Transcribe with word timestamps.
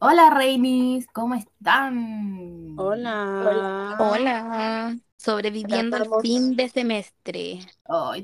Hola, 0.00 0.30
Reinis, 0.30 1.06
¿cómo 1.12 1.34
están? 1.34 2.74
Hola. 2.78 3.96
Hola, 3.98 4.96
sobreviviendo 5.16 5.96
el 5.96 6.02
Tratamos- 6.04 6.22
fin 6.22 6.56
de 6.56 6.68
semestre. 6.68 7.60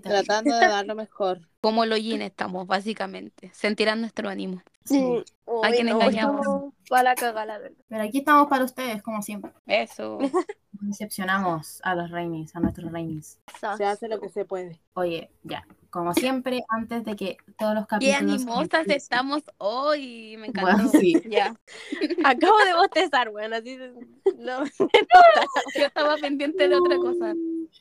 Te- 0.00 0.08
Tratando 0.08 0.54
de 0.56 0.68
dar 0.68 0.87
lo 0.87 0.95
mejor. 0.95 1.40
Como 1.60 1.84
lo 1.87 1.96
estamos, 2.22 2.66
básicamente. 2.66 3.50
Sentirán 3.54 4.00
nuestro 4.00 4.29
ánimo. 4.29 4.62
sí. 4.84 5.24
¿A 5.62 5.71
quién 5.71 5.88
engañamos? 5.88 6.73
Para 6.88 7.02
la 7.02 7.14
cagada, 7.14 7.46
la 7.46 7.58
verdad. 7.58 7.76
Pero 7.88 8.03
aquí 8.03 8.19
estamos 8.19 8.48
para 8.48 8.64
ustedes, 8.64 9.03
como 9.03 9.22
siempre. 9.22 9.53
Eso. 9.67 10.19
Decepcionamos 10.72 11.80
a 11.82 11.94
los 11.94 12.10
Reinis, 12.10 12.54
a 12.56 12.60
nuestros 12.60 12.92
Reinis. 12.92 13.40
Se 13.76 13.85
hace 13.85 14.08
lo 14.08 14.21
que 14.21 14.28
se 14.28 14.44
puede. 14.44 14.80
Oye, 14.94 15.31
ya, 15.42 15.67
como 15.88 16.12
siempre, 16.12 16.62
antes 16.68 17.05
de 17.05 17.16
que 17.16 17.36
todos 17.56 17.74
los 17.74 17.84
Qué 17.84 17.88
capítulos... 17.88 18.20
animosas 18.42 18.86
empiecen- 18.86 18.96
estamos 18.96 19.42
hoy. 19.59 20.36
Me 20.38 20.48
encantó. 20.48 20.73
Bueno, 20.73 20.91
sí. 20.91 21.23
Ya. 21.27 21.55
Acabo 22.24 22.59
de 22.66 22.74
bostezar, 22.74 23.30
weón, 23.30 23.55
así 23.55 23.76
de- 23.76 23.92
no. 24.37 24.64
Yo 25.74 25.87
estaba 25.87 26.16
pendiente 26.16 26.68
de 26.68 26.76
otra 26.76 26.96
cosa. 26.96 27.32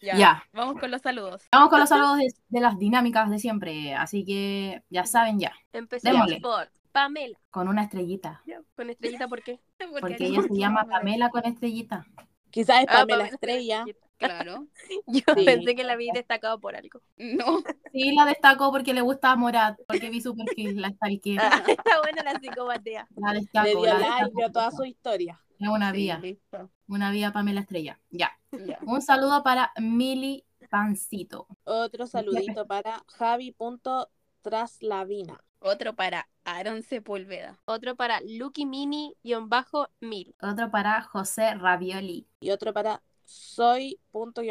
Ya. 0.02 0.16
Ya. 0.16 0.44
Vamos 0.54 0.80
con 0.80 0.92
los 0.92 1.02
saludos. 1.02 1.44
Vamos 1.52 1.70
con 1.70 1.80
los 1.80 1.90
saludos 1.90 2.17
de, 2.20 2.34
de 2.50 2.59
las 2.62 2.78
dinámicas 2.78 3.30
de 3.30 3.40
siempre, 3.40 3.95
así 3.95 4.23
que 4.23 4.84
ya 4.90 5.06
saben 5.06 5.40
ya, 5.40 5.52
Empecemos 5.73 6.31
por 6.42 6.70
Pamela. 6.94 7.38
con 7.52 7.68
una 7.68 7.84
estrellita, 7.84 8.42
Con 8.78 8.90
estrellita, 8.90 9.28
¿por 9.28 9.44
qué? 9.44 9.60
porque 10.00 10.28
ella 10.28 10.42
se 10.44 10.56
llama 10.58 10.86
Pamela 10.90 11.30
con 11.30 11.44
estrellita. 11.46 12.06
Quizás 12.52 12.84
es 12.84 12.88
Ah, 12.90 13.00
Pamela 13.00 13.26
Estrella. 13.26 13.84
Claro. 14.24 14.68
Yo 15.08 15.22
Sí. 15.36 15.44
pensé 15.44 15.76
que 15.76 15.84
la 15.84 15.94
había 15.94 16.14
destacado 16.14 16.58
por 16.62 16.78
algo. 16.78 17.02
No. 17.18 17.62
Sí, 17.92 18.16
la 18.16 18.26
destacó 18.26 18.72
porque 18.72 18.94
le 18.94 19.02
gusta 19.02 19.36
Morat, 19.36 19.78
porque 19.86 20.10
vi 20.10 20.22
su 20.22 20.34
perfil, 20.34 20.80
la 20.80 20.92
stalkeé, 20.92 21.38
Ah, 21.40 21.62
está 21.68 22.00
buena 22.02 22.24
la 22.24 22.40
psicopatea. 22.40 23.06
la 23.18 23.34
Le 23.34 23.40
destacó, 23.42 23.68
dio 23.68 23.84
la 23.84 24.00
like, 24.00 24.23
destacó. 24.26 24.52
toda 24.54 24.72
su 24.72 24.86
historia. 24.86 25.42
Es 25.60 25.68
una 25.68 25.92
Sí, 25.92 25.98
vía, 25.98 26.20
listo. 26.20 26.70
una 26.88 27.12
vía 27.12 27.34
Pamela 27.34 27.60
Estrella. 27.62 28.00
Ya. 28.12 28.32
Ya. 28.52 28.80
Un 28.86 29.02
saludo 29.02 29.44
para 29.44 29.73
Mili 29.82 30.45
Pancito. 30.70 31.48
Otro 31.66 32.08
saludito 32.08 32.66
para 32.66 33.04
Javi.traslavina. 33.17 35.44
Otro 35.66 35.95
para 35.95 36.28
Aaron 36.44 36.83
Sepúlveda. 36.83 37.58
Otro 37.64 37.95
para 37.95 38.19
Lucky 38.22 38.66
Mini-1000. 38.66 40.36
Otro 40.42 40.70
para 40.70 41.02
José 41.03 41.55
Ravioli. 41.55 42.28
Y 42.42 42.52
otro 42.52 42.73
para 42.73 43.02
soy.tomás. 43.23 44.44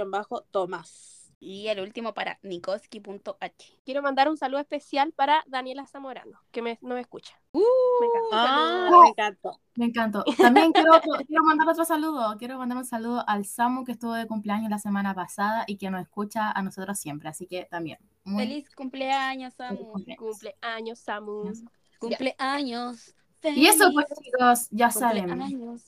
Y 1.45 1.67
el 1.67 1.81
último 1.81 2.15
para 2.15 2.39
Nikoski.h. 2.45 3.79
Quiero 3.85 4.01
mandar 4.01 4.29
un 4.31 4.37
saludo 4.37 4.61
especial 4.61 5.13
para 5.13 5.43
Daniela 5.49 5.85
Zamorano, 5.89 6.39
que 6.53 6.63
me, 6.63 6.79
no 6.83 6.95
me 6.95 7.01
escucha. 7.01 7.35
Uh, 7.51 7.59
Me. 7.59 8.07
Ah, 8.33 8.89
me 9.03 9.09
encantó. 9.09 9.61
Me 9.75 9.85
encantó. 9.87 10.25
También 10.39 10.71
quiero, 10.71 10.95
otro- 10.95 11.25
quiero 11.27 11.43
mandar 11.43 11.69
otro 11.69 11.85
saludo. 11.85 12.37
Quiero 12.39 12.59
mandar 12.59 12.79
un 12.79 12.85
saludo 12.85 13.25
al 13.27 13.45
Samu 13.45 13.85
que 13.85 13.91
estuvo 13.91 14.13
de 14.15 14.29
cumpleaños 14.29 14.71
la 14.71 14.79
semana 14.79 15.15
pasada 15.17 15.65
y 15.67 15.79
que 15.79 15.91
nos 15.91 16.01
escucha 16.03 16.49
a 16.53 16.63
nosotros 16.63 16.97
siempre. 17.01 17.29
Así 17.29 17.49
que 17.49 17.65
también. 17.65 17.99
Muy 18.23 18.45
Feliz 18.45 18.71
cumpleaños, 18.77 19.53
Samu. 19.55 19.77
feliz 19.79 19.89
cumpleaños. 19.91 20.19
Cumpleaños, 20.21 20.99
Samu. 21.01 21.53
Cumpleaños. 21.99 23.15
Y 23.43 23.67
eso 23.67 23.87
feliz 23.91 23.95
pues 23.95 24.07
chicos, 24.23 24.69
ya 24.71 24.91
saben. 24.93 25.29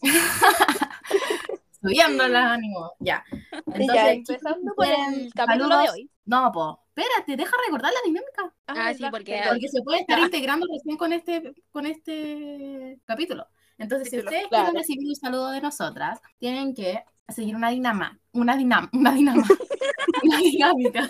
Subiendo 1.85 2.25
el 2.25 2.35
ánimo. 2.35 2.93
Ya. 2.99 3.25
Entonces, 3.67 3.95
ya, 3.95 4.13
empezando 4.13 4.75
por 4.75 4.87
¿quieren 4.87 5.15
el 5.15 5.35
capítulo 5.35 5.79
de 5.79 5.91
hoy. 5.91 6.11
No, 6.25 6.51
po. 6.51 6.81
Espérate, 6.97 7.37
deja 7.37 7.57
recordar 7.67 7.93
la 7.93 8.01
dinámica. 8.05 8.55
Ah, 8.69 8.95
sí, 8.95 9.03
verdad, 9.03 9.11
porque-. 9.11 9.43
Porque 9.49 9.69
se 9.69 9.83
puede 9.83 10.01
estar 10.01 10.19
integrando 10.19 10.67
recién 10.73 10.97
con 10.97 11.13
este, 11.13 11.55
con 11.71 11.87
este 11.87 12.99
capítulo. 13.05 13.47
Entonces, 13.77 14.09
si 14.09 14.19
ustedes 14.19 14.47
claro. 14.47 14.65
quieren 14.65 14.81
recibir 14.81 15.09
un 15.09 15.17
saludo 15.17 15.51
de 15.51 15.61
nosotras, 15.61 16.21
tienen 16.39 16.75
que 16.75 17.05
seguir 17.29 17.57
una 17.57 17.71
dinama, 17.71 18.19
una 18.33 18.57
dinam, 18.57 18.89
una 18.93 19.13
dinama, 19.13 19.43
una 20.23 20.39
dinámica. 20.39 21.09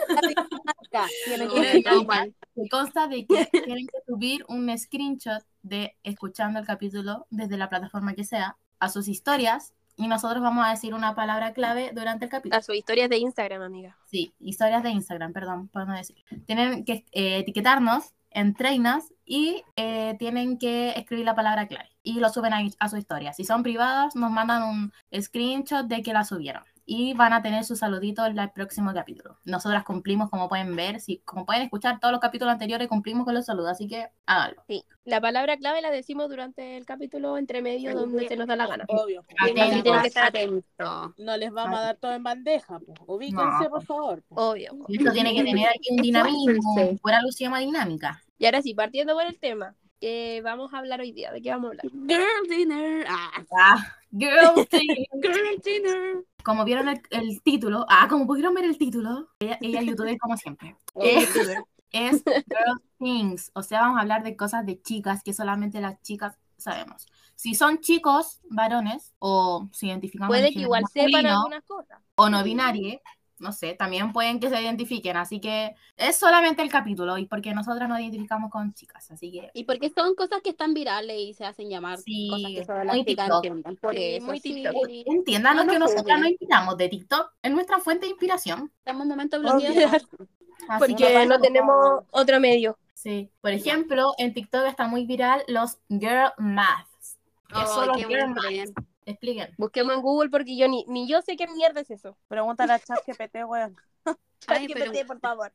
que 2.54 2.68
consta 2.68 3.06
de 3.06 3.26
que 3.26 3.46
tienen 3.52 3.86
que 3.86 3.98
subir 4.06 4.44
un 4.48 4.76
screenshot 4.76 5.44
de 5.62 5.96
escuchando 6.02 6.58
el 6.58 6.66
capítulo 6.66 7.26
desde 7.30 7.56
la 7.56 7.68
plataforma 7.68 8.14
que 8.14 8.24
sea 8.24 8.56
a 8.78 8.88
sus 8.88 9.08
historias 9.08 9.74
y 9.96 10.08
nosotros 10.08 10.42
vamos 10.42 10.66
a 10.66 10.70
decir 10.70 10.94
una 10.94 11.14
palabra 11.14 11.52
clave 11.52 11.92
durante 11.94 12.24
el 12.24 12.30
capítulo. 12.30 12.58
A 12.58 12.62
sus 12.62 12.74
historias 12.74 13.08
de 13.08 13.18
Instagram, 13.18 13.62
amiga. 13.62 13.96
Sí, 14.06 14.34
historias 14.40 14.82
de 14.82 14.90
Instagram, 14.90 15.32
perdón, 15.32 15.68
por 15.68 15.86
no 15.86 15.94
decir. 15.94 16.16
Tienen 16.46 16.84
que 16.84 17.04
eh, 17.12 17.38
etiquetarnos 17.38 18.14
en 18.30 18.54
Treinas 18.54 19.12
y 19.24 19.62
eh, 19.76 20.16
tienen 20.18 20.58
que 20.58 20.90
escribir 20.90 21.24
la 21.24 21.34
palabra 21.34 21.68
clave 21.68 21.90
y 22.02 22.20
lo 22.20 22.28
suben 22.28 22.52
a, 22.52 22.60
a 22.78 22.88
su 22.88 22.96
historia. 22.96 23.32
Si 23.32 23.44
son 23.44 23.62
privadas, 23.62 24.16
nos 24.16 24.30
mandan 24.30 24.62
un 24.64 24.92
screenshot 25.20 25.86
de 25.86 26.02
que 26.02 26.12
la 26.12 26.24
subieron 26.24 26.64
y 26.86 27.14
van 27.14 27.32
a 27.32 27.42
tener 27.42 27.64
su 27.64 27.76
saludito 27.76 28.26
en 28.26 28.38
el 28.38 28.50
próximo 28.50 28.92
capítulo. 28.92 29.38
Nosotras 29.44 29.84
cumplimos, 29.84 30.28
como 30.28 30.48
pueden 30.48 30.76
ver, 30.76 31.00
si, 31.00 31.18
como 31.18 31.46
pueden 31.46 31.62
escuchar 31.62 31.98
todos 31.98 32.12
los 32.12 32.20
capítulos 32.20 32.52
anteriores, 32.52 32.88
cumplimos 32.88 33.24
con 33.24 33.34
los 33.34 33.46
saludos, 33.46 33.70
así 33.70 33.88
que 33.88 34.08
háganlo. 34.26 34.62
Sí. 34.68 34.84
La 35.04 35.20
palabra 35.20 35.56
clave 35.56 35.82
la 35.82 35.90
decimos 35.90 36.28
durante 36.28 36.76
el 36.76 36.86
capítulo 36.86 37.36
entre 37.38 37.62
medio 37.62 37.94
donde 37.94 38.26
se 38.28 38.36
nos 38.36 38.46
da 38.46 38.56
la 38.56 38.66
gana. 38.66 38.84
Obvio. 38.88 39.24
tienen 39.44 39.82
que 39.82 40.06
estar 40.06 40.24
atento. 40.24 41.14
No 41.18 41.36
les 41.36 41.50
vamos 41.52 41.78
a 41.78 41.82
dar 41.82 41.96
todo 41.96 42.12
en 42.12 42.22
bandeja. 42.22 42.78
po. 42.78 42.94
Ubíquense, 43.14 43.64
No. 43.64 43.70
por 43.70 43.84
favor. 43.84 44.22
Obvio. 44.30 44.72
Esto 44.88 45.12
tiene 45.12 45.34
que 45.34 45.44
tener 45.44 45.68
aquí 45.68 45.88
un 45.90 46.02
dinamismo, 46.02 46.98
algo 47.04 47.32
se 47.32 47.44
llama 47.44 47.60
dinámica. 47.60 48.22
Y 48.38 48.46
ahora 48.46 48.62
sí, 48.62 48.74
partiendo 48.74 49.14
por 49.14 49.24
el 49.24 49.38
tema 49.38 49.74
que 50.04 50.40
vamos 50.42 50.74
a 50.74 50.78
hablar 50.78 51.00
hoy 51.00 51.12
día. 51.12 51.32
¿De 51.32 51.40
qué 51.40 51.50
vamos 51.50 51.68
a 51.68 51.70
hablar? 51.70 51.86
Girl 52.08 52.48
dinner. 52.48 53.06
Ah, 53.08 53.30
Ah, 53.58 53.96
girl 54.12 54.66
thing. 54.70 55.04
girl 55.22 55.60
dinner. 55.64 56.24
como 56.42 56.64
vieron 56.64 56.88
el, 56.88 57.00
el 57.10 57.42
título, 57.42 57.86
ah, 57.88 58.06
como 58.08 58.26
pudieron 58.26 58.52
ver 58.54 58.64
el 58.66 58.76
título, 58.76 59.28
ella, 59.38 59.58
ella 59.62 59.80
es 59.80 59.86
youtuber 59.86 60.18
como 60.18 60.36
siempre. 60.36 60.76
Es 61.96 62.24
Girl 62.24 62.82
Things, 62.98 63.52
o 63.54 63.62
sea, 63.62 63.82
vamos 63.82 63.98
a 63.98 64.00
hablar 64.00 64.24
de 64.24 64.34
cosas 64.36 64.66
de 64.66 64.82
chicas 64.82 65.22
que 65.22 65.32
solamente 65.32 65.80
las 65.80 66.02
chicas 66.02 66.36
sabemos. 66.58 67.06
Si 67.36 67.54
son 67.54 67.78
chicos, 67.78 68.40
varones, 68.50 69.14
o 69.20 69.68
se 69.72 69.86
identifican 69.86 70.26
Puede 70.26 70.46
con 70.48 70.54
que 70.54 70.60
igual 70.60 70.82
sepan 70.92 71.24
algunas 71.26 71.62
cosas. 71.64 72.00
o 72.16 72.28
no 72.28 72.42
binario, 72.42 73.00
no 73.44 73.52
sé, 73.52 73.74
también 73.74 74.12
pueden 74.12 74.40
que 74.40 74.48
se 74.48 74.60
identifiquen, 74.60 75.16
así 75.16 75.38
que 75.40 75.76
es 75.96 76.16
solamente 76.16 76.62
el 76.62 76.70
capítulo, 76.70 77.16
y 77.18 77.26
porque 77.26 77.54
nosotras 77.54 77.88
nos 77.88 78.00
identificamos 78.00 78.50
con 78.50 78.74
chicas, 78.74 79.08
así 79.12 79.30
que 79.30 79.50
Y 79.54 79.62
porque 79.64 79.90
son 79.90 80.16
cosas 80.16 80.40
que 80.42 80.50
están 80.50 80.74
virales 80.74 81.16
y 81.16 81.34
se 81.34 81.44
hacen 81.44 81.68
llamar 81.70 81.98
Sí, 81.98 82.28
cosas 82.30 82.50
que 82.50 82.64
solo 82.64 82.78
muy 82.78 82.86
las 82.86 82.96
chicas 83.06 83.24
TikTok. 83.26 83.44
entiendan. 83.44 83.76
Por 83.76 83.94
Sí, 83.94 84.02
eso, 84.16 84.26
muy 84.26 84.40
sí. 84.40 84.54
TikTok. 84.54 84.88
entiendan 85.06 85.56
No, 85.56 85.62
que 85.66 85.72
no 85.74 85.78
nosotras 85.80 86.02
juzguen. 86.04 86.20
nos 86.22 86.30
inspiramos 86.30 86.76
de 86.78 86.88
TikTok, 86.88 87.32
es 87.42 87.52
nuestra 87.52 87.78
fuente 87.78 88.06
de 88.06 88.10
inspiración. 88.10 88.72
Estamos 88.78 89.02
en 89.02 89.08
momento 89.08 89.38
bloqueados. 89.38 90.06
Porque 90.78 90.94
que- 90.96 91.26
no 91.26 91.38
tenemos 91.40 92.04
otro 92.10 92.40
medio. 92.40 92.78
Sí, 92.94 93.28
por 93.42 93.50
ejemplo, 93.50 94.14
en 94.16 94.32
TikTok 94.32 94.64
está 94.66 94.88
muy 94.88 95.04
viral 95.04 95.42
los 95.46 95.76
girl 95.90 96.32
maths. 96.38 97.18
¿Qué 97.48 97.54
Ay, 97.56 97.66
son 97.66 97.88
los 97.88 97.96
qué 97.98 98.04
girl 98.06 98.28
maths? 98.30 98.72
Expliquen. 99.06 99.54
Busquemos 99.58 99.94
en 99.94 100.02
Google 100.02 100.30
porque 100.30 100.56
yo 100.56 100.68
ni, 100.68 100.84
ni 100.88 101.06
yo 101.08 101.20
sé 101.22 101.36
qué 101.36 101.46
mierda 101.48 101.80
es 101.80 101.90
eso. 101.90 102.16
Pregúntale 102.28 102.72
a 102.72 102.78
ChatGPT, 102.80 103.36
weón. 103.46 103.76
Ay, 104.46 104.68
pero- 104.72 104.90
GPT, 104.92 105.06
por 105.06 105.20
favor. 105.20 105.52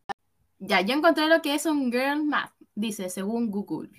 Ya, 0.59 0.81
yo 0.81 0.93
encontré 0.93 1.27
lo 1.27 1.41
que 1.41 1.55
es 1.55 1.65
un 1.65 1.91
girl 1.91 2.25
math, 2.25 2.51
dice, 2.75 3.09
según 3.09 3.49
Google. 3.49 3.89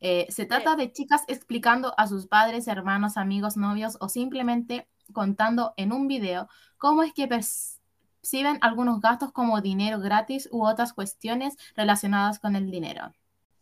Eh, 0.00 0.26
se 0.30 0.44
trata 0.44 0.74
de 0.76 0.90
chicas 0.92 1.22
explicando 1.28 1.94
a 1.96 2.06
sus 2.08 2.26
padres, 2.26 2.66
hermanos, 2.68 3.16
amigos, 3.16 3.56
novios 3.56 3.96
o 4.00 4.08
simplemente 4.08 4.88
contando 5.12 5.72
en 5.76 5.92
un 5.92 6.08
video 6.08 6.48
cómo 6.78 7.02
es 7.02 7.12
que 7.12 7.28
perciben 7.28 8.58
algunos 8.60 9.00
gastos 9.00 9.30
como 9.32 9.60
dinero 9.60 10.00
gratis 10.00 10.48
u 10.50 10.64
otras 10.66 10.92
cuestiones 10.94 11.56
relacionadas 11.76 12.38
con 12.38 12.56
el 12.56 12.70
dinero. 12.70 13.12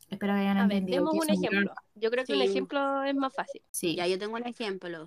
Espero 0.08 0.32
que 0.34 0.40
hayan 0.40 0.56
A 0.58 0.66
ver, 0.68 0.78
entendido. 0.78 1.10
demos 1.10 1.14
un 1.26 1.30
ejemplo. 1.30 1.74
Yo 1.96 2.10
creo 2.10 2.24
que 2.24 2.32
un 2.32 2.38
Sí. 2.40 2.44
ejemplo 2.46 3.02
es 3.02 3.14
más 3.14 3.34
fácil. 3.34 3.60
Sí. 3.70 3.94
Ya, 3.96 4.06
yo 4.06 4.18
tengo 4.18 4.36
un 4.36 4.46
ejemplo. 4.46 5.06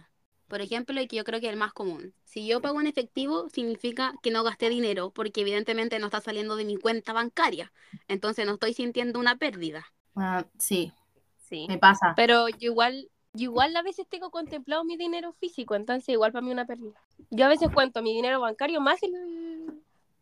Por 0.52 0.60
ejemplo, 0.60 1.00
y 1.00 1.08
que 1.08 1.16
yo 1.16 1.24
creo 1.24 1.40
que 1.40 1.46
es 1.46 1.54
el 1.54 1.58
más 1.58 1.72
común. 1.72 2.14
Si 2.26 2.46
yo 2.46 2.60
pago 2.60 2.82
en 2.82 2.88
efectivo, 2.88 3.48
significa 3.48 4.14
que 4.22 4.32
no 4.32 4.44
gasté 4.44 4.68
dinero, 4.68 5.10
porque 5.12 5.40
evidentemente 5.40 5.98
no 5.98 6.08
está 6.08 6.20
saliendo 6.20 6.58
de 6.58 6.66
mi 6.66 6.76
cuenta 6.76 7.14
bancaria. 7.14 7.72
Entonces 8.10 8.46
no 8.46 8.56
estoy 8.56 8.74
sintiendo 8.74 9.18
una 9.18 9.38
pérdida. 9.38 9.86
Ah, 10.14 10.46
sí, 10.58 10.92
Sí. 11.38 11.68
me 11.70 11.78
pasa. 11.78 12.14
Pero 12.18 12.50
yo 12.50 12.72
igual, 12.72 13.08
yo 13.32 13.44
igual 13.44 13.74
a 13.78 13.82
veces 13.82 14.06
tengo 14.10 14.30
contemplado 14.30 14.84
mi 14.84 14.98
dinero 14.98 15.32
físico, 15.40 15.74
entonces 15.76 16.10
igual 16.10 16.34
para 16.34 16.46
mí 16.46 16.52
una 16.52 16.66
pérdida. 16.66 17.00
Yo 17.30 17.46
a 17.46 17.48
veces 17.50 17.70
cuento 17.74 18.02
mi 18.02 18.14
dinero 18.14 18.42
bancario 18.42 18.82
más 18.82 19.02
el, 19.04 19.14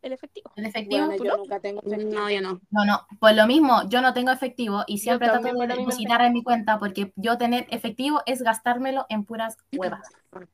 el 0.02 0.12
efectivo. 0.12 0.50
¿El 0.56 0.66
efectivo? 0.66 1.06
Bueno, 1.06 1.16
¿tú 1.18 1.24
yo 1.24 1.32
no? 1.32 1.36
nunca 1.38 1.60
tengo 1.60 1.80
efectivo. 1.84 2.12
No, 2.12 2.30
yo 2.30 2.40
no. 2.40 2.60
No, 2.70 2.84
no, 2.84 3.06
pues 3.18 3.36
lo 3.36 3.46
mismo, 3.46 3.88
yo 3.88 4.00
no 4.00 4.12
tengo 4.12 4.30
efectivo 4.30 4.84
y 4.86 4.98
siempre 4.98 5.28
trato 5.28 5.48
de 5.48 5.66
depositar 5.66 6.22
en 6.22 6.32
mi 6.32 6.42
cuenta 6.42 6.78
porque 6.78 7.12
yo 7.16 7.38
tener 7.38 7.66
efectivo 7.70 8.22
es 8.26 8.42
gastármelo 8.42 9.06
en 9.08 9.24
puras 9.24 9.56
huevas. 9.72 10.06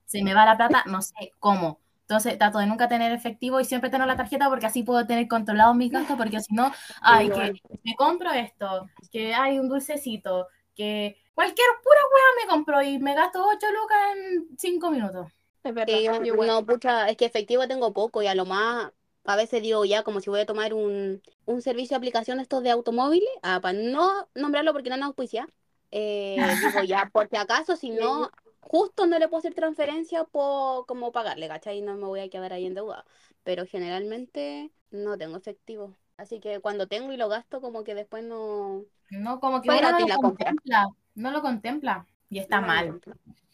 Se 0.04 0.22
me 0.22 0.34
va 0.34 0.44
la 0.44 0.56
plata, 0.56 0.84
no 0.86 1.02
sé 1.02 1.32
cómo. 1.38 1.80
Entonces 2.02 2.38
trato 2.38 2.58
de 2.58 2.66
nunca 2.66 2.88
tener 2.88 3.10
efectivo 3.12 3.58
y 3.60 3.64
siempre 3.64 3.90
tener 3.90 4.06
la 4.06 4.16
tarjeta 4.16 4.48
porque 4.48 4.66
así 4.66 4.84
puedo 4.84 5.04
tener 5.06 5.26
controlado 5.26 5.74
mis 5.74 5.90
gastos 5.90 6.16
porque 6.16 6.40
si 6.40 6.54
no, 6.54 6.72
ay, 7.00 7.28
que 7.30 7.60
me 7.82 7.96
compro 7.96 8.30
esto, 8.30 8.88
que 9.10 9.34
hay 9.34 9.58
un 9.58 9.68
dulcecito, 9.68 10.46
que 10.76 11.16
Cualquier 11.36 11.66
pura 11.84 12.00
wea 12.00 12.44
me 12.44 12.48
compro 12.48 12.80
y 12.82 12.98
me 12.98 13.14
gasto 13.14 13.44
8 13.46 13.66
lucas 13.70 13.98
en 14.16 14.56
5 14.56 14.90
minutos. 14.90 15.26
Es 15.62 15.74
verdad. 15.74 16.22
Igual. 16.24 16.48
no, 16.48 16.64
pucha, 16.64 17.10
es 17.10 17.18
que 17.18 17.26
efectivo 17.26 17.68
tengo 17.68 17.92
poco 17.92 18.22
y 18.22 18.26
a 18.26 18.34
lo 18.34 18.46
más, 18.46 18.90
a 19.26 19.36
veces 19.36 19.62
digo 19.62 19.84
ya, 19.84 20.02
como 20.02 20.20
si 20.20 20.30
voy 20.30 20.40
a 20.40 20.46
tomar 20.46 20.74
un, 20.74 21.22
un 21.46 21.62
servicio 21.62 21.94
de 21.94 21.98
aplicación 21.98 22.40
estos 22.40 22.62
de 22.62 22.70
automóviles, 22.70 23.28
ah, 23.42 23.60
para 23.60 23.78
no 23.78 24.28
nombrarlo 24.34 24.72
porque 24.72 24.90
no 24.90 24.96
nos 24.96 25.08
auspicia, 25.08 25.48
eh, 25.90 26.36
digo 26.60 26.82
ya, 26.84 27.10
por 27.12 27.28
si 27.28 27.36
acaso, 27.36 27.76
si 27.76 27.90
no, 27.90 28.30
justo 28.60 29.06
no 29.06 29.18
le 29.18 29.28
puedo 29.28 29.38
hacer 29.40 29.54
transferencia 29.54 30.24
por 30.24 30.86
como 30.86 31.12
pagarle, 31.12 31.48
¿cachai? 31.48 31.82
No 31.82 31.94
me 31.96 32.06
voy 32.06 32.20
a 32.20 32.28
quedar 32.30 32.52
ahí 32.52 32.66
endeudada. 32.66 33.04
Pero 33.44 33.64
generalmente 33.66 34.72
no 34.90 35.16
tengo 35.16 35.36
efectivo. 35.36 35.94
Así 36.16 36.40
que 36.40 36.60
cuando 36.60 36.86
tengo 36.88 37.12
y 37.12 37.16
lo 37.16 37.28
gasto, 37.28 37.60
como 37.60 37.84
que 37.84 37.94
después 37.94 38.24
no. 38.24 38.84
No, 39.10 39.38
como 39.40 39.62
que 39.62 39.68
uno 39.70 39.92
no 39.92 40.06
lo 40.06 40.16
contempla. 40.16 40.88
No 41.14 41.30
lo 41.30 41.42
contempla. 41.42 42.06
Y 42.28 42.38
está 42.38 42.60
no- 42.60 42.66
mal. 42.66 43.00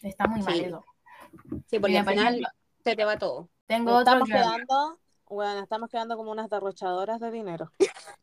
Está 0.01 0.27
muy 0.27 0.41
mal 0.43 0.55
Sí. 0.55 0.61
eso. 0.65 0.85
Sí, 1.69 1.79
porque 1.79 1.99
al 1.99 2.05
por 2.05 2.13
final 2.15 2.35
ejemplo, 2.35 2.49
se 2.85 2.97
te 2.97 3.05
va 3.05 3.19
todo. 3.19 3.49
tengo 3.67 3.93
otro 3.93 4.01
Estamos 4.25 4.29
quedando, 4.29 4.99
bueno, 5.33 5.61
estamos 5.63 5.89
quedando 5.91 6.17
como 6.17 6.31
unas 6.31 6.49
derrochadoras 6.51 7.21
de 7.21 7.31
dinero. 7.31 7.71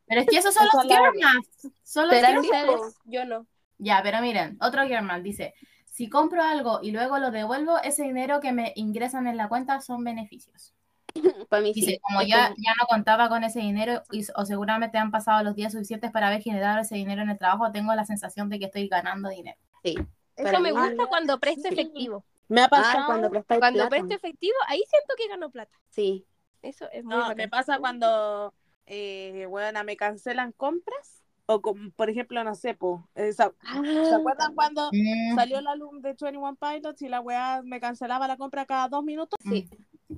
Pero 0.08 0.22
es 0.22 0.28
que 0.28 0.38
esos 0.38 0.54
son 0.54 0.66
los 0.74 0.86
math. 0.86 1.74
Son 1.84 2.08
los 2.08 2.16
¿Serán 2.16 2.44
girl 2.44 2.52
math. 2.52 2.70
ustedes? 2.76 2.96
Yo 3.06 3.26
no. 3.26 3.46
Ya, 3.78 4.02
pero 4.04 4.22
miren, 4.22 4.58
otro 4.62 4.82
math 5.04 5.22
dice, 5.22 5.54
si 5.86 6.10
compro 6.10 6.44
algo 6.44 6.80
y 6.82 6.92
luego 6.92 7.18
lo 7.20 7.32
devuelvo, 7.32 7.78
ese 7.80 8.04
dinero 8.04 8.40
que 8.40 8.52
me 8.52 8.74
ingresan 8.76 9.28
en 9.28 9.38
la 9.38 9.48
cuenta 9.50 9.82
son 9.82 10.04
beneficios. 10.04 10.74
Para 11.50 11.62
mí 11.64 11.74
Dice, 11.74 11.92
sí. 11.92 12.00
como 12.00 12.22
ya, 12.22 12.50
ya 12.58 12.74
no 12.80 12.86
contaba 12.88 13.30
con 13.30 13.44
ese 13.44 13.60
dinero 13.60 14.04
y, 14.12 14.26
o 14.36 14.46
seguramente 14.46 14.98
han 14.98 15.12
pasado 15.12 15.44
los 15.44 15.56
días 15.56 15.74
suficientes 15.74 16.12
para 16.12 16.28
haber 16.28 16.42
generado 16.42 16.80
ese 16.82 16.96
dinero 16.96 17.22
en 17.24 17.30
el 17.32 17.38
trabajo, 17.38 17.72
tengo 17.72 17.94
la 17.96 18.06
sensación 18.06 18.50
de 18.50 18.60
que 18.60 18.66
estoy 18.66 18.88
ganando 18.88 19.30
dinero. 19.30 19.58
Sí. 19.84 19.96
Eso 20.36 20.44
Para 20.46 20.60
me 20.60 20.72
mí- 20.72 20.80
gusta 20.80 21.08
cuando 21.08 21.40
presto 21.40 21.68
Sí. 21.70 21.74
efectivo. 21.74 22.24
Me 22.48 22.62
ha 22.62 22.66
Ah, 22.66 22.70
pasado, 22.70 23.06
cuando 23.08 23.30
prestáis 23.30 23.60
Cuando 23.60 23.78
plata. 23.80 23.90
presto 23.90 24.16
efectivo, 24.16 24.56
ahí 24.68 24.82
siento 24.90 25.14
que 25.18 25.28
gano 25.28 25.50
plata. 25.50 25.76
Sí. 25.90 26.26
Eso 26.62 26.90
es 26.92 27.04
muy 27.04 27.14
no, 27.16 27.22
bacán. 27.22 27.38
me 27.38 27.48
pasa 27.48 27.80
cuando, 27.80 28.54
eh, 28.86 29.46
bueno, 29.50 29.84
me 29.84 29.96
cancelan 29.98 30.52
compras. 30.52 31.24
O 31.52 31.62
como, 31.62 31.90
por 31.92 32.12
ejemplo, 32.12 32.44
no 32.44 32.54
sé, 32.54 32.76
po, 32.76 33.10
eh, 33.16 33.34
¿se, 33.34 33.44
¿se 33.44 34.16
acuerdan 34.16 34.54
cuando 34.54 34.92
Mm, 34.92 35.36
salió 35.36 35.58
el 35.58 35.66
álbum 35.66 36.00
de 36.00 36.14
21 36.14 36.56
Pilots 36.56 37.02
y 37.02 37.10
la 37.10 37.22
weá 37.22 37.62
me 37.64 37.80
cancelaba 37.80 38.28
la 38.28 38.38
compra 38.38 38.68
cada 38.68 38.88
dos 38.88 39.04
minutos? 39.04 39.40
Sí. 39.44 39.68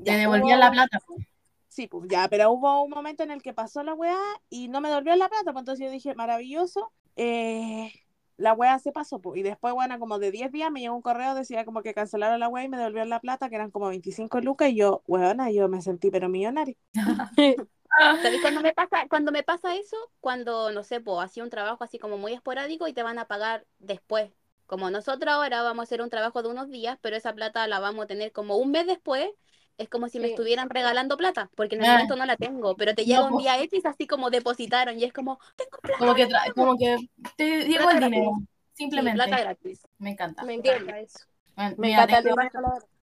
Te 0.03 0.11
devolvían 0.11 0.59
la 0.59 0.71
plata. 0.71 0.99
Sí, 1.69 1.87
pues 1.87 2.09
ya, 2.09 2.27
pero 2.27 2.51
hubo 2.51 2.83
un 2.83 2.89
momento 2.89 3.23
en 3.23 3.31
el 3.31 3.41
que 3.41 3.53
pasó 3.53 3.81
la 3.81 3.93
weá 3.93 4.19
y 4.49 4.67
no 4.67 4.81
me 4.81 4.89
devolvió 4.89 5.15
la 5.15 5.29
plata, 5.29 5.53
pues 5.53 5.61
entonces 5.61 5.85
yo 5.85 5.89
dije, 5.89 6.15
maravilloso, 6.15 6.91
eh, 7.15 7.93
la 8.41 8.53
weá 8.53 8.79
se 8.79 8.91
pasó, 8.91 9.21
y 9.35 9.43
después, 9.43 9.73
bueno, 9.73 9.99
como 9.99 10.19
de 10.19 10.31
10 10.31 10.51
días 10.51 10.71
me 10.71 10.81
llegó 10.81 10.95
un 10.95 11.01
correo, 11.01 11.35
decía 11.35 11.65
como 11.65 11.81
que 11.81 11.93
cancelaron 11.93 12.39
la 12.39 12.49
weá 12.49 12.63
y 12.63 12.69
me 12.69 12.77
devolvieron 12.77 13.09
la 13.09 13.19
plata, 13.19 13.49
que 13.49 13.55
eran 13.55 13.71
como 13.71 13.87
25 13.87 14.41
lucas, 14.41 14.69
y 14.69 14.75
yo, 14.75 15.03
weona, 15.07 15.51
yo 15.51 15.69
me 15.69 15.81
sentí 15.81 16.11
pero 16.11 16.29
millonario. 16.29 16.75
¿Sabes 18.21 18.41
cuando 18.41 18.61
me 18.61 18.73
pasa, 18.73 19.07
cuando 19.09 19.31
me 19.31 19.43
pasa 19.43 19.75
eso? 19.75 19.97
Cuando, 20.19 20.71
no 20.71 20.83
sé, 20.83 21.01
pues 21.01 21.23
hacía 21.23 21.43
un 21.43 21.49
trabajo 21.49 21.83
así 21.83 21.99
como 21.99 22.17
muy 22.17 22.33
esporádico 22.33 22.87
y 22.87 22.93
te 22.93 23.03
van 23.03 23.19
a 23.19 23.25
pagar 23.25 23.65
después. 23.79 24.31
Como 24.65 24.89
nosotros 24.89 25.33
ahora 25.33 25.61
vamos 25.61 25.81
a 25.81 25.83
hacer 25.83 26.01
un 26.01 26.09
trabajo 26.09 26.41
de 26.41 26.49
unos 26.49 26.69
días, 26.69 26.97
pero 27.01 27.15
esa 27.17 27.33
plata 27.33 27.67
la 27.67 27.79
vamos 27.79 28.05
a 28.05 28.07
tener 28.07 28.31
como 28.31 28.55
un 28.57 28.71
mes 28.71 28.87
después. 28.87 29.29
Es 29.81 29.89
como 29.89 30.07
si 30.09 30.19
me 30.19 30.27
estuvieran 30.29 30.69
regalando 30.69 31.17
plata, 31.17 31.49
porque 31.55 31.75
en 31.75 31.81
el 31.83 31.89
Ah. 31.89 31.93
momento 31.93 32.15
no 32.15 32.25
la 32.25 32.37
tengo, 32.37 32.75
pero 32.75 32.93
te 32.93 33.03
llega 33.03 33.21
No, 33.21 33.35
un 33.35 33.41
día 33.41 33.59
X 33.63 33.83
así 33.85 34.05
como 34.05 34.29
depositaron 34.29 34.99
y 34.99 35.03
es 35.03 35.11
como, 35.11 35.39
tengo 35.55 35.77
plata, 35.81 35.97
Como 35.97 36.15
que, 36.15 36.29
como 36.55 36.77
que 36.77 37.09
te 37.35 37.63
llegó 37.65 37.89
el 37.89 37.97
gratis. 37.97 38.11
dinero. 38.11 38.31
Sí, 38.73 38.83
Simplemente. 38.83 39.15
plata 39.23 39.39
gratis. 39.41 39.87
Me 39.97 40.11
encanta. 40.11 40.43
Me 40.43 40.53
encanta 40.53 40.99
eso. 40.99 41.19
Bueno, 41.55 41.75
Me 41.77 41.87
mira, 41.87 42.03
encanta 42.03 42.21
tengo. 42.23 42.35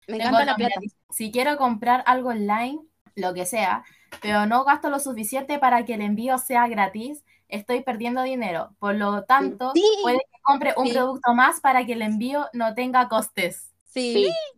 Me 0.08 0.46
la 0.46 0.56
plata. 0.56 0.80
Si 1.10 1.32
quiero 1.32 1.58
comprar 1.58 2.04
algo 2.06 2.30
online, 2.30 2.80
lo 3.16 3.34
que 3.34 3.46
sea, 3.48 3.84
pero 4.22 4.46
no 4.46 4.64
gasto 4.64 4.90
lo 4.90 5.00
suficiente 5.00 5.58
para 5.60 5.84
que 5.84 5.96
el 5.96 6.02
envío 6.02 6.38
sea 6.38 6.68
gratis, 6.68 7.26
estoy 7.50 7.82
perdiendo 7.82 8.22
dinero. 8.22 8.70
Por 8.80 8.96
lo 8.96 9.24
tanto, 9.24 9.72
Sí. 9.74 9.84
puede 10.04 10.18
que 10.20 10.42
compre 10.44 10.74
un 10.78 10.88
Sí. 10.88 10.94
producto 10.94 11.34
más 11.34 11.60
para 11.60 11.86
que 11.86 11.94
el 11.94 12.04
envío 12.04 12.48
no 12.54 12.74
tenga 12.76 13.10
costes. 13.10 13.72
Sí, 13.86 14.14
Sí. 14.28 14.57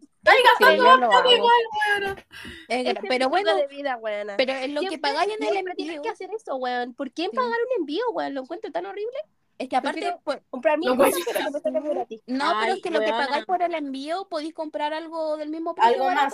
Pero 3.07 3.29
bueno, 3.29 3.55
de 3.55 3.67
vida, 3.67 3.97
weona. 3.97 4.35
pero 4.37 4.53
es 4.53 4.69
lo 4.69 4.81
que 4.81 4.97
pagáis 4.97 5.31
en 5.33 5.43
el 5.43 5.49
siempre 5.51 5.75
tienes 5.75 5.95
envío. 5.95 6.01
que 6.01 6.09
hacer 6.09 6.29
eso, 6.33 6.55
weón. 6.57 6.93
¿Por 6.93 7.11
qué 7.11 7.23
Sí. 7.23 7.29
pagar 7.35 7.51
un 7.51 7.79
envío, 7.81 8.03
weón? 8.11 8.33
Lo 8.33 8.41
encuentro 8.41 8.71
tan 8.71 8.85
horrible. 8.85 9.17
Es 9.59 9.67
que 9.67 9.75
aparte, 9.75 10.15
pues, 10.23 10.39
Comprar 10.49 10.79
mil 10.79 10.95
cosas, 10.95 11.13
voy- 11.13 11.23
pero. 11.25 11.43
No, 12.27 12.45
pero 12.47 12.47
Ay, 12.55 12.71
es 12.77 12.81
que 12.81 12.89
lo 12.91 13.01
que 13.01 13.09
pagáis 13.11 13.45
por 13.45 13.61
el 13.61 13.73
envío 13.75 14.25
podéis 14.29 14.53
comprar 14.53 14.93
algo 14.93 15.35
del 15.35 15.49
mismo 15.49 15.75
precio. 15.75 15.91
Algo 16.01 16.11
más. 16.15 16.33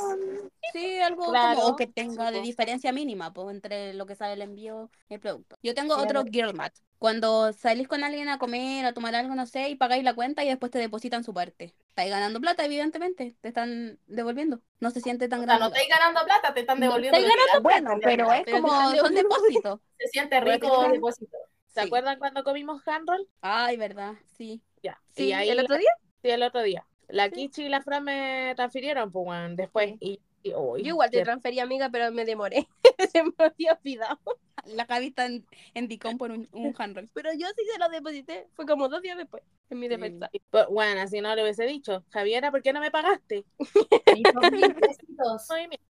Sí, 0.72 1.00
algo 1.00 1.30
Claro. 1.32 1.60
como 1.60 1.68
o 1.74 1.76
que 1.76 1.88
tenga 1.88 2.32
de 2.32 2.42
diferencia 2.42 2.92
mínima 2.92 3.34
pues, 3.34 3.54
entre 3.56 3.96
lo 3.96 4.06
que 4.06 4.16
sale 4.16 4.34
el 4.34 4.44
envío 4.44 4.92
y 5.10 5.16
el 5.16 5.20
producto. 5.20 5.56
Yo 5.64 5.74
tengo 5.74 5.96
Sí, 5.96 6.02
otro 6.04 6.24
Girl 6.32 6.54
Math. 6.54 6.76
Cuando 7.00 7.52
salís 7.54 7.88
con 7.88 8.04
alguien 8.04 8.30
a 8.30 8.38
comer, 8.40 8.86
a 8.86 8.94
tomar 8.94 9.16
algo, 9.16 9.34
no 9.36 9.46
sé, 9.48 9.70
y 9.70 9.76
pagáis 9.76 10.04
la 10.04 10.14
cuenta 10.14 10.44
y 10.44 10.48
después 10.48 10.72
te 10.72 10.80
depositan 10.80 11.24
su 11.24 11.34
parte. 11.34 11.74
Estáis 11.90 12.10
ganando 12.12 12.40
plata, 12.40 12.64
evidentemente. 12.64 13.36
Te 13.42 13.48
están 13.50 14.00
devolviendo. 14.06 14.62
No 14.80 14.92
se 14.92 15.02
siente 15.02 15.28
tan 15.28 15.40
O 15.42 15.44
sea, 15.44 15.58
grande. 15.58 15.62
no 15.62 15.68
estáis 15.76 15.90
ganando 15.90 16.24
plata, 16.26 16.54
te 16.54 16.60
están 16.62 16.80
No 16.80 16.86
devolviendo. 16.86 17.18
estáis 17.18 17.36
ganando 17.36 17.68
plata. 17.68 17.82
Bueno, 17.82 18.00
pero 18.04 18.32
es 18.34 18.42
Pero 18.46 18.62
como 18.62 18.68
están 18.68 18.86
son 18.86 18.96
devolviendo. 18.96 19.30
depósitos. 19.36 19.80
Se 20.00 20.08
siente 20.10 20.40
rico 20.42 20.88
depósito. 20.92 21.38
¿Se 21.76 21.82
Sí. 21.82 21.88
acuerdan 21.88 22.18
cuando 22.18 22.44
comimos 22.44 22.82
handroll? 22.88 23.28
Ay, 23.42 23.78
verdad, 23.78 24.14
sí. 24.38 24.62
Ya. 24.82 25.00
Sí, 25.12 25.26
y 25.26 25.34
ahí 25.34 25.50
¿El 25.50 25.60
otro 25.60 25.78
día? 25.78 25.92
sí, 26.24 26.30
el 26.30 26.42
otro 26.42 26.64
día. 26.64 26.88
La 27.10 27.26
Sí. 27.26 27.32
Kichi 27.34 27.66
y 27.66 27.70
la 27.70 27.82
Fran 27.82 28.04
me 28.04 28.54
transfirieron, 28.56 29.12
pues, 29.12 29.56
después. 29.56 29.92
Sí. 30.00 30.20
Y, 30.42 30.50
y- 30.50 30.52
Yo 30.52 30.78
igual 30.78 31.10
te 31.12 31.22
transferí, 31.24 31.60
amiga, 31.60 31.90
pero 31.92 32.12
me 32.12 32.24
demoré. 32.26 32.68
Se 33.12 33.24
me 33.24 33.32
había 33.38 33.74
olvidado. 33.74 34.20
La 34.66 34.86
Javi 34.86 35.08
está 35.08 35.26
en, 35.26 35.46
en 35.74 35.88
Dicom 35.88 36.18
por 36.18 36.32
un, 36.32 36.48
un 36.52 36.74
handroll. 36.78 37.10
Pero 37.14 37.32
yo 37.34 37.48
sí 37.56 37.64
se 37.72 37.80
lo 37.80 37.90
deposité. 37.90 38.48
Fue 38.56 38.66
como 38.66 38.90
dos 38.90 39.02
días 39.02 39.18
después, 39.18 39.44
en 39.70 39.80
mi 39.80 39.88
Sí. 39.88 39.98
defensa. 39.98 40.30
Pues, 40.50 40.68
Bueno, 40.68 41.08
si 41.08 41.22
no 41.22 41.36
le 41.36 41.44
hubiese 41.44 41.66
dicho, 41.66 42.04
Javiera, 42.10 42.52
¿por 42.52 42.62
qué 42.62 42.74
no 42.74 42.80
me 42.80 42.92
pagaste? 42.92 43.46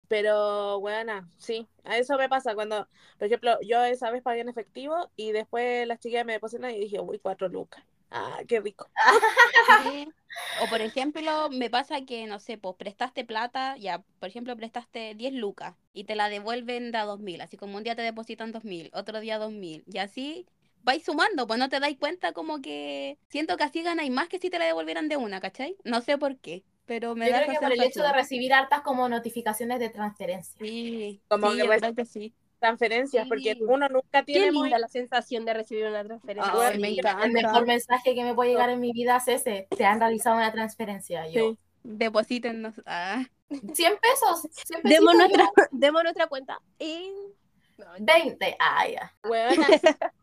Pero, 0.08 0.80
bueno, 0.80 1.30
sí, 1.38 1.68
a 1.84 1.98
eso 1.98 2.18
me 2.18 2.30
pasa 2.30 2.54
cuando, 2.56 2.88
por 3.18 3.28
ejemplo, 3.28 3.58
yo 3.62 3.84
esa 3.84 4.12
vez 4.12 4.22
pagué 4.22 4.42
en 4.42 4.50
efectivo 4.50 5.12
y 5.16 5.32
después 5.32 5.88
las 5.88 6.00
chiquillas 6.00 6.26
me 6.26 6.34
depositan 6.34 6.72
y 6.72 6.80
dije, 6.80 7.00
uy, 7.00 7.20
cuatro 7.20 7.48
lucas. 7.50 7.84
Ah, 8.12 8.40
qué 8.48 8.60
rico. 8.60 8.90
Sí. 9.84 10.14
O 10.58 10.70
por 10.70 10.82
ejemplo, 10.82 11.50
me 11.50 11.70
pasa 11.70 12.02
que, 12.06 12.28
no 12.28 12.40
sé, 12.40 12.58
pues 12.58 12.76
prestaste 12.78 13.26
plata, 13.26 13.76
ya, 13.78 14.04
por 14.20 14.30
ejemplo, 14.30 14.56
prestaste 14.56 15.14
10 15.16 15.34
lucas 15.34 15.76
y 15.94 16.06
te 16.06 16.16
la 16.16 16.30
devuelven 16.30 16.92
de 16.92 16.98
a 16.98 17.06
2.000, 17.06 17.42
así 17.42 17.58
como 17.58 17.78
un 17.78 17.84
día 17.84 17.96
te 17.96 18.02
depositan 18.04 18.52
2.000, 18.54 18.90
otro 18.94 19.20
día 19.20 19.38
2.000, 19.38 19.84
y 19.92 19.98
así 19.98 20.46
vais 20.84 21.04
sumando, 21.04 21.46
pues 21.48 21.60
no 21.60 21.68
te 21.68 21.80
dais 21.80 21.98
cuenta 21.98 22.32
como 22.32 22.62
que 22.62 23.18
siento 23.30 23.58
que 23.58 23.64
así 23.64 23.82
ganáis 23.82 24.12
más 24.12 24.30
que 24.30 24.40
si 24.40 24.50
te 24.50 24.60
la 24.60 24.66
devolvieran 24.66 25.10
de 25.10 25.18
una, 25.18 25.42
¿cachai? 25.42 25.76
No 25.84 26.02
sé 26.02 26.18
por 26.18 26.38
qué, 26.38 26.64
pero 26.86 27.16
me 27.16 27.26
Yo 27.28 27.34
da 27.34 27.44
creo 27.44 27.54
que 27.54 27.60
por 27.60 27.74
el 27.74 27.84
hecho 27.84 28.02
de 28.02 28.14
recibir 28.14 28.54
hartas 28.54 28.82
como 28.82 29.10
notificaciones 29.10 29.80
de 29.80 29.90
transferencia. 29.90 30.56
Sí, 30.60 31.22
Como 31.28 31.52
sí, 31.52 31.58
que 31.58 31.94
que 31.96 32.06
sí. 32.06 32.34
Transferencias, 32.66 33.28
porque 33.28 33.58
uno 33.62 33.88
nunca 33.90 34.24
Qué 34.24 34.34
tiene 34.34 34.52
muy... 34.52 34.64
linda 34.64 34.80
la 34.80 34.88
sensación 34.88 35.46
de 35.46 35.54
recibir 35.54 35.86
una 35.86 36.04
transferencia. 36.04 36.52
Ay, 36.52 36.58
Bueno, 36.58 36.80
me 36.80 36.88
el 36.90 37.00
encanta. 37.00 37.26
El 37.26 37.32
mejor 37.34 37.66
mensaje 37.68 38.16
que 38.16 38.24
me 38.24 38.34
puede 38.34 38.52
llegar 38.52 38.70
en 38.70 38.80
mi 38.80 38.92
vida 38.92 39.18
es 39.18 39.28
ese. 39.28 39.68
Te 39.76 39.86
han 39.86 40.00
realizado 40.00 40.38
una 40.38 40.52
transferencia. 40.52 41.28
Yo, 41.28 41.52
Sí. 41.52 41.58
Deposítennos. 41.84 42.82
Ah. 42.86 43.24
100 43.50 43.72
pesos. 43.74 44.48
100 44.52 44.82
Demos 44.84 45.14
nuestra, 45.16 45.50
demos 45.72 46.04
nuestra 46.04 46.28
cuenta. 46.28 46.60
Y... 46.80 47.12
No, 47.78 47.98
yo, 47.98 48.06
20. 48.06 48.58
Ah, 48.60 48.88
ya. 48.88 49.14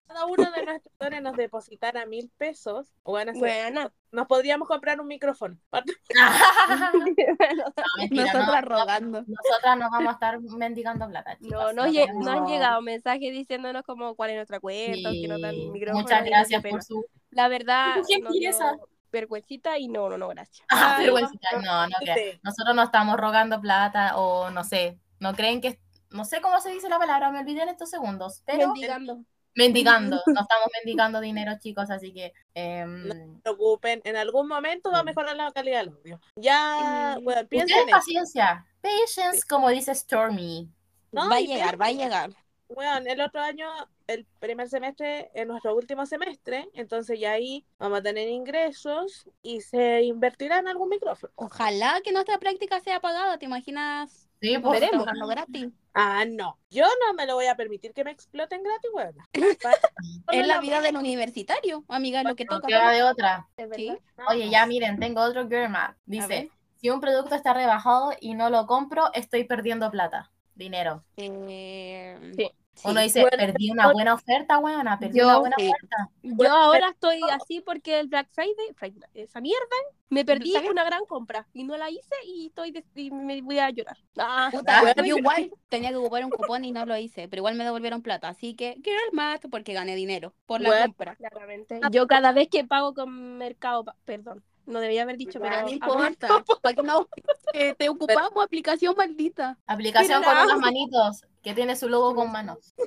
Cada 0.06 0.26
uno 0.26 0.50
de 0.50 0.64
nuestros 0.64 0.92
tutores 0.92 1.22
nos 1.22 1.36
depositara 1.36 2.04
mil 2.06 2.30
pesos, 2.36 2.92
bueno, 3.02 3.32
Buena. 3.34 3.90
nos 4.10 4.26
podríamos 4.26 4.68
comprar 4.68 5.00
un 5.00 5.06
micrófono. 5.06 5.56
No, 6.94 7.04
mentira, 7.04 7.36
no. 7.56 7.64
Nosotras 8.10 8.64
rogando. 8.64 9.24
Nosotras 9.26 9.78
no 9.78 9.90
vamos 9.90 10.08
a 10.10 10.12
estar 10.12 10.40
mendigando 10.40 11.08
plata, 11.08 11.36
chicas. 11.38 11.50
No, 11.50 11.72
no, 11.72 11.82
han 11.82 12.46
llegado 12.46 12.82
mensajes 12.82 13.32
diciéndonos 13.32 13.82
como 13.82 14.14
cuál 14.14 14.30
es 14.30 14.36
nuestra 14.36 14.60
cuenta, 14.60 15.10
que 15.10 15.28
no 15.28 15.38
dan 15.38 15.54
micrófono. 15.72 16.02
Muchas 16.02 16.24
gracias 16.24 16.62
por 16.62 16.82
su 16.82 17.04
La 17.30 17.48
verdad, 17.48 17.96
nos 17.96 18.80
vergüencita 19.12 19.78
y 19.78 19.88
no, 19.88 20.08
no, 20.08 20.18
no, 20.18 20.28
gracias. 20.28 20.66
Ah, 20.68 20.96
Ay, 20.96 21.04
vergüencita. 21.04 21.48
No, 21.62 21.86
no, 21.86 21.96
¿Viste? 22.00 22.40
nosotros 22.42 22.74
no 22.74 22.82
estamos 22.82 23.16
rogando 23.16 23.60
plata 23.60 24.16
o 24.16 24.50
no 24.50 24.64
sé, 24.64 24.98
no 25.20 25.34
creen 25.34 25.60
que, 25.60 25.78
no 26.12 26.24
sé 26.24 26.40
cómo 26.40 26.60
se 26.60 26.70
dice 26.70 26.88
la 26.88 26.98
palabra, 26.98 27.30
me 27.30 27.40
olvidé 27.40 27.62
en 27.62 27.68
estos 27.70 27.90
segundos, 27.90 28.42
pero 28.46 28.68
Mendigando. 28.68 29.24
mendigando, 29.54 30.16
no 30.26 30.40
estamos 30.40 30.68
mendigando 30.82 31.20
dinero, 31.20 31.52
chicos, 31.60 31.90
así 31.90 32.12
que 32.12 32.32
em, 32.54 33.06
No 33.08 33.14
se 33.14 33.40
preocupen, 33.42 34.00
en 34.04 34.16
algún 34.16 34.48
momento 34.48 34.90
va 34.90 35.00
a 35.00 35.04
mejorar 35.04 35.36
la 35.36 35.50
calidad 35.52 35.80
del 35.80 35.94
audio. 35.94 36.20
Ya, 36.36 37.14
Sí. 37.18 37.24
bueno, 37.24 37.46
piensen 37.48 37.86
paciencia, 37.90 38.66
patience, 38.80 39.42
como 39.48 39.68
dice 39.70 39.94
Stormy. 39.94 40.68
No, 41.12 41.28
va 41.28 41.36
a 41.36 41.40
llegar, 41.40 41.80
va 41.80 41.86
a 41.86 41.92
llegar. 41.92 42.30
bueno, 42.74 43.06
el 43.10 43.20
otro 43.20 43.42
año, 43.42 43.68
el 44.06 44.24
primer 44.40 44.66
semestre 44.68 45.30
es 45.34 45.46
nuestro 45.46 45.76
último 45.76 46.06
semestre, 46.06 46.68
entonces 46.72 47.20
ya 47.20 47.32
ahí 47.32 47.66
vamos 47.78 47.98
a 47.98 48.02
tener 48.02 48.28
ingresos 48.28 49.28
y 49.42 49.60
se 49.60 50.02
invertirá 50.02 50.58
en 50.58 50.68
algún 50.68 50.88
micrófono. 50.88 51.30
Ojalá 51.36 52.00
que 52.02 52.12
nuestra 52.12 52.38
práctica 52.38 52.80
sea 52.80 52.98
pagada, 53.00 53.36
¿te 53.38 53.44
imaginas? 53.44 54.30
Sí, 54.40 54.56
pues, 54.58 54.80
gratis. 55.28 55.68
Ah, 55.94 56.24
no. 56.26 56.58
Yo 56.70 56.84
no 57.04 57.14
me 57.14 57.26
lo 57.26 57.34
voy 57.34 57.46
a 57.46 57.56
permitir 57.56 57.92
que 57.92 58.04
me 58.04 58.10
exploten 58.10 58.62
gratis, 58.62 58.90
weón. 58.94 59.14
Es 60.32 60.46
la 60.46 60.60
vida 60.60 60.80
del 60.80 60.96
universitario, 60.96 61.84
amiga, 61.88 62.22
lo 62.22 62.34
que 62.34 62.46
toca. 62.46 62.66
queda 62.66 62.90
de 62.90 63.02
otra. 63.02 63.48
Sí. 63.74 63.96
Oye, 64.28 64.48
ya 64.48 64.64
miren, 64.66 64.98
tengo 64.98 65.20
otro 65.20 65.48
girl 65.48 65.68
math. 65.68 65.96
Dice, 66.06 66.50
si 66.76 66.90
un 66.90 67.00
producto 67.00 67.34
está 67.34 67.52
rebajado 67.52 68.14
y 68.20 68.34
no 68.34 68.48
lo 68.48 68.66
compro, 68.66 69.12
estoy 69.12 69.44
perdiendo 69.44 69.90
plata, 69.90 70.32
dinero. 70.54 71.04
Eh, 71.16 72.32
Sí. 72.36 72.50
Uno 72.84 73.00
dice, 73.00 73.20
Bueno, 73.20 73.36
perdí 73.36 73.70
una 73.70 73.92
buena 73.92 74.14
oferta, 74.14 74.58
weona, 74.58 74.98
perdí 74.98 75.18
Yo 75.18 75.26
una 75.26 75.38
buena 75.38 75.56
sí. 75.58 75.68
oferta. 75.68 76.08
Yo 76.22 76.50
ahora 76.52 76.88
estoy 76.88 77.20
así 77.30 77.60
porque 77.60 78.00
el 78.00 78.08
Black 78.08 78.28
Friday, 78.32 78.72
Friday, 78.74 79.00
esa 79.14 79.40
mierda, 79.40 79.60
me 80.08 80.24
perdí 80.24 80.54
una 80.68 80.84
gran 80.84 81.04
compra 81.06 81.46
y 81.52 81.64
no 81.64 81.76
la 81.76 81.90
hice 81.90 82.14
y 82.26 82.46
estoy 82.48 82.72
de- 82.72 82.84
y 82.94 83.10
me 83.10 83.40
voy 83.42 83.58
a 83.58 83.70
llorar. 83.70 83.96
Ah, 84.18 84.48
Puta, 84.52 84.80
Bueno, 84.80 85.04
yo 85.04 85.16
igual 85.18 85.50
tenía 85.68 85.90
que 85.90 85.96
ocupar 85.96 86.24
un 86.24 86.30
cupón 86.30 86.64
y 86.64 86.72
no 86.72 86.84
lo 86.84 86.96
hice, 86.96 87.28
pero 87.28 87.40
igual 87.40 87.54
me 87.54 87.64
devolvieron 87.64 88.02
plata, 88.02 88.28
así 88.28 88.54
que 88.54 88.74
girl 88.82 89.12
math 89.12 89.46
porque 89.50 89.72
gané 89.74 89.94
dinero 89.94 90.34
por 90.46 90.60
la 90.60 90.68
Bueno. 90.68 90.86
compra. 90.86 91.14
claramente. 91.16 91.80
Yo 91.92 92.06
cada 92.06 92.32
vez 92.32 92.48
que 92.48 92.64
pago 92.64 92.94
con 92.94 93.38
Mercado, 93.38 93.84
perdón, 94.04 94.42
no 94.66 94.80
debía 94.80 95.02
haber 95.02 95.16
dicho, 95.16 95.40
pero 95.40 95.62
no 95.62 95.68
importa, 95.68 96.28
para 96.62 96.74
que 96.74 96.82
no 96.82 97.08
eh, 97.52 97.74
te 97.76 97.88
ocupamos 97.88 98.44
aplicación 98.44 98.94
maldita. 98.96 99.58
Aplicación 99.66 100.20
Pero 100.22 100.32
con 100.34 100.44
unas 100.44 100.58
manitos, 100.58 101.22
que 101.42 101.54
tiene 101.54 101.74
su 101.76 101.88
logo 101.88 102.14
con 102.14 102.30
manos. 102.32 102.74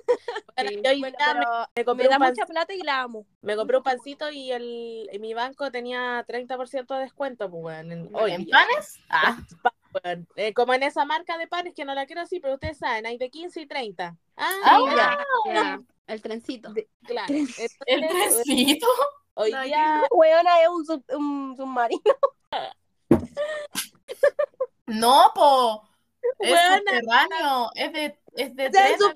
Bueno, 0.58 0.70
Sí. 0.70 0.76
yo 0.78 0.82
Bueno, 0.84 1.02
me, 1.02 1.12
pero 1.12 1.68
me 1.76 1.84
compré 1.86 2.08
da 2.08 2.16
un 2.16 2.20
pan- 2.22 2.30
mucha 2.32 2.46
plata 2.46 2.74
y 2.74 2.80
la 2.82 3.02
amo. 3.02 3.26
me 3.42 3.58
compré 3.58 3.76
un 3.76 3.84
pancito 3.84 4.32
y 4.32 4.54
el 4.54 5.10
y 5.12 5.20
mi 5.20 5.34
banco 5.34 5.70
tenía 5.70 6.24
30% 6.26 6.94
de 6.96 7.02
descuento, 7.02 7.52
pues, 7.52 7.62
weón. 7.62 7.92
en- 7.92 8.10
hoy 8.16 8.32
¿En 8.32 8.48
panes? 8.48 9.00
Ah, 9.10 9.38
eh, 10.38 10.54
como 10.54 10.74
en 10.74 10.84
esa 10.84 11.04
marca 11.04 11.38
de 11.38 11.48
panes 11.48 11.74
que 11.74 11.84
no 11.84 11.94
la 11.94 12.06
quiero 12.06 12.22
así, 12.22 12.40
pero 12.40 12.54
ustedes 12.54 12.78
saben, 12.78 13.06
hay 13.06 13.18
de 13.18 13.30
15 13.30 13.60
y 13.62 13.66
30. 13.68 14.16
Ah, 14.38 14.52
Ah, 14.64 14.78
Sí, 14.80 14.86
ya. 14.96 15.18
ya, 15.46 15.54
ya, 15.54 15.80
el 16.08 16.22
trencito. 16.22 16.74
claro. 17.06 17.34
el 17.34 18.08
trencito. 18.08 18.88
Hoy 19.36 19.54
Ay, 19.54 19.68
día 19.70 20.04
Weona 20.12 20.62
es 20.62 20.68
un, 20.70 20.86
sub- 20.86 21.06
un 21.16 21.56
submarino. 21.56 22.02
No, 24.88 25.32
po. 25.34 25.88
Es 26.40 26.52
Weona. 26.52 26.78
subterráneo, 26.78 27.70
es 27.76 27.94
de, 27.94 28.20
es 28.36 28.56
de 28.56 28.68
O 28.68 28.72
sea, 28.72 29.16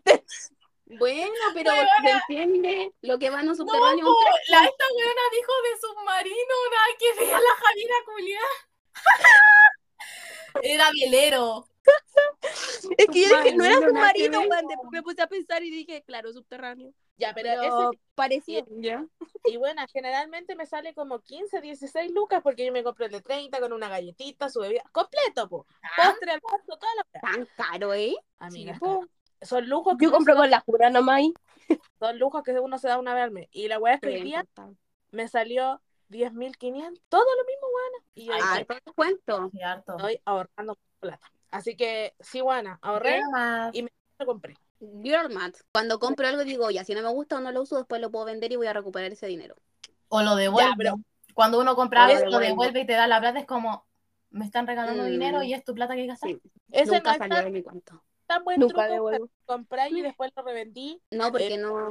Bueno, 0.85 1.33
pero. 1.53 1.71
¿se 1.71 2.11
entiende? 2.11 2.93
Lo 3.01 3.19
que 3.19 3.29
va 3.29 3.41
en 3.41 3.49
un 3.49 3.49
No, 3.49 3.55
subterráneo. 3.55 4.05
po, 4.05 4.15
la, 4.49 4.65
esta 4.65 4.85
weona 4.95 5.21
dijo 5.31 5.51
de 5.63 5.79
submarino, 5.79 6.55
nada 6.71 6.97
que 6.99 7.13
ver 7.19 7.39
la 7.41 7.55
Javiera 7.67 7.95
Julián. 8.05 8.53
Era 10.63 10.89
velero. 10.91 11.67
Es 12.97 13.05
que 13.07 13.21
yo 13.27 13.37
dije, 13.41 13.55
no 13.55 13.63
era 13.63 13.75
Submarino, 13.75 14.39
weón. 14.41 14.67
Después 14.67 14.89
me 14.91 15.01
puse 15.03 15.21
a 15.21 15.27
pensar 15.27 15.63
y 15.63 15.69
dije, 15.69 16.03
claro, 16.03 16.31
subterráneo. 16.33 16.91
Ya, 17.19 17.33
pero, 17.33 17.49
Pero 17.49 17.91
ese 17.91 17.99
parecía. 18.15 18.63
Ya. 18.69 19.05
y 19.45 19.57
bueno, 19.57 19.81
generalmente 19.91 20.55
me 20.55 20.65
sale 20.65 20.93
como 20.93 21.19
15, 21.19 21.61
16 21.61 22.11
lucas 22.11 22.41
porque 22.41 22.65
yo 22.65 22.71
me 22.71 22.83
compré 22.83 23.07
el 23.07 23.11
de 23.11 23.21
30 23.21 23.59
con 23.59 23.73
una 23.73 23.89
galletita, 23.89 24.49
su 24.49 24.61
bebida, 24.61 24.83
completo, 24.91 25.49
po. 25.49 25.67
Ah. 25.83 25.89
Postre, 26.11 26.31
almuerzo, 26.31 26.77
toda 26.77 26.91
la 26.95 27.19
Tan 27.19 27.47
caro, 27.57 27.93
¿eh? 27.93 28.15
Amiga, 28.39 28.79
Sí, 28.81 29.09
son 29.41 29.69
lujos 29.69 29.95
que 29.97 30.05
Yo 30.05 30.11
compro 30.11 30.35
con 30.35 30.49
la 30.49 30.61
jura 30.61 30.89
nomás 30.89 31.17
ahí. 31.17 31.33
son 31.99 32.17
lujos 32.19 32.41
que 32.43 32.57
uno 32.59 32.77
se 32.77 32.87
da 32.87 32.97
una 32.97 33.13
vez 33.13 33.23
al 33.23 33.31
mes. 33.31 33.47
Y 33.51 33.67
la 33.67 33.79
weá 33.79 33.95
es 33.95 34.01
que 34.01 34.21
día 34.21 34.45
me 35.11 35.27
salió 35.27 35.81
10.500, 36.09 37.01
todo 37.09 37.23
lo 37.23 37.45
mismo, 37.45 37.67
weona. 37.67 38.05
Y 38.15 38.25
yo 38.25 38.33
Ah, 38.33 38.53
dije, 38.53 38.65
todo 38.65 38.93
cuento. 38.95 39.51
Estoy 39.87 40.21
ahorrando 40.25 40.77
plata. 40.99 41.31
Así 41.51 41.75
que 41.75 42.13
sí, 42.19 42.41
buena, 42.41 42.79
ahorré 42.81 43.21
y 43.73 43.87
lo 44.19 44.25
compré. 44.25 44.55
Girl 44.79 45.33
math. 45.33 45.57
Cuando 45.73 45.99
compro 45.99 46.27
algo 46.27 46.43
digo, 46.43 46.69
ya, 46.71 46.83
si 46.83 46.93
no 46.93 47.01
me 47.01 47.09
gusta 47.09 47.37
o 47.37 47.39
no 47.41 47.51
lo 47.51 47.61
uso, 47.61 47.77
después 47.77 47.99
lo 48.01 48.09
puedo 48.11 48.25
vender 48.25 48.51
y 48.51 48.55
voy 48.55 48.67
a 48.67 48.73
recuperar 48.73 49.11
ese 49.11 49.27
dinero. 49.27 49.55
O 50.07 50.21
lo 50.21 50.35
devuelve. 50.35 50.71
pero- 50.77 50.95
Cuando 51.33 51.59
uno 51.61 51.75
compra 51.75 52.05
algo, 52.05 52.29
lo 52.31 52.39
devuelve. 52.39 52.81
y 52.81 52.85
te 52.85 52.93
da 52.93 53.07
la 53.07 53.19
plata, 53.19 53.39
es 53.39 53.45
como, 53.45 53.85
me 54.29 54.45
están 54.45 54.67
regalando 54.67 55.03
Mm. 55.03 55.07
dinero 55.07 55.43
y 55.43 55.53
es 55.53 55.63
tu 55.63 55.73
plata 55.73 55.95
que 55.95 56.05
gastas. 56.07 56.29
Sí. 56.31 56.41
Ese 56.71 56.91
Nunca 56.95 57.03
no 57.03 57.11
es 57.11 57.17
salió 57.19 57.35
tan, 57.35 57.45
de 57.45 57.51
mi 57.51 57.63
cuento. 57.63 58.03
tan 58.27 58.43
buen 58.43 58.59
Nunca 58.59 58.73
truco 58.83 58.93
devuelvo. 58.93 59.29
comprar 59.45 59.91
y 59.91 60.01
después 60.01 60.31
lo 60.35 60.43
revendí. 60.43 61.01
No, 61.11 61.31
porque 61.31 61.53
Eh, 61.55 61.57
no... 61.57 61.89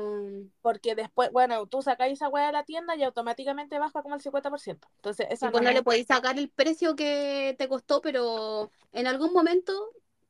Porque 0.62 0.94
después, 0.94 1.30
bueno, 1.32 1.66
tú 1.66 1.82
sacáis 1.82 2.14
esa 2.14 2.28
weá 2.28 2.46
de 2.46 2.52
la 2.52 2.64
tienda 2.64 2.94
y 2.96 3.02
automáticamente 3.02 3.78
baja 3.78 4.02
como 4.02 4.14
el 4.14 4.20
50%. 4.20 4.88
Entonces, 4.96 5.26
esa 5.30 5.48
Y 5.48 5.50
pues 5.50 5.62
no 5.62 5.70
no 5.70 5.74
le 5.74 5.82
podéis 5.82 6.06
sacar 6.06 6.38
el 6.38 6.48
precio 6.50 6.94
que 6.94 7.54
te 7.58 7.68
costó, 7.68 8.00
pero 8.00 8.70
en 8.92 9.06
algún 9.06 9.32
momento 9.32 9.72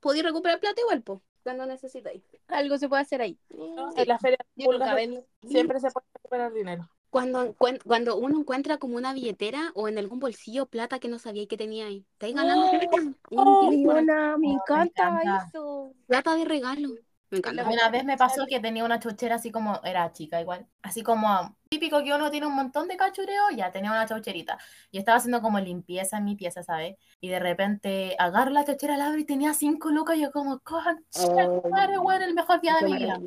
podéis 0.00 0.24
recuperar 0.24 0.60
plata 0.60 0.80
igual, 0.80 1.02
pues, 1.02 1.20
cuando 1.48 1.64
necesitáis. 1.64 2.22
Algo 2.48 2.76
se 2.76 2.90
puede 2.90 3.00
hacer 3.02 3.22
ahí. 3.22 3.38
¿no? 3.48 3.96
En 3.96 4.06
la 4.06 4.18
feria 4.18 4.36
de 4.54 4.64
Yo 4.64 4.70
nunca 4.70 4.84
pulgas 4.84 4.94
vendo. 4.96 5.24
siempre 5.46 5.80
se 5.80 5.90
puede 5.90 6.06
recuperar 6.14 6.52
dinero. 6.52 6.90
Cuando, 7.08 7.54
cuando 7.86 8.18
uno 8.18 8.38
encuentra 8.38 8.76
como 8.76 8.98
una 8.98 9.14
billetera 9.14 9.72
o 9.74 9.88
en 9.88 9.96
algún 9.96 10.18
bolsillo 10.18 10.66
plata 10.66 10.98
que 10.98 11.08
no 11.08 11.18
sabía 11.18 11.46
que 11.46 11.56
tenía 11.56 11.86
ahí, 11.86 12.04
estáis 12.12 12.34
ganando 12.34 12.66
¡Oh! 12.66 12.70
plata. 12.70 12.96
¡Oh! 13.30 13.68
Un 13.70 14.40
me 14.42 14.52
encanta 14.52 15.08
encanta. 15.08 15.46
eso. 15.48 15.94
plata 16.06 16.34
de 16.36 16.44
regalo. 16.44 16.90
Me 17.30 17.38
encanta. 17.38 17.68
Una 17.68 17.90
vez 17.90 18.04
me 18.04 18.16
pasó 18.16 18.46
que 18.46 18.60
tenía 18.60 18.84
una 18.84 18.98
chuchera 18.98 19.36
así 19.36 19.50
como, 19.50 19.80
era 19.84 20.12
chica 20.12 20.40
igual, 20.40 20.66
así 20.82 21.02
como 21.02 21.56
típico 21.68 22.02
que 22.02 22.14
uno 22.14 22.30
tiene 22.30 22.46
un 22.46 22.54
montón 22.54 22.88
de 22.88 22.96
cachureo, 22.96 23.50
ya 23.54 23.70
tenía 23.70 23.90
una 23.90 24.06
chucherita. 24.06 24.58
Y 24.90 24.98
estaba 24.98 25.18
haciendo 25.18 25.42
como 25.42 25.60
limpieza 25.60 26.18
en 26.18 26.24
mi 26.24 26.36
pieza, 26.36 26.62
¿sabes? 26.62 26.96
Y 27.20 27.28
de 27.28 27.38
repente 27.38 28.16
agarro 28.18 28.50
la 28.50 28.64
chuchera, 28.64 28.96
la 28.96 29.08
abro 29.08 29.18
y 29.18 29.24
tenía 29.24 29.52
cinco 29.54 29.90
lucas 29.90 30.16
y 30.16 30.22
yo 30.22 30.32
como, 30.32 30.58
concha, 30.60 31.02
Oh, 31.20 31.68
madre, 31.68 31.98
bueno, 31.98 32.24
el 32.24 32.34
mejor 32.34 32.60
día 32.60 32.76
de 32.80 32.86
mi 32.86 32.96
vida. 32.96 33.18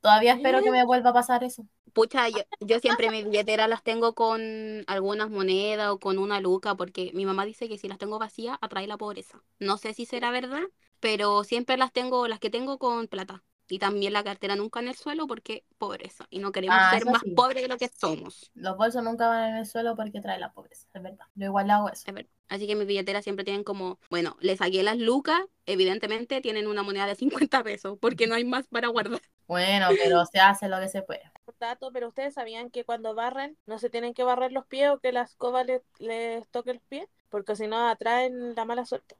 Todavía 0.00 0.34
espero 0.34 0.62
que 0.62 0.70
me 0.70 0.84
vuelva 0.84 1.10
a 1.10 1.12
pasar 1.12 1.42
eso. 1.44 1.66
Pucha, 1.92 2.28
yo, 2.28 2.38
yo 2.60 2.78
siempre 2.78 3.10
mis 3.10 3.24
billeteras 3.24 3.68
las 3.68 3.82
tengo 3.82 4.14
con 4.14 4.40
algunas 4.86 5.30
monedas 5.30 5.90
o 5.90 5.98
con 5.98 6.18
una 6.18 6.40
luca, 6.40 6.76
porque 6.76 7.10
mi 7.14 7.26
mamá 7.26 7.44
dice 7.44 7.68
que 7.68 7.78
si 7.78 7.88
las 7.88 7.98
tengo 7.98 8.18
vacías 8.18 8.56
atrae 8.60 8.86
la 8.86 8.96
pobreza. 8.96 9.42
No 9.58 9.76
sé 9.76 9.94
si 9.94 10.06
será 10.06 10.30
verdad, 10.30 10.62
pero 11.00 11.44
siempre 11.44 11.76
las 11.76 11.92
tengo, 11.92 12.28
las 12.28 12.38
que 12.40 12.50
tengo 12.50 12.78
con 12.78 13.06
plata. 13.08 13.44
Y 13.70 13.78
también 13.78 14.12
la 14.14 14.24
cartera 14.24 14.56
nunca 14.56 14.80
en 14.80 14.88
el 14.88 14.94
suelo 14.96 15.26
porque 15.26 15.64
pobreza. 15.78 16.26
Y 16.30 16.38
no 16.38 16.52
queremos 16.52 16.76
Ah, 16.76 16.86
ser 16.86 17.04
más 17.06 17.22
sí. 17.22 17.34
pobres 17.34 17.62
de 17.62 17.68
lo 17.68 17.76
que 17.78 17.88
somos. 17.88 18.50
Los 18.54 18.76
bolsos 18.76 19.02
nunca 19.02 19.26
van 19.28 19.50
en 19.52 19.56
el 19.56 19.66
suelo 19.66 19.96
porque 19.96 20.20
trae 20.20 20.38
la 20.38 20.52
pobreza, 20.52 20.86
es 20.92 21.02
verdad. 21.02 21.26
Yo 21.34 21.46
igual 21.46 21.70
hago 21.70 21.88
eso. 21.90 22.04
Es 22.04 22.14
verdad. 22.14 22.30
Así 22.48 22.66
que 22.66 22.74
mis 22.76 22.86
billeteras 22.86 23.24
siempre 23.24 23.44
tienen 23.44 23.62
como, 23.64 23.98
bueno, 24.10 24.36
le 24.40 24.56
saqué 24.56 24.82
las 24.82 24.96
lucas, 24.98 25.40
evidentemente 25.66 26.40
tienen 26.40 26.66
una 26.66 26.82
moneda 26.82 27.06
de 27.06 27.14
50 27.14 27.62
pesos, 27.62 27.98
porque 28.00 28.26
no 28.26 28.34
hay 28.34 28.44
más 28.44 28.66
para 28.68 28.88
guardar. 28.88 29.20
Bueno, 29.48 29.88
pero 30.04 30.24
se 30.26 30.38
hace 30.38 30.68
lo 30.68 30.78
que 30.78 30.88
se 30.88 31.02
puede. 31.02 31.22
Dato, 31.58 31.90
pero 31.92 32.06
ustedes 32.08 32.34
sabían 32.34 32.70
que 32.70 32.84
cuando 32.84 33.14
barren 33.16 33.56
no 33.66 33.80
se 33.80 33.90
tienen 33.90 34.14
que 34.14 34.22
barrer 34.22 34.52
los 34.52 34.64
pies 34.66 34.90
o 34.90 34.98
que 35.00 35.10
la 35.10 35.22
escoba 35.22 35.64
les, 35.64 35.82
les 35.98 36.46
toque 36.50 36.74
los 36.74 36.82
pies, 36.84 37.08
porque 37.30 37.56
si 37.56 37.66
no 37.66 37.88
atraen 37.88 38.54
la 38.54 38.64
mala 38.64 38.84
suerte. 38.84 39.16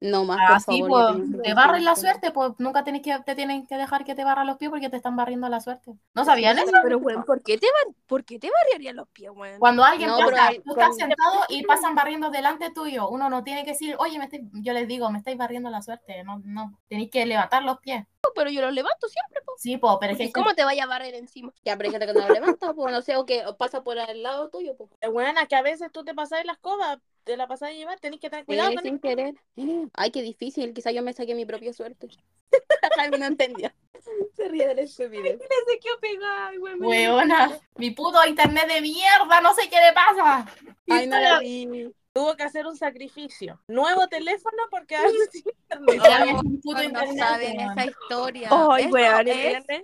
No 0.00 0.24
más, 0.24 0.64
por 0.64 0.74
favor. 0.76 0.88
pues, 1.16 1.30
tengo 1.30 1.42
te 1.42 1.54
barren 1.54 1.84
la 1.84 1.96
suerte, 1.96 2.30
pues 2.30 2.52
nunca 2.58 2.84
tenés 2.84 3.02
que, 3.02 3.18
te 3.24 3.34
tienen 3.34 3.66
que 3.66 3.76
dejar 3.76 4.04
que 4.04 4.14
te 4.14 4.24
barran 4.24 4.46
los 4.46 4.56
pies 4.58 4.70
porque 4.70 4.88
te 4.90 4.96
están 4.96 5.16
barriendo 5.16 5.48
la 5.48 5.60
suerte. 5.60 5.92
¿No 6.14 6.24
sabían 6.24 6.58
eso? 6.58 6.70
Pero, 6.82 6.98
weón, 6.98 7.24
¿por 7.24 7.42
qué 7.42 7.58
te, 7.58 7.66
bar- 7.66 7.94
¿por 8.06 8.24
qué 8.24 8.38
te 8.38 8.48
barriarían 8.50 8.96
los 8.96 9.08
pies, 9.08 9.30
weón? 9.34 9.58
Cuando 9.58 9.84
alguien 9.84 10.10
No, 10.10 10.18
pasa, 10.18 10.46
hay- 10.48 10.60
tú 10.60 10.70
estás 10.72 10.88
con- 10.88 10.96
sentado 10.98 11.40
y 11.48 11.62
pasan 11.64 11.94
barriendo 11.94 12.30
delante 12.30 12.70
tuyo, 12.70 13.08
uno 13.08 13.28
no 13.30 13.42
tiene 13.42 13.64
que 13.64 13.70
decir, 13.72 13.96
oye, 13.98 14.18
me 14.18 14.24
estoy- 14.26 14.48
yo 14.52 14.72
les 14.74 14.86
digo, 14.86 15.10
me 15.10 15.18
estáis 15.18 15.36
barriendo 15.38 15.68
la 15.70 15.82
suerte. 15.82 16.22
No, 16.24 16.40
no, 16.44 16.78
tenéis 16.88 17.10
que 17.10 17.24
levantar 17.26 17.62
los 17.64 17.78
pies. 17.80 18.06
Pero 18.34 18.50
yo 18.50 18.60
los 18.60 18.72
levanto 18.74 19.08
siempre, 19.08 19.40
po. 19.46 19.52
Sí, 19.56 19.76
po, 19.78 19.98
pero 19.98 20.12
es 20.12 20.18
que 20.18 20.24
¿Y 20.24 20.32
¿Cómo 20.32 20.54
te 20.54 20.64
vaya 20.64 20.84
a 20.84 20.86
barrer 20.86 21.14
encima? 21.14 21.52
Ya, 21.64 21.76
pero 21.76 21.88
hay 21.88 21.92
gente 21.92 22.06
que 22.06 22.12
no 22.12 22.26
lo 22.26 22.34
levanta, 22.34 22.74
pues 22.74 22.92
no 22.92 23.02
sé, 23.02 23.16
o 23.16 23.24
que 23.26 23.42
pasa 23.58 23.82
por 23.82 23.98
al 23.98 24.22
lado 24.22 24.48
tuyo, 24.50 24.76
pues. 24.76 24.90
Es 25.00 25.10
buena 25.10 25.46
que 25.46 25.56
a 25.56 25.62
veces 25.62 25.90
tú 25.92 26.04
te 26.04 26.14
pasas 26.14 26.44
la 26.44 26.52
escoba, 26.52 27.00
te 27.24 27.36
la 27.36 27.46
pasas 27.48 27.70
a 27.70 27.72
llevar, 27.72 27.98
tenés 27.98 28.20
que 28.20 28.30
tener 28.30 28.44
cuidado 28.44 28.70
Eh, 28.70 28.78
sin 28.82 28.98
querer. 28.98 29.34
Ay, 29.94 30.10
qué 30.10 30.22
difícil. 30.22 30.74
Quizá 30.74 30.90
yo 30.90 31.02
me 31.02 31.12
saqué 31.12 31.34
mi 31.34 31.46
propia 31.46 31.72
suerte. 31.72 32.08
No 33.18 33.26
entendió. 33.26 33.70
Se 34.36 34.48
ríe 34.48 34.68
del 34.68 34.78
estupidez. 34.80 35.38
Se 35.40 35.78
quedó 35.78 35.98
pegada, 36.00 36.50
Weona, 36.78 37.58
mi 37.76 37.90
puto 37.90 38.24
internet 38.26 38.68
de 38.68 38.80
mierda, 38.80 39.40
no 39.42 39.54
sé 39.54 39.68
qué 39.68 39.76
le 39.76 39.92
pasa. 39.92 40.46
Ay, 40.88 41.06
no 41.06 41.18
la 41.18 41.40
vi. 41.40 41.92
Tuvo 42.16 42.34
que 42.34 42.44
hacer 42.44 42.66
un 42.66 42.76
sacrificio. 42.76 43.60
Nuevo 43.68 44.06
teléfono 44.08 44.56
porque 44.70 44.86
quedarse 44.96 45.30
sin 45.32 45.42
internet. 45.70 46.00
Ya, 46.02 46.24
es 46.24 46.32
un 46.32 46.60
puto 46.62 46.82
internet, 46.82 47.18
saben 47.18 47.56
weón. 47.58 47.78
esa 47.78 47.90
historia. 47.90 48.48
Ay, 48.50 48.86
weón. 48.86 49.26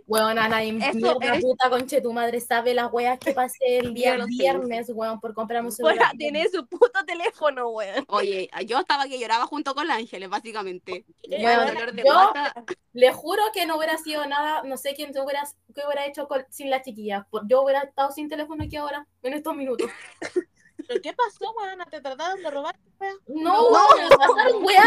Weón, 0.06 0.38
Eso 0.82 0.98
mierda 1.18 1.34
es- 1.36 1.44
puta 1.44 1.68
conche 1.68 2.00
tu 2.00 2.12
madre 2.12 2.40
sabe 2.40 2.72
las 2.72 2.90
weas 2.90 3.18
que 3.18 3.32
pasé 3.32 3.78
el 3.78 3.92
día 3.92 4.12
sé, 4.16 4.26
viernes, 4.28 4.90
weón, 4.94 5.20
por 5.20 5.34
comprarme 5.34 5.66
un 5.68 5.72
celular. 5.72 6.12
tiene 6.16 6.48
su 6.48 6.66
puto 6.66 7.04
teléfono, 7.04 7.68
weón. 7.68 8.04
Oye, 8.08 8.48
yo 8.66 8.78
estaba 8.80 9.04
que 9.04 9.18
lloraba 9.18 9.46
junto 9.46 9.74
con 9.74 9.86
la 9.86 9.96
Ángeles, 9.96 10.30
básicamente. 10.30 11.04
Dolor 11.28 11.92
de 11.92 12.02
yo- 12.02 12.12
guata. 12.14 12.64
Le 12.94 13.12
juro 13.12 13.42
que 13.52 13.66
no 13.66 13.76
hubiera 13.76 13.96
sido 13.98 14.24
nada, 14.26 14.62
no 14.64 14.76
sé 14.76 14.94
quién 14.94 15.10
hubiera, 15.10 15.42
qué 15.74 15.82
hubiera 15.86 16.06
hecho 16.06 16.28
con- 16.28 16.46
sin 16.50 16.70
la 16.70 16.80
chiquilla. 16.82 17.26
Yo 17.46 17.62
hubiera 17.62 17.80
estado 17.82 18.10
sin 18.10 18.28
teléfono 18.28 18.64
aquí 18.64 18.76
ahora, 18.76 19.06
en 19.22 19.34
estos 19.34 19.54
minutos. 19.54 19.90
¿Pero 20.92 21.02
qué 21.02 21.12
pasó, 21.12 21.52
weona? 21.52 21.86
¿Te 21.86 22.00
trataron 22.00 22.42
de 22.42 22.50
robar? 22.50 22.78
wea? 23.00 23.12
No, 23.26 23.68
weón, 23.68 24.08
pasaron 24.18 24.64
weas, 24.64 24.86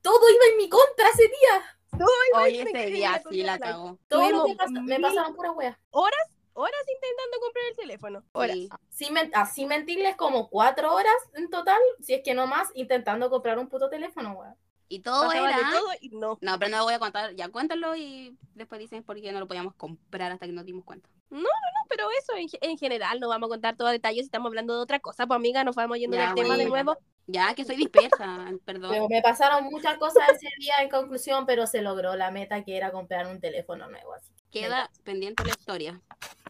todo 0.00 0.30
iba 0.30 0.44
en 0.50 0.56
mi 0.56 0.68
contra 0.68 1.08
ese 1.08 1.22
día. 1.24 2.04
Oye, 2.34 2.64
me 2.64 2.70
ese 2.70 2.72
quedé 2.72 2.86
día 2.90 3.10
la 3.12 3.30
sí 3.30 3.42
la 3.42 3.58
cagó. 3.58 3.98
Todo 4.08 4.30
lo 4.30 4.44
que 4.46 4.54
pasa- 4.56 4.70
me 4.80 4.98
pasaron 5.00 5.34
puras 5.34 5.52
weas. 5.54 5.76
horas 6.54 6.84
intentando 6.94 7.40
comprar 7.40 7.64
el 7.70 7.76
teléfono. 7.76 8.24
Horas. 8.32 8.56
Sí. 8.56 8.68
Sin 8.90 9.12
men- 9.14 9.30
así 9.34 9.66
mentirles 9.66 10.16
como 10.16 10.48
cuatro 10.48 10.94
horas 10.94 11.14
en 11.34 11.48
total, 11.50 11.80
si 12.00 12.14
es 12.14 12.22
que 12.24 12.34
no 12.34 12.46
más, 12.46 12.68
intentando 12.74 13.30
comprar 13.30 13.58
un 13.58 13.68
puto 13.68 13.88
teléfono, 13.88 14.32
weón. 14.32 14.54
Y 14.88 15.00
todo 15.00 15.26
Pasaba 15.28 15.50
era. 15.50 15.70
todo 15.70 15.88
y 16.02 16.08
no. 16.10 16.38
No, 16.42 16.58
pero 16.58 16.70
no 16.70 16.78
lo 16.78 16.84
voy 16.84 16.94
a 16.94 16.98
contar. 16.98 17.34
Ya 17.34 17.48
cuéntalo 17.48 17.96
y 17.96 18.36
después 18.54 18.78
dicen 18.78 19.02
por 19.02 19.18
qué 19.20 19.32
no 19.32 19.40
lo 19.40 19.46
podíamos 19.48 19.74
comprar 19.74 20.32
hasta 20.32 20.44
que 20.46 20.52
nos 20.52 20.66
dimos 20.66 20.84
cuenta. 20.84 21.08
No, 21.32 21.48
pero 21.88 22.08
eso 22.18 22.34
en, 22.36 22.46
en 22.60 22.76
general 22.76 23.18
no 23.18 23.28
vamos 23.28 23.48
a 23.48 23.52
contar 23.52 23.74
todos 23.76 23.90
detalles. 23.90 24.26
Estamos 24.26 24.50
hablando 24.50 24.76
de 24.76 24.82
otra 24.82 25.00
cosa, 25.00 25.26
pues 25.26 25.36
amiga, 25.36 25.64
nos 25.64 25.74
vamos 25.74 25.98
yendo 25.98 26.16
Ya, 26.16 26.26
del 26.26 26.34
tema 26.34 26.58
de 26.58 26.66
nuevo. 26.66 26.98
Ya 27.26 27.54
que 27.54 27.64
soy 27.64 27.76
dispersa, 27.76 28.50
perdón. 28.66 28.90
Pero 28.90 29.08
me 29.08 29.22
pasaron 29.22 29.64
muchas 29.64 29.96
cosas 29.96 30.28
ese 30.34 30.48
día 30.58 30.74
en 30.82 30.90
conclusión, 30.90 31.46
pero 31.46 31.66
se 31.66 31.80
logró 31.80 32.16
la 32.16 32.30
meta 32.30 32.62
que 32.64 32.76
era 32.76 32.92
comprar 32.92 33.26
un 33.28 33.40
teléfono 33.40 33.88
nuevo, 33.88 34.12
así, 34.12 34.30
Queda 34.50 34.90
pendiente 35.04 35.42
la 35.44 35.50
historia. 35.50 36.00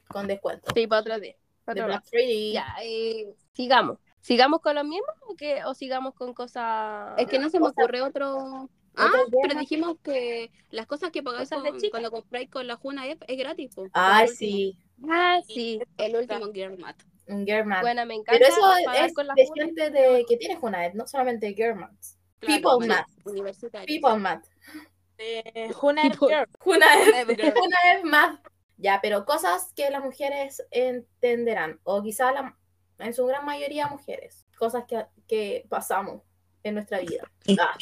con 0.08 0.26
descuento. 0.26 0.68
Sí, 0.74 0.86
para 0.88 1.00
otro 1.00 1.20
día. 1.20 1.36
para 1.64 1.74
De 1.74 1.82
otro. 1.94 2.02
Friday. 2.10 2.52
Ya, 2.54 2.74
eh, 2.82 3.32
sigamos. 3.52 3.98
¿Sigamos 4.20 4.60
con 4.60 4.74
los 4.74 4.84
mismos 4.84 5.14
o, 5.28 5.36
que, 5.36 5.64
o 5.64 5.74
sigamos 5.74 6.14
con 6.14 6.34
cosas...? 6.34 7.14
Es 7.18 7.28
que 7.28 7.38
no 7.38 7.50
se 7.50 7.60
me 7.60 7.68
ocurre 7.68 8.02
otro. 8.02 8.68
Ah, 8.96 9.10
pero 9.42 9.58
dijimos 9.58 9.96
que 10.02 10.50
las 10.70 10.86
cosas 10.86 11.10
que 11.10 11.22
pagáis 11.22 11.48
Cosas 11.48 11.70
con- 11.70 11.90
cuando 11.90 12.10
compráis 12.10 12.50
con 12.50 12.66
la 12.66 12.76
Juna 12.76 13.06
F 13.08 13.24
es 13.26 13.38
gratis. 13.38 13.74
po. 13.74 13.82
Último- 13.82 14.26
sí, 14.36 14.76
Ah, 15.08 15.40
sí. 15.46 15.80
El 15.96 16.16
último 16.16 16.52
Girl 16.52 16.78
Math. 16.78 17.02
un 17.28 17.46
German. 17.46 17.80
Buena, 17.80 18.04
me 18.04 18.14
encanta. 18.14 18.32
pero 18.32 18.46
eso 18.46 18.92
es 19.04 19.14
con 19.14 19.26
la 19.26 19.34
de 19.34 19.46
Juna. 19.46 19.64
gente 19.64 19.90
de, 19.90 20.24
que 20.28 20.36
tiene 20.36 20.56
Junaed, 20.56 20.92
no 20.94 21.06
solamente 21.06 21.54
Germans. 21.54 22.18
Claro, 22.40 22.54
People 22.56 22.74
bueno, 22.76 22.94
Math. 22.94 23.26
universitarios. 23.26 23.86
People 23.86 24.18
Math. 24.20 24.44
Eh, 25.18 25.70
Juna 25.72 26.02
Girl. 26.10 26.46
Junaed, 26.58 27.28
Girl. 27.36 27.52
Junaed 27.54 28.02
Math. 28.04 28.40
Ya, 28.76 28.98
pero 29.00 29.24
cosas 29.24 29.72
que 29.76 29.88
las 29.90 30.02
mujeres 30.02 30.62
entenderán, 30.72 31.78
o 31.84 32.02
quizá 32.02 32.32
la- 32.32 32.56
en 32.98 33.14
su 33.14 33.24
gran 33.26 33.44
mayoría 33.44 33.86
mujeres, 33.86 34.44
cosas 34.58 34.84
que, 34.86 35.04
que 35.28 35.64
pasamos 35.68 36.22
en 36.64 36.74
nuestra 36.74 36.98
vida. 37.00 37.30
Ah. 37.58 37.76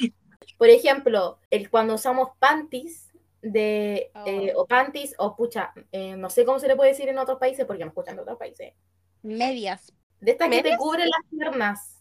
Por 0.59 0.69
ejemplo, 0.69 1.39
el, 1.51 1.71
cuando 1.71 1.95
usamos 1.95 2.31
panties 2.39 3.09
de 3.43 4.11
eh, 4.27 4.53
o 4.57 4.67
panties 4.67 5.15
o 5.19 5.35
pucha, 5.37 5.73
eh, 5.93 6.17
no 6.17 6.29
sé 6.31 6.45
cómo 6.45 6.59
se 6.59 6.69
le 6.69 6.77
puede 6.77 6.91
decir 6.91 7.09
en 7.09 7.19
otros 7.19 7.39
países 7.39 7.65
porque 7.67 7.85
me 7.85 7.89
escuchan 7.89 8.17
de 8.17 8.23
otros 8.23 8.39
países. 8.39 8.75
Medias. 9.23 9.93
De 10.21 10.33
estas 10.33 10.49
que 10.49 10.57
te 10.57 10.63
¿Medias? 10.65 10.79
cubren 10.79 11.09
las 11.09 11.21
piernas. 11.31 11.97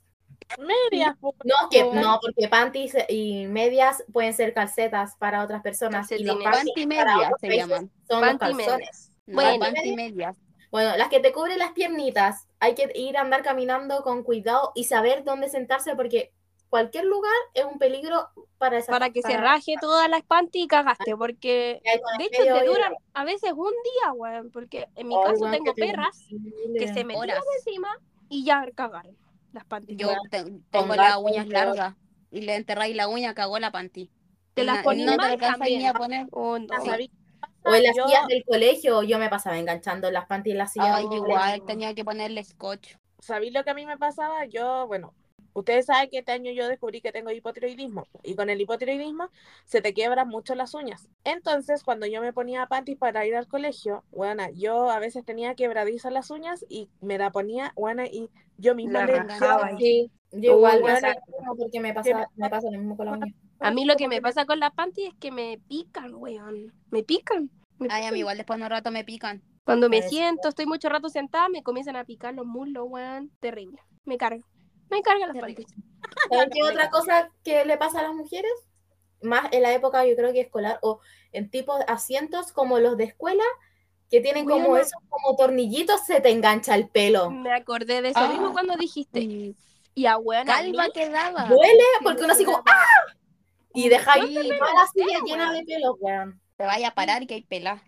Medias. 0.58 1.16
No, 1.22 1.70
que 1.70 1.84
no, 1.94 2.20
porque 2.22 2.48
panties 2.50 2.96
y 3.08 3.46
medias 3.48 4.04
pueden 4.12 4.34
ser 4.34 4.54
calcetas 4.54 5.16
para 5.18 5.44
otras 5.44 5.62
personas 5.62 6.12
y 6.12 6.24
los 6.24 6.42
Panty 6.44 6.72
para 6.88 6.88
medias 6.88 7.16
otros 7.18 7.40
se 7.42 7.48
países 7.48 7.68
llaman. 7.70 7.92
son 8.10 8.22
los 8.22 8.30
Panty 8.38 8.58
calzones. 8.58 9.12
No, 9.28 9.36
Bueno. 9.36 9.60
panty 9.60 9.96
medias. 9.96 10.36
Bueno, 10.72 10.98
las 10.98 11.10
que 11.10 11.20
te 11.20 11.32
cubren 11.32 11.60
las 11.60 11.72
piernitas, 11.72 12.48
hay 12.60 12.76
que 12.76 12.92
ir 12.96 13.18
a 13.18 13.22
andar 13.22 13.44
caminando 13.44 14.02
con 14.04 14.24
cuidado 14.24 14.72
y 14.76 14.84
saber 14.86 15.24
dónde 15.24 15.50
sentarse 15.50 15.96
porque 15.96 16.32
cualquier 16.70 17.06
lugar 17.06 17.34
es 17.54 17.66
un 17.66 17.78
peligro 17.80 18.30
para 18.58 18.78
esa 18.78 18.92
Para 18.92 19.10
que 19.10 19.22
se 19.22 19.36
raje 19.38 19.76
todas 19.82 20.10
las 20.10 20.22
panty 20.24 20.64
y 20.64 20.68
cagaste, 20.68 21.16
porque 21.18 21.80
que 21.84 21.90
hay 21.90 22.00
con 22.02 22.18
de 22.18 22.24
hecho 22.26 22.44
te 22.44 22.66
duran 22.66 22.94
a 23.14 23.24
veces 23.24 23.52
un 23.54 23.72
día, 23.72 24.12
weón, 24.14 24.52
porque 24.52 24.88
en 24.96 25.08
mi 25.08 25.16
Ay, 25.16 25.24
caso 25.24 25.40
weón, 25.42 25.52
tengo 25.52 25.74
qué 25.74 25.82
perras 25.86 26.26
que 26.78 26.88
se 26.88 27.04
metieron 27.04 27.22
Horas. 27.40 27.44
encima 27.66 27.90
y 28.30 28.44
ya 28.46 28.66
cagaron 28.76 29.18
las 29.54 29.66
panty. 29.66 29.96
Yo 29.96 30.10
te- 30.30 30.46
tengo 30.70 30.96
las 30.96 31.18
uñas 31.18 31.48
largas 31.48 31.96
y 32.32 32.42
le 32.42 32.56
enterráis 32.56 32.96
la 32.96 33.08
uña, 33.08 33.34
cagó 33.34 33.58
la 33.60 33.72
panty. 33.72 34.12
¿Te 34.54 34.64
las 34.64 34.78
No- 34.78 34.84
poní 34.84 35.06
no 35.06 35.12
te 35.14 35.18
mal 35.18 35.32
ni 35.32 35.38
también? 35.38 35.86
a 35.88 35.94
poner. 35.94 36.28
Oh, 36.32 36.60
no. 36.60 36.68
¿Sabí? 36.86 37.10
O 37.64 37.74
en 37.74 37.84
las 37.84 37.96
Yo- 37.96 38.06
sillas 38.08 38.28
del 38.28 38.44
colegio, 38.46 39.04
yo 39.04 39.18
me 39.20 39.30
pasaba 39.30 39.58
enganchando 39.58 40.12
las 40.12 40.28
panties 40.28 40.54
en 40.54 40.58
las 40.60 40.74
sillas. 40.74 40.96
Ay, 40.98 41.06
igual 41.06 41.40
colegio. 41.42 41.66
tenía 41.66 41.96
que 41.96 42.06
ponerle 42.06 42.44
scotch. 42.44 42.96
¿Sabí 43.20 43.50
lo 43.52 43.64
que 43.64 43.70
a 43.72 43.74
mí 43.74 43.86
me 43.86 43.98
pasaba? 43.98 44.46
Yo, 44.46 44.86
bueno, 44.88 45.14
ustedes 45.54 45.86
saben 45.86 46.10
que 46.10 46.20
este 46.20 46.32
año 46.32 46.52
yo 46.52 46.68
descubrí 46.68 47.02
que 47.02 47.12
tengo 47.12 47.32
hipotiroidismo 47.32 48.08
y 48.24 48.36
con 48.36 48.50
el 48.50 48.62
hipotiroidismo 48.62 49.30
se 49.66 49.82
te 49.82 49.94
quiebran 49.94 50.28
mucho 50.28 50.56
las 50.56 50.74
uñas. 50.74 51.08
Entonces, 51.24 51.84
cuando 51.84 52.06
yo 52.06 52.22
me 52.22 52.34
ponía 52.34 52.68
panties 52.68 52.98
para 52.98 53.26
ir 53.26 53.36
al 53.36 53.48
colegio, 53.48 54.04
bueno, 54.12 54.44
yo 54.54 54.90
a 54.90 55.00
veces 55.00 55.26
tenía 55.26 55.56
quebradizas 55.56 56.12
las 56.12 56.32
uñas 56.32 56.66
y 56.70 56.90
me 57.02 57.18
la 57.18 57.32
ponía, 57.32 57.74
bueno, 57.76 58.04
y 58.04 58.30
yo 58.58 58.76
misma 58.76 59.06
La 59.06 59.72
le 59.72 59.78
Sí, 59.78 60.12
yo 60.32 60.58
igual, 60.58 60.82
bueno. 60.82 61.08
porque 61.58 61.80
me 61.80 61.94
pasa, 61.94 62.30
me 62.36 62.50
pasa 62.50 62.70
lo 62.72 62.78
mismo 62.78 62.96
con 62.96 63.06
la 63.06 63.12
uña. 63.14 63.34
A 63.60 63.72
mí 63.72 63.86
lo 63.86 63.96
que 63.96 64.08
me 64.08 64.22
pasa 64.22 64.46
con 64.46 64.60
las 64.60 64.72
panty 64.72 65.06
es 65.06 65.14
que 65.16 65.32
me 65.32 65.60
pican, 65.68 66.16
weón. 66.16 66.74
Me 66.92 67.04
pican. 67.04 67.50
Me 67.78 67.88
Ay, 67.90 68.06
a 68.06 68.12
mí 68.12 68.20
igual 68.20 68.38
después 68.38 68.58
de 68.60 68.64
un 68.66 68.70
rato 68.70 68.92
me 68.92 69.04
pican. 69.04 69.42
Cuando 69.66 69.90
me 69.90 70.02
siento, 70.02 70.50
estoy 70.50 70.66
mucho 70.66 70.90
rato 70.90 71.10
sentada, 71.10 71.48
me 71.50 71.62
comienzan 71.62 71.96
a 71.96 72.04
picar 72.04 72.34
los 72.34 72.46
muslos, 72.46 72.86
weón. 72.90 73.32
Terrible. 73.40 73.80
Me 74.06 74.18
carga. 74.18 74.44
Me 74.90 75.02
carga 75.02 75.28
las. 75.28 75.36
¿Saben 76.30 76.50
qué 76.52 76.64
otra 76.64 76.90
cosa 76.90 77.32
que 77.44 77.66
le 77.66 77.78
pasa 77.78 78.00
a 78.00 78.04
las 78.04 78.14
mujeres? 78.14 78.52
Más 79.22 79.52
en 79.52 79.64
la 79.64 79.74
época, 79.74 80.06
yo 80.06 80.16
creo 80.16 80.32
que 80.32 80.42
escolar, 80.42 80.80
o 80.82 81.00
en 81.34 81.50
tipos 81.50 81.78
de 81.80 81.86
asientos 81.88 82.52
como 82.54 82.80
los 82.80 82.96
de 82.98 83.04
escuela, 83.06 83.44
que 84.10 84.22
tienen 84.22 84.46
como 84.46 84.78
esos 84.78 84.94
como 85.10 85.36
tornillitos, 85.36 86.06
se 86.06 86.22
te 86.22 86.30
engancha 86.32 86.74
el 86.76 86.88
pelo. 86.90 87.30
Me 87.30 87.54
acordé 87.54 88.02
de 88.02 88.10
eso 88.10 88.20
Ah. 88.20 88.30
mismo 88.30 88.52
cuando 88.54 88.76
dijiste. 88.78 89.20
Y 89.96 90.06
a 90.06 90.18
mí, 90.18 90.26
calva 90.46 90.88
quedaba. 90.94 91.46
Duele 91.46 91.84
porque 92.04 92.24
uno 92.24 92.34
así 92.34 92.46
como 92.46 92.64
¡ah! 92.66 93.14
Y 93.74 93.90
deja 93.90 94.14
ahí 94.14 94.34
toda 94.34 94.74
la 94.74 94.88
silla 94.94 95.20
llena 95.26 95.54
de 95.54 95.64
pelos, 95.64 95.96
weón. 96.00 96.42
Te 96.58 96.64
vaya 96.66 96.88
a 96.90 96.96
parar 96.96 97.22
y 97.24 97.28
que 97.28 97.34
hay 97.36 97.44
pelá. 97.44 97.84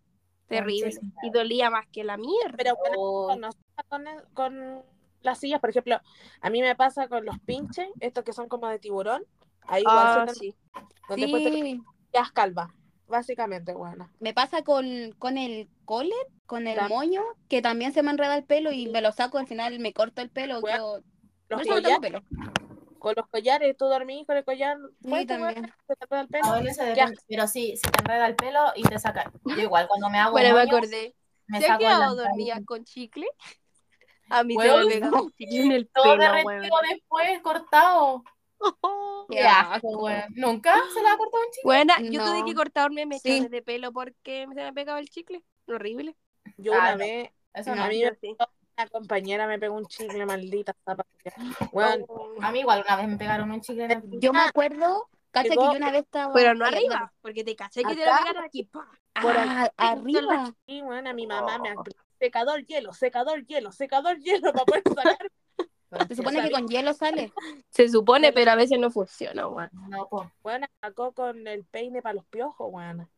terrible. 0.47 0.91
Sí, 0.91 0.99
sí. 0.99 1.07
Y 1.23 1.29
dolía 1.31 1.69
más 1.69 1.87
que 1.93 2.03
la 2.03 2.17
mierda. 2.17 2.55
pero 2.57 2.75
bueno, 2.75 2.97
Oh. 2.99 3.83
con, 3.87 4.05
el- 4.07 4.23
con 4.33 4.83
las 5.21 5.39
sillas, 5.39 5.59
por 5.59 5.69
ejemplo, 5.69 5.99
a 6.41 6.49
mí 6.49 6.61
me 6.61 6.75
pasa 6.75 7.07
con 7.07 7.25
los 7.25 7.37
pinches, 7.39 7.87
estos 7.99 8.23
que 8.23 8.33
son 8.33 8.47
como 8.47 8.67
de 8.67 8.79
tiburón, 8.79 9.23
ahí 9.67 9.81
igual 9.81 9.97
Ah, 10.07 10.25
te- 10.27 10.33
sí. 10.35 10.55
donde 11.09 11.27
te 11.27 11.51
Sí, 11.51 11.81
quedas 12.11 12.31
calva, 12.31 12.73
básicamente, 13.07 13.73
bueno. 13.73 14.09
me 14.19 14.33
pasa 14.33 14.63
con, 14.63 15.11
con 15.19 15.37
el 15.37 15.69
collet, 15.85 16.15
con 16.45 16.67
el 16.67 16.77
La- 16.77 16.87
moño, 16.87 17.21
que 17.47 17.61
también 17.61 17.93
se 17.93 18.03
me 18.03 18.11
enreda 18.11 18.35
el 18.37 18.43
pelo 18.43 18.71
y 18.71 18.87
me 18.87 19.01
lo 19.01 19.11
saco, 19.11 19.37
al 19.37 19.47
final 19.47 19.79
me 19.79 19.93
corto 19.93 20.21
el 20.21 20.29
pelo. 20.29 20.59
Bueno, 20.61 20.77
quedo- 20.77 21.03
Los 21.49 21.59
no 21.59 21.63
tengo 21.63 21.75
collares, 21.75 21.99
pelo. 21.99 22.21
con 22.99 23.13
los 23.15 23.27
collares, 23.27 23.75
tú 23.77 23.85
dormís 23.85 24.25
con 24.27 24.37
el 24.37 24.45
collar, 24.45 24.77
Sí, 25.01 25.25
también. 25.25 25.73
se 25.87 25.95
te 25.95 26.03
enreda 26.05 26.21
el 26.21 26.27
pelo. 26.27 26.43
Ah, 26.45 26.61
pero 27.27 27.47
sí, 27.47 27.75
se 27.77 27.89
te 27.89 27.99
enreda 28.01 28.27
el 28.27 28.35
pelo 28.35 28.59
y 28.75 28.83
te 28.83 28.99
saca. 28.99 29.31
Yo 29.45 29.61
igual, 29.61 29.87
cuando 29.87 30.09
me 30.09 30.19
hago 30.19 30.31
Bueno, 30.31 30.49
me 30.55 30.65
moños, 30.65 30.77
acordé. 30.77 31.15
me 31.47 31.59
¿Se 31.59 31.65
ha 31.65 31.67
saco 31.69 31.79
quedado 31.79 32.01
las 32.01 32.15
dormida 32.17 32.53
raíces. 32.53 32.65
con 32.67 32.83
chicle? 32.85 33.27
A 34.31 34.43
mí 34.43 34.57
me 34.57 34.65
en 34.65 35.71
el 35.71 35.87
Todo 35.89 36.03
pelo, 36.03 36.17
derretido 36.17 36.45
weón. 36.45 36.83
después, 36.89 37.41
cortado. 37.41 38.23
Qué 39.29 39.37
Qué 39.37 39.47
asco. 39.47 40.09
¿Nunca 40.35 40.75
se 40.93 41.01
le 41.01 41.09
ha 41.09 41.17
cortado 41.17 41.43
un 41.43 41.51
chicle? 41.51 41.61
Buena, 41.63 41.99
yo 42.01 42.23
tuve 42.23 42.45
que 42.45 42.53
cortarme 42.55 43.05
mechones 43.05 43.43
Sí. 43.43 43.47
de 43.47 43.61
pelo 43.61 43.91
porque 43.91 44.47
se 44.53 44.63
me 44.63 44.73
pegaba 44.73 44.99
el 44.99 45.09
chicle. 45.09 45.43
Horrible. 45.67 46.15
Yo 46.57 46.73
Ah, 46.73 46.77
una 46.79 46.95
vez, 46.95 47.29
Eso 47.53 47.75
No, 47.75 47.83
a 47.83 47.87
mí 47.87 47.99
Yo 47.99 48.09
me 48.11 48.17
sí. 48.21 48.35
una 48.77 48.87
compañera 48.89 49.47
me 49.47 49.59
pegó 49.59 49.75
un 49.75 49.85
chicle, 49.85 50.25
maldita. 50.25 50.73
Bueno, 51.71 52.05
A 52.41 52.51
mí 52.51 52.59
igual 52.59 52.83
una 52.85 52.95
vez 52.95 53.07
me 53.07 53.17
pegaron 53.17 53.51
un 53.51 53.61
chicle 53.61 53.85
en 53.85 54.19
Yo 54.21 54.31
me 54.33 54.39
acuerdo, 54.41 55.09
cacha 55.31 55.49
que 55.49 55.55
yo 55.55 55.71
una 55.71 55.91
vez 55.91 56.03
estaba. 56.03 56.33
Pero 56.33 56.55
no 56.55 56.65
arriba, 56.65 57.11
porque 57.21 57.43
te 57.43 57.55
caché 57.55 57.83
que 57.83 57.95
te 57.95 58.05
lo 58.05 58.11
pegaron 58.17 58.43
aquí. 58.43 58.63
por 58.63 58.85
Ah, 59.15 59.69
arriba. 59.77 60.45
aquí, 60.45 60.81
bueno, 60.81 61.09
a 61.09 61.13
mi 61.13 61.27
mamá 61.27 61.57
me 61.59 61.69
aplicó 61.69 62.01
secador 62.21 62.63
hielo, 62.67 62.93
secador 62.93 63.45
hielo, 63.47 63.71
secador 63.71 64.19
hielo 64.19 64.53
para 64.53 64.65
poder 64.65 64.83
sacar. 64.87 65.17
Se 66.07 66.15
supone 66.15 66.41
que 66.43 66.51
con 66.51 66.67
hielo 66.67 66.93
sale. 66.93 67.33
Se 67.69 67.89
supone, 67.89 68.31
pero 68.31 68.51
a 68.51 68.55
veces 68.55 68.79
no 68.79 68.91
funciona, 68.91 69.47
weón. 69.47 69.69
No, 69.89 70.07
po. 70.07 70.31
Bueno, 70.41 70.67
sacó 70.79 71.11
con 71.11 71.47
el 71.47 71.65
peine 71.65 72.01
para 72.01 72.13
los 72.13 72.25
piojos, 72.25 72.71
bueno. 72.71 73.09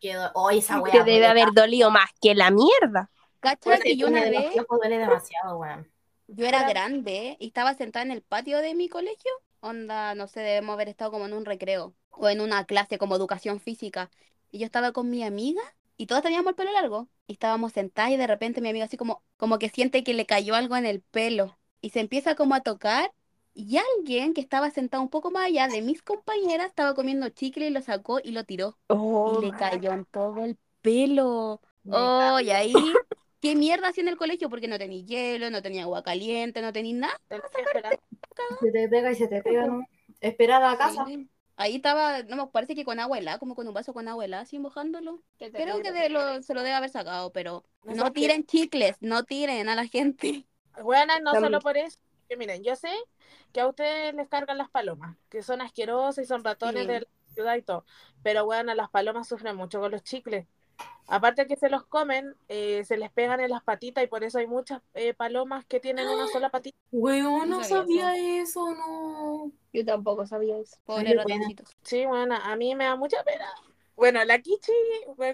Quedó. 0.00 0.30
Oye, 0.34 0.58
esa 0.60 0.80
weá. 0.80 0.92
Te 0.92 1.04
debe 1.04 1.26
haber 1.26 1.48
dolido 1.52 1.90
más 1.90 2.08
que 2.22 2.34
la 2.34 2.50
mierda. 2.50 3.10
Cacha 3.40 3.70
tanto. 3.70 3.82
que 3.84 3.96
yo 3.96 4.06
una 4.06 4.22
vez. 4.22 4.30
de 4.30 4.40
los 4.44 4.52
piojos 4.52 4.78
duele 4.78 4.98
demasiado, 4.98 5.58
weón. 5.58 5.90
Yo 6.28 6.46
era 6.46 6.60
Era- 6.60 6.68
grande 6.70 7.36
y 7.38 7.48
estaba 7.48 7.74
sentada 7.74 8.04
en 8.04 8.12
el 8.12 8.22
patio 8.22 8.60
de 8.60 8.74
mi 8.74 8.88
colegio. 8.88 9.32
Onda, 9.60 10.14
no 10.14 10.26
sé, 10.26 10.40
debemos 10.40 10.74
haber 10.74 10.88
estado 10.88 11.10
como 11.10 11.26
en 11.26 11.34
un 11.34 11.44
recreo 11.44 11.94
o 12.10 12.28
en 12.28 12.40
una 12.40 12.64
clase 12.64 12.96
como 12.96 13.16
educación 13.16 13.60
física. 13.60 14.10
Y 14.50 14.58
yo 14.60 14.64
estaba 14.64 14.92
con 14.92 15.10
mi 15.10 15.22
amiga 15.22 15.60
y 15.96 16.06
todos 16.06 16.22
teníamos 16.22 16.50
el 16.50 16.54
pelo 16.56 16.72
largo. 16.72 17.08
Y 17.26 17.32
estábamos 17.34 17.72
sentadas 17.72 18.12
y 18.12 18.16
de 18.16 18.26
repente 18.26 18.60
mi 18.60 18.68
amiga 18.68 18.84
así 18.86 18.96
como, 18.96 19.22
como 19.36 19.58
que 19.58 19.68
siente 19.70 20.04
que 20.04 20.14
le 20.14 20.26
cayó 20.26 20.54
algo 20.54 20.76
en 20.76 20.86
el 20.86 21.02
pelo. 21.02 21.58
Y 21.80 21.90
se 21.90 22.00
empieza 22.00 22.34
como 22.34 22.54
a 22.54 22.60
tocar. 22.62 23.12
Y 23.54 23.78
alguien 23.78 24.34
que 24.34 24.40
estaba 24.40 24.70
sentado 24.70 25.02
un 25.02 25.10
poco 25.10 25.30
más 25.30 25.46
allá 25.46 25.68
de 25.68 25.80
mis 25.82 26.02
compañeras 26.02 26.66
estaba 26.68 26.94
comiendo 26.94 27.28
chicle 27.28 27.66
y 27.68 27.70
lo 27.70 27.80
sacó 27.82 28.18
y 28.22 28.32
lo 28.32 28.44
tiró. 28.44 28.78
Oh, 28.88 29.30
Y 29.30 29.36
le 29.38 29.54
cayó 29.54 29.92
en 29.92 30.04
todo 30.06 30.44
el 30.44 30.58
pelo. 30.82 31.60
Oh, 31.88 32.40
y 32.40 32.50
ahí, 32.50 32.72
¿qué 33.40 33.54
mierda 33.56 33.88
hacía 33.88 34.02
en 34.02 34.08
el 34.08 34.16
colegio? 34.16 34.50
Porque 34.50 34.68
no 34.68 34.78
tenía 34.78 35.04
hielo, 35.04 35.50
no 35.50 35.62
tenía 35.62 35.84
agua 35.84 36.02
caliente, 36.02 36.62
no 36.62 36.72
tenía 36.72 36.94
nada. 36.96 37.20
Se 38.60 38.70
te 38.72 38.88
pega 38.88 39.12
y 39.12 39.14
se 39.16 39.28
te 39.28 39.42
pega, 39.42 39.66
¿no? 39.66 39.88
Esperar 40.20 40.62
a 40.62 40.70
la 40.72 40.76
casa. 40.78 41.04
Sí. 41.04 41.30
Ahí 41.56 41.76
estaba, 41.76 42.22
no 42.24 42.36
me 42.36 42.46
parece 42.48 42.74
que 42.74 42.84
con 42.84 42.98
agua 42.98 43.18
helada, 43.18 43.38
como 43.38 43.54
con 43.54 43.68
un 43.68 43.74
vaso 43.74 43.94
con 43.94 44.08
agua 44.08 44.24
helada, 44.24 44.42
así 44.42 44.58
mojándolo. 44.58 45.22
Creo 45.38 45.80
que 45.82 45.92
de 45.92 46.08
lo- 46.08 46.42
se 46.42 46.52
lo 46.54 46.62
debe 46.62 46.74
haber 46.74 46.90
sacado, 46.90 47.32
pero 47.32 47.64
No 47.84 47.94
no 47.94 48.04
qué- 48.06 48.10
tiren 48.22 48.44
chicles, 48.44 48.96
no 49.00 49.22
tiren 49.24 49.68
a 49.68 49.76
la 49.76 49.86
gente. 49.86 50.46
Buenas, 50.82 51.20
no 51.22 51.32
También. 51.32 51.44
solo 51.52 51.60
por 51.60 51.76
eso. 51.76 51.98
Que 52.28 52.36
miren, 52.36 52.64
yo 52.64 52.74
sé 52.74 52.88
que 53.52 53.60
a 53.60 53.68
ustedes 53.68 54.14
les 54.14 54.28
cargan 54.28 54.58
las 54.58 54.70
palomas, 54.70 55.16
que 55.28 55.42
son 55.42 55.60
asquerosas 55.60 56.24
y 56.24 56.26
son 56.28 56.42
ratones 56.42 56.82
Sí. 56.82 56.88
de 56.88 57.00
la 57.00 57.06
ciudad 57.34 57.56
y 57.56 57.62
todo. 57.62 57.84
Pero 58.22 58.44
bueno, 58.44 58.74
las 58.74 58.90
palomas 58.90 59.28
sufren 59.28 59.54
mucho 59.56 59.78
con 59.80 59.92
los 59.92 60.02
chicles. 60.02 60.46
Aparte 61.06 61.46
que 61.46 61.56
se 61.56 61.68
los 61.68 61.84
comen, 61.84 62.34
eh, 62.48 62.82
se 62.84 62.96
les 62.96 63.10
pegan 63.10 63.40
en 63.40 63.50
las 63.50 63.62
patitas 63.62 64.02
y 64.02 64.06
por 64.06 64.24
eso 64.24 64.38
hay 64.38 64.46
muchas 64.46 64.80
eh, 64.94 65.12
palomas 65.12 65.66
que 65.66 65.78
tienen 65.78 66.08
una 66.08 66.26
sola 66.28 66.50
patita. 66.50 66.76
Weón, 66.92 67.50
No 67.50 67.58
no 67.58 67.64
sabía 67.64 68.04
sabía 68.06 68.40
eso, 68.42 68.74
no. 68.74 69.52
Yo 69.72 69.84
tampoco 69.84 70.26
sabía 70.26 70.58
eso. 70.58 70.76
Pobre 70.84 71.14
ratoncitos. 71.14 71.76
Sí, 71.82 72.06
bueno, 72.06 72.36
a 72.42 72.56
mí 72.56 72.74
me 72.74 72.84
da 72.84 72.96
mucha 72.96 73.22
pena. 73.22 73.46
Bueno, 73.96 74.24
la 74.24 74.40
Kichi, 74.40 74.72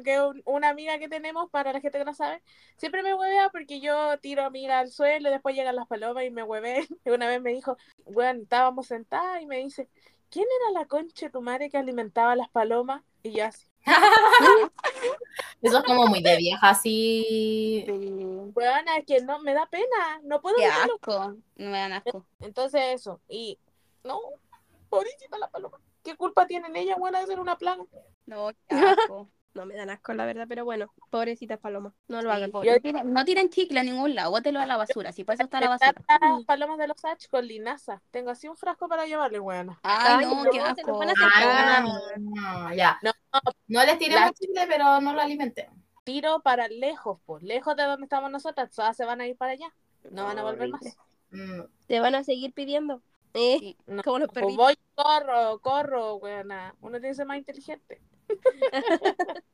que 0.05 0.15
es 0.15 0.21
un- 0.21 0.43
una 0.45 0.69
amiga 0.69 0.99
que 0.99 1.09
tenemos 1.09 1.51
para 1.51 1.73
la 1.73 1.81
gente 1.81 1.99
que 1.99 2.05
no 2.05 2.15
sabe, 2.15 2.43
siempre 2.77 3.03
me 3.03 3.15
huevea 3.15 3.49
porque 3.51 3.81
yo 3.81 4.19
tiro 4.19 4.43
a 4.43 4.51
al 4.79 4.91
suelo 4.91 5.29
y 5.29 5.33
después 5.33 5.55
llegan 5.55 5.77
las 5.77 5.87
palomas 5.87 6.25
y 6.25 6.31
me 6.31 6.43
huevean. 6.43 6.85
Y 7.05 7.11
una 7.11 7.27
vez 7.29 7.41
me 7.41 7.53
dijo, 7.53 7.77
bueno, 8.05 8.43
estábamos 8.43 8.87
sentadas 8.89 9.41
y 9.41 9.47
me 9.47 9.59
dice, 9.59 9.89
¿quién 10.31 10.47
era 10.61 10.81
la 10.81 10.87
concha 10.87 11.27
de 11.27 11.33
tu 11.33 11.41
madre 11.41 11.71
que 11.71 11.79
alimentaba 11.79 12.33
a 12.33 12.37
las 12.37 12.51
palomas? 12.51 13.03
Y 13.23 13.33
yo 13.33 13.45
así, 13.47 13.67
Eso 15.63 15.79
es 15.79 15.85
como 15.85 16.07
muy 16.07 16.23
de 16.23 16.37
vieja, 16.37 16.71
así. 16.71 17.85
bueno, 18.55 18.93
es 18.99 19.05
que 19.07 19.21
no, 19.21 19.41
me 19.41 19.55
da 19.55 19.67
pena, 19.67 20.21
no 20.23 20.41
puedo 20.41 20.57
Qué 20.57 20.67
verlo. 20.67 20.95
asco, 20.95 21.37
no 21.57 21.71
me 21.71 21.79
dan 21.79 21.93
asco. 21.93 22.27
Entonces 22.41 22.81
eso, 22.95 23.21
y 23.29 23.59
no, 24.05 24.21
pobrecita 24.89 25.39
la 25.39 25.51
paloma. 25.51 25.79
¿Qué 26.03 26.17
culpa 26.17 26.47
tienen 26.47 26.77
ellas, 26.77 26.99
buena, 26.99 27.21
de 27.21 27.27
ser 27.27 27.41
una 27.41 27.59
plaga? 27.59 27.85
No, 28.27 28.51
qué 28.69 28.77
asco. 28.77 29.29
No 29.53 29.67
me 29.67 29.75
dan 29.75 29.91
asco, 29.91 30.13
la 30.15 30.27
verdad, 30.27 30.47
pero 30.49 30.65
bueno, 30.65 30.93
pobrecitas 31.11 31.59
palomas, 31.59 31.93
no 32.07 32.23
lo 32.23 32.31
Sí, 32.31 32.37
hagan. 32.37 32.53
Yo- 32.53 32.73
no, 32.75 32.81
tiren, 32.81 33.13
no 33.13 33.25
tiren 33.25 33.51
chicle 33.51 33.81
a 33.81 33.83
ningún 33.83 34.15
lado, 34.15 34.31
bótelo 34.31 34.61
a 34.61 34.67
la 34.67 34.77
basura, 34.77 35.11
si 35.11 35.25
para 35.25 35.35
eso 35.35 35.43
está 35.43 35.61
la 35.61 35.71
basura. 35.71 35.93
Las 36.21 36.45
palomas 36.45 36.79
de 36.79 36.87
los 36.87 37.05
H 37.05 37.29
con 37.29 37.45
linaza. 37.47 38.01
Tengo 38.13 38.31
así 38.31 38.47
un 38.49 38.57
frasco 38.57 38.87
para 38.89 39.07
llevarle, 39.07 39.41
buena. 39.41 39.81
Ay, 39.83 40.25
Ay, 40.25 40.27
no, 40.27 40.45
qué 40.53 40.61
asco. 40.61 41.03
a 41.03 41.07
Ah. 41.35 41.85
no, 42.19 42.75
ya. 42.75 42.99
No, 43.03 43.11
No 43.67 43.85
les 43.85 43.99
tiremos 43.99 44.27
La- 44.27 44.33
chile, 44.33 44.67
pero 44.69 45.01
no 45.01 45.13
lo 45.15 45.21
alimentemos. 45.21 45.75
tiro 46.05 46.41
para 46.41 46.69
lejos, 46.69 47.19
pues, 47.27 47.43
lejos 47.43 47.75
de 47.77 47.83
donde 47.85 48.05
estamos 48.05 48.31
nosotras, 48.31 48.71
todas 48.71 48.97
se 48.97 49.05
van 49.05 49.21
a 49.21 49.27
ir 49.27 49.37
para 49.37 49.53
allá. 49.53 49.73
No 50.11 50.25
van 50.27 50.39
a 50.39 50.43
volver 50.45 50.69
más. 50.69 50.81
Mm, 51.31 51.61
Te 51.89 51.99
van 52.01 52.15
a 52.15 52.23
seguir 52.25 52.53
pidiendo. 52.53 53.03
¿eh? 53.35 53.57
Sí. 53.61 53.77
No, 53.87 54.03
Como 54.03 54.19
los 54.19 54.29
pues 54.29 54.43
perritos. 54.45 54.57
voy, 54.57 54.77
corro, 54.97 55.59
corro, 55.61 56.19
buena. 56.19 56.75
Uno 56.81 56.95
tiene 56.99 57.11
que 57.11 57.15
ser 57.15 57.27
más 57.27 57.39
inteligente. 57.39 58.01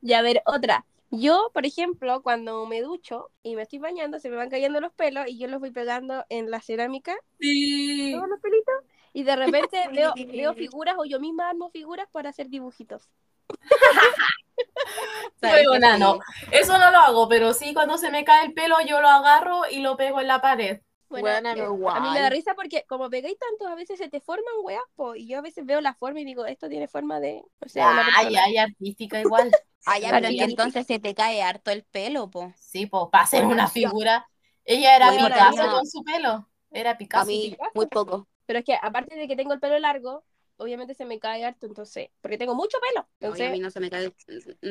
Y 0.00 0.12
a 0.14 0.22
ver, 0.22 0.42
otra. 0.46 0.84
Yo, 1.10 1.50
por 1.52 1.66
ejemplo, 1.66 2.22
cuando 2.22 2.66
me 2.66 2.80
ducho 2.80 3.30
y 3.42 3.54
me 3.54 3.62
estoy 3.62 3.78
bañando, 3.78 4.18
se 4.18 4.30
me 4.30 4.36
van 4.36 4.50
cayendo 4.50 4.80
los 4.80 4.92
pelos 4.92 5.26
y 5.28 5.38
yo 5.38 5.46
los 5.46 5.60
voy 5.60 5.70
pegando 5.70 6.24
en 6.30 6.50
la 6.50 6.60
cerámica, 6.60 7.14
Sí. 7.38 8.12
todos 8.14 8.28
los 8.28 8.40
pelitos, 8.40 8.74
y 9.12 9.22
de 9.24 9.36
repente 9.36 9.76
veo, 9.92 10.14
veo 10.32 10.54
figuras 10.54 10.96
o 10.98 11.04
yo 11.04 11.20
misma 11.20 11.50
armo 11.50 11.70
figuras 11.70 12.08
para 12.10 12.30
hacer 12.30 12.48
dibujitos. 12.48 13.08
¿Sabes 15.40 15.66
Huevona, 15.66 15.94
qué? 15.94 15.98
no. 16.00 16.18
Eso 16.50 16.78
no 16.78 16.90
lo 16.90 16.98
hago, 16.98 17.28
pero 17.28 17.52
sí 17.52 17.74
cuando 17.74 17.98
se 17.98 18.10
me 18.10 18.24
cae 18.24 18.46
el 18.46 18.54
pelo 18.54 18.76
yo 18.86 19.00
lo 19.00 19.08
agarro 19.08 19.62
y 19.70 19.80
lo 19.80 19.96
pego 19.96 20.20
en 20.20 20.28
la 20.28 20.40
pared. 20.40 20.80
Bueno, 21.20 21.54
igual. 21.56 21.96
a 21.96 22.00
mí 22.00 22.10
me 22.10 22.20
da 22.20 22.30
risa 22.30 22.54
porque 22.54 22.84
como 22.88 23.10
pegáis 23.10 23.38
tantos, 23.38 23.68
a 23.68 23.74
veces 23.74 23.98
se 23.98 24.08
te 24.08 24.20
forman 24.20 24.54
weas, 24.62 24.82
po, 24.94 25.14
y 25.14 25.26
yo 25.28 25.38
a 25.38 25.42
veces 25.42 25.64
veo 25.66 25.80
la 25.80 25.94
forma 25.94 26.20
y 26.20 26.24
digo, 26.24 26.46
esto 26.46 26.68
tiene 26.68 26.88
forma 26.88 27.20
de, 27.20 27.42
o 27.60 27.68
sea, 27.68 28.02
Ay, 28.16 28.34
ay, 28.36 28.56
artística 28.58 29.20
igual. 29.20 29.50
Vale, 29.86 30.06
pero 30.10 30.28
es 30.28 30.36
que 30.36 30.44
entonces 30.44 30.86
se 30.86 30.98
te 31.00 31.14
cae 31.14 31.42
harto 31.42 31.70
el 31.70 31.82
pelo, 31.84 32.30
po. 32.30 32.52
Sí, 32.56 32.86
pues 32.86 33.04
para 33.10 33.24
hacer 33.24 33.44
una 33.46 33.68
figura. 33.68 34.26
Ella 34.64 34.96
era 34.96 35.10
Bueno, 35.10 35.26
Picasso 35.26 35.68
con 35.70 35.86
su 35.86 36.04
pelo. 36.04 36.48
Era 36.70 36.92
A 36.92 36.98
Picasso. 36.98 37.24
mí, 37.24 37.56
muy 37.74 37.86
poco. 37.86 38.28
Pero 38.46 38.58
es 38.60 38.64
que 38.64 38.74
aparte 38.80 39.16
de 39.16 39.28
que 39.28 39.36
tengo 39.36 39.52
el 39.54 39.60
pelo 39.60 39.78
largo, 39.78 40.24
obviamente 40.56 40.94
se 40.94 41.04
me 41.04 41.18
cae 41.18 41.44
harto, 41.44 41.66
entonces, 41.66 42.08
porque 42.20 42.38
tengo 42.38 42.54
mucho 42.54 42.78
pelo. 42.80 43.06
No, 43.20 43.28
y 43.28 43.30
a 43.30 43.32
Entonces, 43.32 43.52
mí 43.52 43.60
no 43.60 43.70
se 43.70 43.80
me 43.80 43.90
cae 43.90 44.12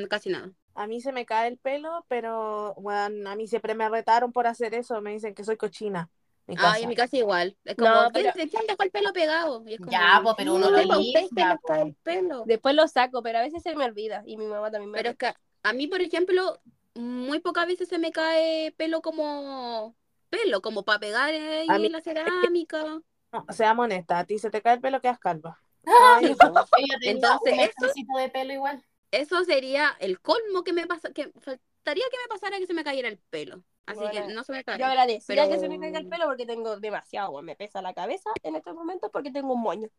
casi 0.09 0.29
nada. 0.29 0.51
A 0.73 0.87
mí 0.87 1.01
se 1.01 1.11
me 1.11 1.25
cae 1.25 1.47
el 1.49 1.57
pelo, 1.57 2.05
pero, 2.09 2.73
bueno, 2.75 3.29
a 3.29 3.35
mí 3.35 3.47
siempre 3.47 3.75
me 3.75 3.89
retaron 3.89 4.31
por 4.31 4.47
hacer 4.47 4.73
eso. 4.73 5.01
Me 5.01 5.11
dicen 5.13 5.33
que 5.35 5.43
soy 5.43 5.57
cochina. 5.57 6.09
Mi 6.51 6.55
casa. 6.57 6.73
Ay, 6.73 6.83
en 6.83 6.89
mi 6.89 6.95
casa 6.95 7.17
igual. 7.17 7.57
Es 7.65 7.75
como, 7.75 7.89
No, 7.89 8.11
¿quién, 8.11 8.31
pero- 8.33 8.49
quién 8.49 8.67
dejó 8.67 8.83
el 8.83 8.91
pelo 8.91 9.13
pegado? 9.13 9.63
Y 9.65 9.73
es 9.73 9.79
como, 9.79 9.91
Ya, 9.91 10.19
po, 10.23 10.35
pero 10.35 10.53
uno 10.55 10.69
"No, 10.69 10.77
te 10.77 10.87
pa' 10.87 10.97
ustedes 10.97 11.13
se 11.13 11.21
limpia, 11.21 11.49
les 11.53 11.59
cae 11.65 11.79
po". 11.81 11.87
el 11.87 11.95
pelo. 11.95 12.43
después 12.45 12.75
lo 12.75 12.87
saco, 12.87 13.23
pero 13.23 13.39
a 13.39 13.41
veces 13.41 13.63
se 13.63 13.75
me 13.75 13.85
olvida 13.85 14.23
y 14.25 14.37
mi 14.37 14.45
mamá 14.45 14.69
también 14.69 14.91
me 14.91 14.97
Pero 14.97 15.09
es 15.11 15.17
que 15.17 15.33
a 15.63 15.73
mí, 15.73 15.87
por 15.87 16.01
ejemplo, 16.01 16.61
muy 16.95 17.39
pocas 17.39 17.67
veces 17.67 17.87
se 17.87 17.97
me 17.99 18.11
cae 18.11 18.73
pelo 18.77 19.01
como 19.01 19.95
pelo, 20.29 20.61
como 20.61 20.83
para 20.83 20.99
pegar 20.99 21.29
ahí 21.33 21.67
A 21.69 21.77
mí- 21.79 21.85
en 21.87 21.91
la 21.93 22.01
cerámica. 22.55 23.01
No, 23.31 23.45
seamos 23.49 23.85
honestas, 23.85 24.19
a 24.19 24.25
ti 24.25 24.37
se 24.39 24.49
te 24.49 24.61
cae 24.61 24.75
el 24.75 24.81
pelo, 24.81 24.99
quedas 25.01 25.19
calva. 25.19 25.61
Ay, 25.85 26.35
no. 26.41 26.53
Ella 26.77 26.97
tenía 26.99 27.11
Entonces, 27.11 27.53
eso- 27.77 28.17
de 28.17 28.29
pelo 28.29 28.53
igual. 28.53 28.83
Eso 29.11 29.43
sería 29.43 29.95
el 29.99 30.19
colmo 30.21 30.63
que 30.63 30.73
me 30.73 30.87
pasa, 30.87 31.11
que 31.11 31.31
faltaría 31.39 32.05
que 32.11 32.17
me 32.17 32.27
pasara 32.29 32.57
que 32.59 32.65
se 32.67 32.73
me 32.73 32.83
cayera 32.83 33.09
el 33.09 33.17
pelo. 33.29 33.63
Así 33.85 33.99
Bueno, 33.99 34.27
que 34.27 34.33
no 34.33 34.43
se 34.43 34.51
me 34.53 34.63
cae. 34.63 34.77
Yo 34.79 34.85
agradecía 34.85 35.35
Pero- 35.35 35.49
que 35.49 35.59
se 35.59 35.67
me 35.69 35.79
caiga 35.79 35.99
el 35.99 36.07
pelo 36.07 36.25
porque 36.25 36.45
tengo 36.45 36.79
demasiado, 36.79 37.31
weón. 37.31 37.45
me 37.45 37.55
pesa 37.55 37.81
la 37.81 37.93
cabeza 37.93 38.29
en 38.43 38.55
estos 38.55 38.75
momentos 38.75 39.09
porque 39.11 39.31
tengo 39.31 39.53
un 39.53 39.61
moño. 39.61 39.89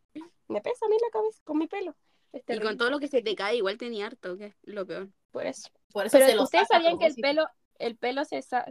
Me 0.48 0.60
pesa 0.60 0.86
a 0.86 0.88
mí 0.88 0.96
la 1.00 1.10
cabeza 1.10 1.40
con 1.44 1.58
mi 1.58 1.66
pelo. 1.66 1.94
Y 2.32 2.60
con 2.60 2.78
todo 2.78 2.88
lo 2.90 2.98
que 2.98 3.08
se 3.08 3.20
te 3.22 3.34
cae, 3.34 3.56
igual 3.56 3.76
tenía 3.76 4.06
harto, 4.06 4.38
que 4.38 4.46
es 4.46 4.54
lo 4.62 4.86
peor. 4.86 5.08
por 5.30 5.46
eso. 5.46 5.68
Por 5.92 6.06
eso 6.06 6.18
Pero 6.18 6.30
se 6.30 6.38
ustedes 6.44 6.68
sabían 6.68 6.98
que 6.98 7.06
el 7.06 7.14
pelo, 7.16 7.46
el 7.78 7.96
pelo 7.96 8.24
se, 8.24 8.40
se, 8.42 8.64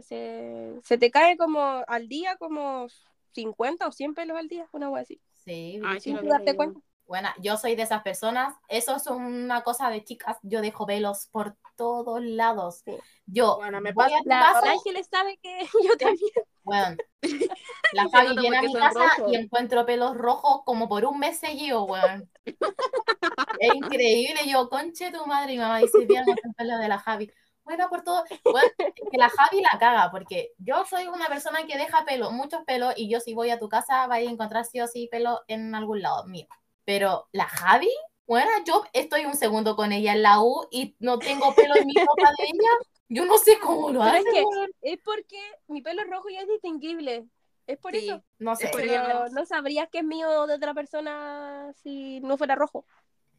se 0.82 0.98
te 0.98 1.10
cae 1.10 1.36
como 1.36 1.82
al 1.86 2.08
día, 2.08 2.36
como 2.36 2.86
50 3.32 3.86
o 3.86 3.92
100 3.92 4.14
pelos 4.14 4.36
al 4.38 4.48
día, 4.48 4.68
una 4.72 4.88
wea 4.90 5.02
así. 5.02 5.20
Sí, 5.44 5.80
Ay, 5.84 6.00
sí, 6.00 6.10
Sin 6.10 6.18
había 6.18 6.30
darte 6.32 6.56
cuenta. 6.56 6.80
Bueno, 7.06 7.28
yo 7.40 7.56
soy 7.56 7.74
de 7.74 7.82
esas 7.82 8.02
personas. 8.02 8.54
Eso 8.68 8.94
es 8.96 9.06
una 9.08 9.62
cosa 9.62 9.90
de 9.90 10.02
chicas. 10.04 10.38
Yo 10.42 10.60
dejo 10.60 10.86
pelos 10.86 11.26
por 11.32 11.56
todos 11.76 12.22
lados. 12.22 12.82
Sí. 12.84 12.96
Yo 13.26 13.56
Bueno, 13.56 13.80
me 13.80 13.92
voy 13.92 14.04
pasa- 14.04 14.18
a 14.18 14.22
tu 14.22 14.28
La 14.28 14.40
casa, 14.40 14.70
Ángeles 14.72 15.08
sabe 15.10 15.38
que 15.42 15.58
yo 15.84 15.96
también. 15.96 16.30
weón. 16.64 16.96
La 17.92 18.04
nota 18.04 18.32
viene 18.40 18.56
a 18.58 18.62
mi 18.62 18.72
casa 18.72 19.14
rojos. 19.16 19.32
y 19.32 19.36
encuentro 19.36 19.84
pelos 19.86 20.16
rojos 20.16 20.62
como 20.64 20.88
por 20.88 21.04
un 21.04 21.18
mes 21.18 21.38
seguido, 21.38 21.84
weón. 21.84 22.30
es 23.58 23.74
increíble. 23.74 24.40
Yo, 24.46 24.68
conche 24.68 25.10
tu 25.10 25.24
madre, 25.26 25.54
y 25.54 25.58
mamá 25.58 25.78
dice, 25.78 26.04
bien, 26.06 26.24
el 26.28 26.54
pelo 26.56 26.78
de 26.78 26.88
la 26.88 26.98
Javi. 26.98 27.30
Bueno, 27.64 27.88
por 27.88 28.02
todo. 28.02 28.24
Bueno, 28.44 28.70
que 28.78 29.18
la 29.18 29.28
Javi 29.28 29.60
la 29.62 29.78
caga, 29.78 30.10
porque 30.10 30.52
yo 30.58 30.84
soy 30.84 31.06
una 31.06 31.26
persona 31.28 31.64
que 31.64 31.78
deja 31.78 32.04
pelo, 32.04 32.32
muchos 32.32 32.64
pelos, 32.64 32.92
y 32.96 33.08
yo 33.08 33.20
si 33.20 33.34
voy 33.34 33.50
a 33.50 33.58
tu 33.60 33.68
casa, 33.68 34.06
vais 34.08 34.26
a 34.28 34.30
encontrar 34.32 34.64
sí 34.64 34.80
o 34.80 34.88
sí 34.88 35.08
pelo 35.12 35.42
en 35.46 35.74
algún 35.74 36.02
lado 36.02 36.24
mío. 36.26 36.46
Pero 36.84 37.28
la 37.30 37.44
Javi, 37.46 37.90
bueno, 38.26 38.50
yo 38.66 38.84
estoy 38.92 39.24
un 39.24 39.34
segundo 39.34 39.76
con 39.76 39.92
ella 39.92 40.12
en 40.12 40.22
la 40.22 40.40
U 40.40 40.66
y 40.70 40.96
no 41.00 41.18
tengo 41.18 41.54
pelo 41.54 41.76
en 41.76 41.86
mi 41.86 41.94
ropa 41.94 42.30
de 42.38 42.44
ella. 42.44 42.70
Yo 43.08 43.26
no 43.26 43.36
sé 43.38 43.58
cómo 43.58 43.90
lo 43.90 44.02
hace, 44.02 44.18
es 44.18 44.24
que 44.24 44.42
weón. 44.42 44.70
es 44.80 44.98
porque 45.04 45.38
mi 45.68 45.82
pelo 45.82 46.02
es 46.02 46.08
rojo 46.08 46.30
y 46.30 46.36
es 46.36 46.48
distinguible. 46.48 47.26
Es 47.66 47.78
por 47.78 47.92
Sí. 47.92 48.08
eso. 48.08 48.22
No 48.38 48.56
sé. 48.56 48.70
Pero 48.74 49.28
no 49.28 49.44
sabrías 49.44 49.88
que 49.90 49.98
es 49.98 50.04
mío 50.04 50.46
de 50.46 50.54
otra 50.54 50.72
persona 50.74 51.72
si 51.82 52.20
no 52.20 52.36
fuera 52.38 52.54
rojo. 52.54 52.86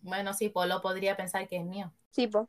Bueno, 0.01 0.33
sí, 0.33 0.49
pues 0.49 0.69
lo 0.69 0.81
podría 0.81 1.17
pensar 1.17 1.47
que 1.47 1.57
es 1.57 1.63
mío. 1.65 1.91
Sí, 2.11 2.27
pues. 2.27 2.47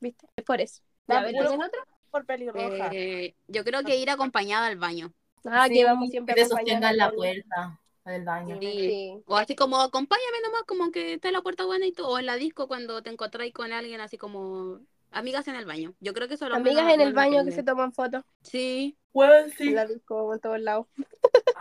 ¿Viste? 0.00 0.26
Es 0.36 0.44
por 0.44 0.60
eso. 0.60 0.82
Va, 1.10 1.14
Ya, 1.16 1.20
a 1.20 1.22
ver, 1.24 1.32
puro- 1.34 1.48
¿tienen 1.48 1.66
otra? 1.66 1.80
Por 2.10 2.26
pelirroja. 2.26 2.90
Eh, 2.92 3.34
yo 3.48 3.64
creo 3.64 3.82
que 3.82 3.96
ir 3.96 4.08
acompañada 4.10 4.66
al 4.66 4.76
baño. 4.76 5.12
Ah, 5.44 5.66
Sí, 5.68 5.74
que 5.74 5.84
vamos 5.84 6.08
siempre 6.10 6.34
que 6.34 6.40
te 6.40 6.46
acompañadas 6.46 6.80
sostengan 6.80 6.96
la 6.96 7.10
puerta 7.10 7.80
del 8.04 8.24
baño. 8.24 8.58
Sí. 8.60 8.72
Sí. 8.72 9.22
O 9.26 9.36
así 9.36 9.54
como, 9.54 9.80
acompáñame 9.80 10.40
nomás, 10.44 10.62
como 10.62 10.90
que 10.90 11.14
está 11.14 11.30
la 11.30 11.42
puerta 11.42 11.64
buena 11.64 11.86
y 11.86 11.92
todo. 11.92 12.08
O 12.08 12.18
en 12.18 12.26
la 12.26 12.36
disco 12.36 12.68
cuando 12.68 13.02
te 13.02 13.10
encontráis 13.10 13.52
con 13.52 13.72
alguien, 13.72 14.00
así 14.00 14.18
como 14.18 14.80
amigas 15.10 15.46
en 15.48 15.56
el 15.56 15.66
baño. 15.66 15.94
Yo 16.00 16.12
creo 16.12 16.28
que 16.28 16.36
lo 16.36 16.54
Amigas 16.54 16.92
en 16.92 17.00
el 17.00 17.12
baño 17.12 17.44
que 17.44 17.52
se 17.52 17.62
toman 17.62 17.92
fotos. 17.92 18.24
Sí, 18.42 18.96
Hueón, 19.12 19.50
sí. 19.50 19.70
La 19.70 19.86
disco 19.86 20.32
en 20.34 20.40
todos 20.40 20.60
lados. 20.60 20.86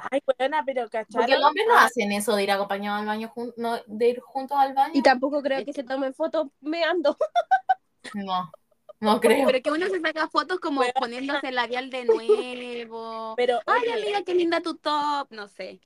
Ay, 0.10 0.22
buena, 0.38 0.64
pero 0.66 0.84
Porque 0.84 1.06
¿cacharon? 1.06 1.30
los 1.30 1.50
hombres 1.50 1.66
no 1.68 1.78
hacen 1.78 2.12
eso 2.12 2.36
de 2.36 2.44
ir 2.44 2.52
acompañados 2.52 3.02
al 3.02 3.06
baño, 3.06 3.34
no, 3.58 3.80
de 3.86 4.10
ir 4.10 4.20
juntos 4.22 4.58
al 4.58 4.74
baño. 4.74 4.94
Y 4.96 5.02
tampoco 5.02 5.42
creo 5.42 5.64
que 5.66 5.74
se 5.74 5.84
tomen 5.84 6.14
fotos 6.14 6.48
meando. 6.62 7.18
No, 8.14 8.52
no 9.00 9.20
creo. 9.20 9.46
Pero 9.46 9.62
que 9.62 9.72
uno 9.72 9.88
se 9.88 10.00
saca 10.00 10.28
fotos 10.28 10.60
como 10.60 10.82
poniéndose 11.00 11.50
el 11.50 11.56
labial 11.56 11.90
de 11.90 12.06
nuevo. 12.06 13.36
Pero, 13.38 13.60
Ay, 13.66 13.84
oye, 13.84 13.94
amiga, 13.94 14.24
qué 14.24 14.34
linda 14.34 14.62
tu 14.62 14.76
top. 14.76 15.28
No 15.30 15.48
sé. 15.48 15.82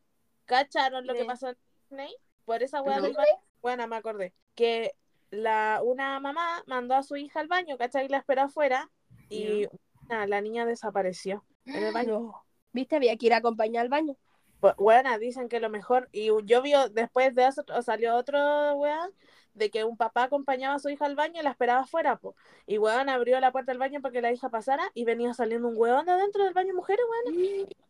¿Cacharon 0.46 1.06
lo 1.06 1.14
que 1.14 1.26
pasó 1.26 1.50
en 1.50 1.58
Disney? 1.90 2.16
Por 2.46 2.64
esa 2.64 2.82
weá 2.82 3.02
del 3.02 3.14
baño. 3.14 3.28
Bueno, 3.62 3.88
me 3.88 3.96
acordé. 3.96 4.34
Que 4.54 4.94
la, 5.32 5.82
una 5.84 6.20
mamá 6.20 6.64
mandó 6.68 6.96
a 6.96 7.04
su 7.04 7.16
hija 7.16 7.40
al 7.40 7.48
baño, 7.48 7.78
¿cachai? 7.78 8.06
Y 8.06 8.10
la 8.10 8.18
esperó 8.18 8.44
afuera. 8.44 8.90
Y 9.30 9.68
la 10.10 10.42
niña 10.42 10.66
desapareció 10.66 11.44
en 11.66 11.84
el 11.84 11.94
baño. 11.94 12.20
No. 12.20 12.46
¿Viste? 12.74 12.98
Había 12.98 13.16
que 13.18 13.26
ir 13.28 13.34
a 13.34 13.38
acompañar 13.38 13.84
al 13.84 13.90
baño. 13.90 14.16
Pues, 14.60 14.76
Bueno, 14.78 15.18
dicen 15.18 15.50
que 15.50 15.60
lo 15.60 15.70
mejor. 15.70 16.10
Y 16.12 16.28
yo 16.44 16.62
vi 16.62 16.74
después 16.92 17.34
de 17.34 17.48
eso, 17.48 17.64
salió 17.82 18.16
otro 18.16 18.76
weá 18.76 19.10
de 19.56 19.72
que 19.72 19.84
un 19.84 19.98
papá 19.98 20.24
acompañaba 20.24 20.76
a 20.76 20.80
su 20.80 20.90
hija 20.90 21.06
al 21.06 21.16
baño 21.16 21.40
y 21.40 21.44
la 21.44 21.50
esperaba 21.52 21.82
afuera, 21.82 22.18
po. 22.18 22.36
Y 22.68 22.78
weón 22.78 23.10
abrió 23.10 23.40
la 23.40 23.52
puerta 23.52 23.72
del 23.72 23.80
baño 23.80 24.02
para 24.02 24.12
que 24.12 24.22
la 24.22 24.32
hija 24.32 24.50
pasara 24.50 24.84
y 24.94 25.06
venía 25.06 25.34
saliendo 25.34 25.68
un 25.68 25.76
weón 25.78 26.06
de 26.06 26.12
adentro 26.12 26.44
del 26.44 26.54
baño 26.54 26.74
mujeres, 26.74 27.06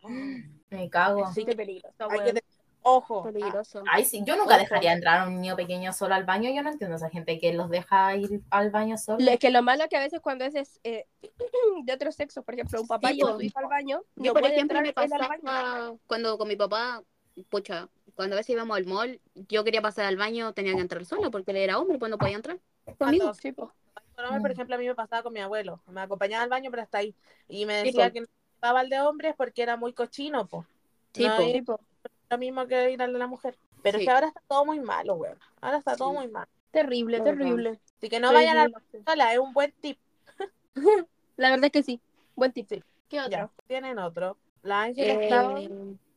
weón. 0.03 0.55
Me 0.69 0.89
cago. 0.89 1.25
Así 1.25 1.43
Qué 1.43 1.51
que 1.51 1.57
peligroso, 1.57 1.95
hay 1.99 2.07
weón. 2.07 2.19
que 2.23 2.27
tener 2.27 2.43
ojo. 2.87 3.23
Peligroso. 3.23 3.83
Ay, 3.91 4.05
sí, 4.05 4.21
yo 4.25 4.37
nunca 4.37 4.57
dejaría 4.57 4.93
entrar 4.93 5.21
a 5.21 5.27
un 5.27 5.41
niño 5.41 5.55
pequeño 5.55 5.91
solo 5.91 6.13
al 6.13 6.23
baño. 6.23 6.51
Yo 6.53 6.61
no 6.61 6.69
entiendo 6.69 6.93
a 6.95 6.97
esa 6.97 7.09
gente 7.09 7.39
que 7.39 7.51
los 7.51 7.69
deja 7.69 8.15
ir 8.15 8.41
al 8.51 8.69
baño 8.69 8.97
solo. 8.97 9.17
Es 9.19 9.39
que 9.39 9.49
lo 9.49 9.63
malo 9.63 9.83
es 9.83 9.89
que 9.89 9.97
a 9.97 10.01
veces 10.01 10.21
cuando 10.21 10.45
es 10.45 10.79
eh, 10.83 11.07
de 11.83 11.93
otro 11.93 12.11
sexo, 12.11 12.43
por 12.43 12.53
ejemplo, 12.53 12.79
un 12.79 12.87
papá 12.87 13.09
Sí, 13.09 13.15
lleva 13.15 13.31
a 13.31 13.35
su 13.35 13.41
hijo 13.41 13.59
al 13.59 13.67
baño, 13.67 14.01
Yo, 14.15 14.25
no 14.27 14.33
por 14.33 14.41
puede 14.43 14.55
ejemplo, 14.55 14.81
me 14.81 14.93
pasaba 14.93 15.35
cuando 16.05 16.37
con 16.37 16.47
mi 16.47 16.55
papá, 16.55 17.01
pucha, 17.43 17.89
cuando 18.15 18.35
a 18.35 18.37
veces 18.37 18.51
íbamos 18.51 18.77
al 18.77 18.85
mall, 18.85 19.19
yo 19.35 19.63
quería 19.63 19.81
pasar 19.81 20.05
al 20.05 20.17
baño, 20.17 20.53
tenía 20.53 20.73
que 20.73 20.81
entrar 20.81 21.05
solo 21.05 21.31
porque 21.31 21.51
él 21.51 21.57
era 21.57 21.79
hombre, 21.79 21.97
pues 21.99 22.09
no 22.09 22.17
podía 22.17 22.35
entrar 22.35 22.59
conmigo. 22.97 23.33
Sí, 23.33 23.51
po. 23.51 23.71
Con 24.15 24.25
hombre, 24.25 24.41
por 24.41 24.51
ejemplo, 24.51 24.75
a 24.75 24.77
mí 24.79 24.87
me 24.87 24.95
pasaba 24.95 25.23
con 25.23 25.33
mi 25.33 25.41
abuelo. 25.41 25.81
Me 25.87 26.01
acompañaba 26.01 26.43
al 26.43 26.49
baño, 26.49 26.71
pero 26.71 26.83
hasta 26.83 26.99
ahí. 26.99 27.13
Y 27.49 27.65
me 27.65 27.83
decía 27.83 28.11
que 28.11 28.21
no 28.21 28.27
llevaba 28.61 28.79
al 28.79 28.89
de 28.89 29.01
hombres 29.01 29.33
porque 29.37 29.61
era 29.61 29.75
muy 29.75 29.91
cochino, 29.93 30.47
po. 30.47 30.65
Sí, 31.13 31.27
No 31.27 31.35
po. 31.35 31.41
es 31.43 31.51
Sí, 31.51 31.61
po. 31.61 31.79
lo 32.29 32.37
mismo 32.37 32.65
que 32.67 32.91
ir 32.91 33.01
al 33.01 33.11
de 33.13 33.19
la 33.19 33.27
mujer. 33.27 33.57
Pero 33.83 33.97
es 33.97 34.01
Sí. 34.01 34.05
que 34.07 34.11
ahora 34.13 34.27
está 34.27 34.41
todo 34.47 34.65
muy 34.65 34.79
malo, 34.79 35.15
weón. 35.15 35.37
Ahora 35.59 35.77
está 35.77 35.95
todo 35.97 36.13
muy 36.13 36.27
mal. 36.29 36.47
Terrible, 36.71 37.19
terrible. 37.21 37.79
Así 37.97 38.09
que 38.09 38.19
no 38.19 38.31
vayan 38.33 38.57
a 38.57 38.67
la 38.67 38.79
Terrible. 38.79 39.03
sola, 39.05 39.33
es 39.33 39.39
un 39.39 39.53
buen 39.53 39.71
tip. 39.81 39.97
La 41.37 41.49
verdad 41.49 41.65
es 41.65 41.71
que 41.71 41.83
sí. 41.83 41.99
Buen 42.35 42.51
tip. 42.53 42.67
Sí. 42.69 42.83
¿Qué 43.09 43.19
otro? 43.19 43.31
Ya, 43.31 43.49
tienen 43.67 43.99
otro. 43.99 44.37
La 44.63 44.83
Ángela 44.83 45.13
estaba... 45.23 45.59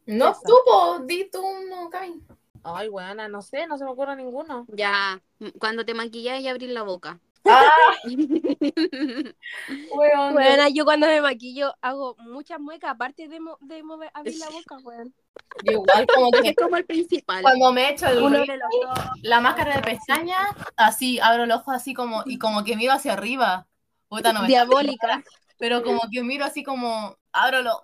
No, 0.08 0.30
Esa. 0.30 0.40
tú, 0.44 0.54
po, 0.66 0.98
di 1.00 1.28
tú 1.30 1.40
uno, 1.46 1.88
Cami. 1.90 2.20
Ay, 2.64 2.88
weona, 2.88 3.28
no 3.28 3.40
sé, 3.42 3.66
no 3.66 3.78
se 3.78 3.84
me 3.84 3.90
ocurre 3.90 4.16
ninguno. 4.16 4.66
ya, 4.68 5.20
cuando 5.58 5.84
te 5.84 5.94
maquillas 5.94 6.40
y 6.40 6.48
abrir 6.48 6.70
la 6.70 6.82
boca. 6.82 7.20
Ah, 7.44 7.70
weón. 9.94 10.34
Bueno, 10.34 10.68
yo 10.74 10.84
cuando 10.84 11.06
me 11.06 11.20
maquillo 11.20 11.74
hago 11.80 12.16
muchas 12.18 12.58
muecas, 12.60 12.90
aparte 12.90 13.28
de, 13.28 13.40
mo- 13.40 13.58
de 13.60 13.82
mover, 13.82 14.10
abrir 14.14 14.38
la 14.38 14.48
boca, 14.50 14.76
weón. 14.82 15.14
Igual 15.62 16.06
como 16.12 16.30
que 16.32 16.48
es 16.48 16.56
como 16.56 16.76
el 16.76 16.84
principal. 16.84 17.42
cuando 17.42 17.72
me 17.72 17.90
echo 17.90 18.06
el 18.08 18.22
Uno 18.22 18.38
ri- 18.38 18.46
de 18.46 18.56
los 18.56 18.68
dos. 18.82 18.98
la 19.22 19.40
máscara 19.40 19.76
de 19.76 19.82
pestaña, 19.82 20.36
así, 20.76 21.20
abro 21.20 21.46
los 21.46 21.60
ojos 21.60 21.74
así 21.76 21.94
como, 21.94 22.22
y 22.26 22.38
como 22.38 22.64
que 22.64 22.76
miro 22.76 22.92
hacia 22.92 23.12
arriba. 23.12 23.66
Puta, 24.08 24.32
no 24.32 24.40
me 24.42 24.48
Diabólica. 24.48 25.22
Pero 25.58 25.82
como 25.82 26.00
que 26.10 26.22
miro 26.22 26.44
así 26.44 26.62
como, 26.62 27.16
abro 27.32 27.62
los, 27.62 27.74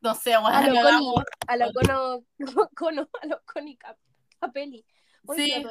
no 0.00 0.14
sé, 0.14 0.30
weón. 0.38 0.52
A 0.52 0.66
lo 0.68 0.80
hago- 0.80 1.24
a 1.48 1.56
lo 1.56 1.72
cono, 1.72 2.24
cono, 2.76 3.08
a 3.22 3.26
lo 3.26 3.40
Connie 3.44 3.76
Cap- 3.76 3.98
Capelli. 4.40 4.84
Oye, 5.26 5.44
Sí. 5.46 5.64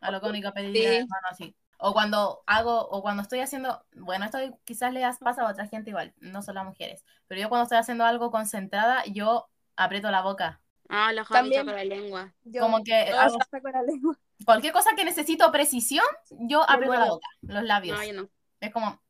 A 0.00 0.10
lo 0.12 0.20
cónica 0.20 0.52
pedir 0.52 0.76
Sí. 0.76 0.84
hermano 0.84 1.26
así. 1.30 1.56
O 1.78 1.92
cuando 1.92 2.42
hago, 2.46 2.88
o 2.88 3.02
cuando 3.02 3.22
estoy 3.22 3.40
haciendo, 3.40 3.84
bueno, 3.96 4.24
esto 4.24 4.38
quizás 4.64 4.92
le 4.92 5.00
pasa 5.20 5.42
a 5.42 5.50
otra 5.50 5.66
gente 5.66 5.90
igual, 5.90 6.12
no 6.20 6.42
solo 6.42 6.60
a 6.60 6.64
mujeres, 6.64 7.04
pero 7.26 7.40
yo 7.40 7.48
cuando 7.48 7.64
estoy 7.64 7.78
haciendo 7.78 8.04
algo 8.04 8.30
concentrada, 8.30 9.04
yo 9.06 9.48
aprieto 9.76 10.10
la 10.10 10.22
boca. 10.22 10.60
Ah, 10.88 11.12
la 11.12 11.24
Javi 11.24 11.38
También. 11.50 11.66
saca 11.66 11.76
la 11.76 11.84
lengua. 11.84 12.32
yo 12.44 12.62
Como 12.62 12.82
que 12.82 12.94
hago 13.12 13.38
la 13.72 13.82
lengua. 13.82 14.16
cualquier 14.44 14.72
cosa 14.72 14.90
que 14.96 15.04
necesito 15.04 15.50
precisión, 15.52 16.04
yo 16.30 16.68
aprieto 16.68 16.94
la 16.94 17.06
boca, 17.10 17.28
los 17.42 17.62
labios. 17.64 17.98
No, 17.98 18.04
yo 18.04 18.12
no. 18.22 18.28
Es 18.60 18.72
como, 18.72 19.00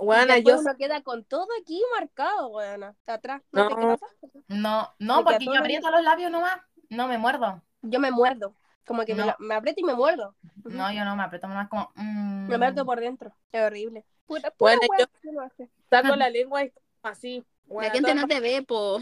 y 0.00 0.42
yo... 0.44 0.58
uno 0.60 0.76
queda 0.76 1.02
con 1.02 1.24
todo 1.24 1.46
aquí 1.60 1.82
marcado. 1.98 2.58
Hasta 2.58 3.14
atrás. 3.14 3.42
¿No, 3.52 3.68
No. 3.68 3.98
no, 4.48 4.94
no, 4.98 5.16
Me 5.18 5.24
porque 5.24 5.44
yo 5.46 5.58
aprieto 5.58 5.90
los 5.90 6.02
labios 6.02 6.30
nomás, 6.30 6.58
no 6.90 7.06
me 7.08 7.18
muerdo. 7.18 7.62
Yo 7.82 8.00
me 8.00 8.10
muerdo. 8.10 8.54
Como 8.86 9.04
que 9.04 9.14
me, 9.14 9.20
No. 9.20 9.26
la- 9.26 9.36
me 9.38 9.54
aprieto 9.54 9.80
y 9.80 9.84
me 9.84 9.94
muerdo. 9.94 10.34
No, 10.64 10.90
yo 10.92 11.04
no 11.04 11.14
me 11.14 11.22
aprieto 11.22 11.46
nomás 11.46 11.68
como, 11.68 11.90
mm, 11.94 12.48
Me 12.48 12.56
muerdo 12.58 12.86
por 12.86 13.00
dentro. 13.00 13.34
Es 13.52 13.62
horrible. 13.62 14.04
Bueno, 14.26 14.48
pura 14.56 14.74
yo- 14.98 15.06
que 15.20 15.28
uno 15.28 15.42
hace. 15.42 15.68
saco 15.90 16.16
la 16.16 16.30
lengua 16.30 16.64
y 16.64 16.72
así. 17.02 17.44
La 17.66 17.74
Weona, 17.74 17.92
gente 17.92 18.14
no 18.14 18.26
te 18.26 18.40
ve, 18.40 18.62
po. 18.62 18.98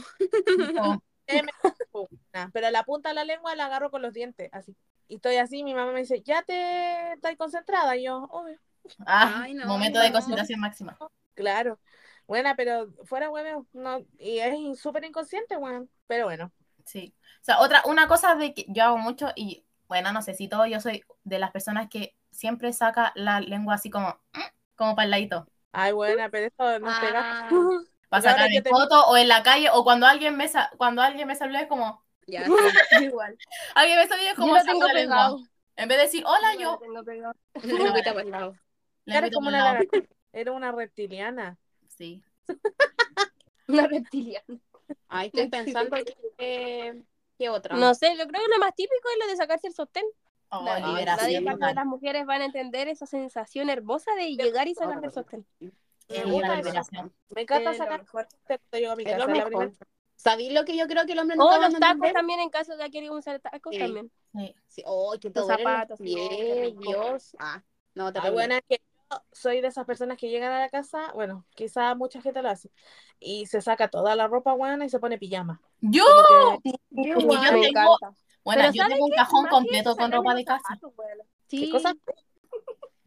Weona, 1.28 1.52
Pero 2.52 2.70
la 2.70 2.82
punta 2.82 3.10
de 3.10 3.14
la 3.14 3.24
lengua 3.24 3.54
la 3.54 3.66
agarro 3.66 3.90
con 3.90 4.02
los 4.02 4.12
dientes, 4.12 4.48
así. 4.52 4.76
Y 5.08 5.16
estoy 5.16 5.36
así, 5.36 5.62
mi 5.62 5.72
mamá 5.72 5.92
me 5.92 6.00
dice, 6.00 6.20
¿ya 6.22 6.42
te 6.42 7.12
estás 7.12 7.36
concentrada? 7.36 7.96
Y 7.96 8.04
yo, 8.04 8.24
obvio. 8.30 8.58
Ah, 9.06 9.42
Ay, 9.42 9.54
no, 9.54 9.66
momento 9.66 9.98
de 10.00 10.08
no. 10.08 10.12
concentración 10.14 10.60
máxima. 10.60 10.96
Claro. 11.34 11.78
Buena, 12.26 12.56
pero 12.56 12.88
fuera 13.04 13.30
hueveo, 13.30 13.66
no, 13.72 14.00
y 14.18 14.38
es 14.40 14.80
súper 14.80 15.04
inconsciente, 15.04 15.56
weón. 15.56 15.88
Pero 16.08 16.24
bueno. 16.24 16.52
Sí. 16.84 17.14
O 17.42 17.44
sea, 17.44 17.60
otra, 17.60 17.82
una 17.86 18.08
cosa 18.08 18.34
de 18.34 18.52
que 18.54 18.66
yo 18.68 18.82
hago 18.84 18.98
mucho 18.98 19.28
y, 19.36 19.64
bueno, 19.86 20.12
no 20.12 20.22
sé 20.22 20.34
si 20.34 20.48
todo, 20.48 20.66
yo 20.66 20.80
soy 20.80 21.04
de 21.24 21.38
las 21.38 21.52
personas 21.52 21.88
que 21.88 22.16
siempre 22.30 22.72
saca 22.72 23.12
la 23.14 23.40
lengua 23.40 23.74
así 23.74 23.90
como, 23.90 24.08
mm, 24.32 24.40
como 24.74 24.96
para 24.96 25.04
el 25.04 25.10
ladito. 25.12 25.46
Ay, 25.72 25.92
buena, 25.92 26.28
pero 26.30 26.46
esto 26.46 26.78
nos 26.80 26.98
pega. 27.00 27.20
Ah, 27.22 27.48
Para 28.08 28.22
Y 28.22 28.26
ahora 28.26 28.32
sacar 28.42 28.52
en 28.52 28.62
te- 28.62 28.70
foto 28.70 29.06
o 29.06 29.16
en 29.16 29.28
la 29.28 29.42
calle 29.42 29.68
o 29.72 29.82
cuando 29.84 30.06
alguien 30.06 30.36
me, 30.36 30.48
sa- 30.48 30.70
cuando 30.76 31.02
alguien 31.02 31.26
me 31.26 31.34
saluda 31.34 31.60
es 31.62 31.66
como, 31.68 32.04
ya, 32.26 32.44
Igual. 33.02 33.36
alguien 33.74 33.98
me 33.98 34.06
saluda 34.06 34.30
es 34.30 34.36
Yo 34.36 34.40
como 34.40 34.54
lo 34.54 34.60
saco 34.60 34.72
tengo 34.78 34.88
pegado. 34.92 35.40
En 35.76 35.88
vez 35.88 35.98
de 35.98 36.04
decir 36.04 36.24
hola, 36.24 36.52
Igual 36.54 36.58
yo 36.58 36.70
lo 36.72 36.78
tengo 36.78 37.04
pegado. 37.04 38.56
Meto 39.06 39.34
como 39.34 39.48
una 39.48 39.64
lagartija. 39.64 40.06
Era 40.32 40.52
una 40.52 40.72
reptiliana. 40.72 41.56
Sí. 41.88 42.22
Una 43.68 43.86
reptiliana. 43.88 44.60
Ay, 45.08 45.26
estoy 45.26 45.48
pensando 45.48 45.96
que... 46.38 47.02
¿Qué 47.38 47.48
otra? 47.48 47.76
No 47.76 47.94
sé, 47.94 48.16
yo 48.16 48.26
creo 48.28 48.42
que 48.44 48.48
lo 48.50 48.58
más 48.58 48.74
típico 48.74 49.08
es 49.12 49.18
lo 49.24 49.30
de 49.30 49.36
sacarse 49.36 49.66
el 49.66 49.74
sostén. 49.74 50.04
Oh, 50.50 50.62
Nadie- 50.64 51.04
nadie 51.04 51.40
de 51.40 51.74
las 51.74 51.84
mujeres 51.86 52.24
van 52.24 52.42
a 52.42 52.44
entender 52.44 52.86
esa 52.88 53.06
sensación 53.06 53.68
hermosa 53.68 54.14
de 54.14 54.36
llegar 54.36 54.68
y 54.68 54.74
sacarse 54.74 55.06
el 55.06 55.12
sostén. 55.12 55.46
Me 56.08 56.24
gusta 56.24 56.56
liberación. 56.56 57.12
Me 57.30 57.42
encanta 57.42 57.72
Es 57.72 57.78
sacar 57.78 58.04
llego 58.72 58.92
a 58.92 58.96
mi 58.96 59.04
casa. 59.04 59.18
lo 59.26 59.26
la 59.50 59.70
¿Sabéis 60.14 60.52
lo 60.52 60.64
que 60.64 60.76
yo 60.76 60.86
creo 60.86 61.04
que 61.04 61.12
el 61.12 61.18
hombre 61.18 61.36
no 61.36 61.44
O 61.46 61.52
está 61.52 61.68
los 61.68 61.78
tacos 61.78 62.12
también 62.12 62.40
en 62.40 62.48
caso 62.48 62.76
de 62.76 62.84
que 62.84 62.90
quieran 62.90 63.10
usar 63.10 63.38
tacos 63.40 63.74
Sí. 63.74 63.78
también. 63.80 64.10
Sí. 64.34 64.54
Sí. 64.66 64.82
Oh, 64.86 65.18
te 65.18 65.30
zapatos, 65.42 65.98
sí, 65.98 66.04
pies, 66.04 66.28
qué 66.28 66.62
rico. 66.66 66.80
Dios. 66.80 67.36
Ah, 67.38 67.62
no, 67.94 68.12
te 68.12 68.20
Ay, 68.20 68.30
buena, 68.30 68.60
que 68.62 68.76
yo 68.78 68.84
soy 69.32 69.60
de 69.60 69.68
esas 69.68 69.86
personas 69.86 70.18
que 70.18 70.28
llegan 70.28 70.52
a 70.52 70.58
la 70.60 70.68
casa, 70.68 71.12
bueno, 71.14 71.44
quizá 71.54 71.94
mucha 71.94 72.20
gente 72.20 72.42
lo 72.42 72.48
hace, 72.50 72.70
y 73.20 73.46
se 73.46 73.60
saca 73.60 73.88
toda 73.88 74.16
la 74.16 74.26
ropa 74.28 74.52
buena 74.52 74.84
y 74.84 74.88
se 74.88 74.98
pone 74.98 75.18
pijama. 75.18 75.60
Yo, 75.80 76.04
que- 76.62 76.72
yo 76.90 77.16
me 77.16 77.60
tengo- 77.70 77.98
bueno, 78.44 78.64
yo 78.72 78.82
¿sabes 78.82 78.94
tengo 78.94 79.06
un 79.06 79.12
cajón 79.12 79.42
Más 79.44 79.50
completo 79.52 79.96
con 79.96 80.12
ropa 80.12 80.34
de 80.34 80.44
casa. 80.44 80.62
zapatos, 80.68 80.92
weón. 80.96 81.18
¿Qué 81.48 81.56
Sí. 81.58 81.70
cosa? 81.70 81.92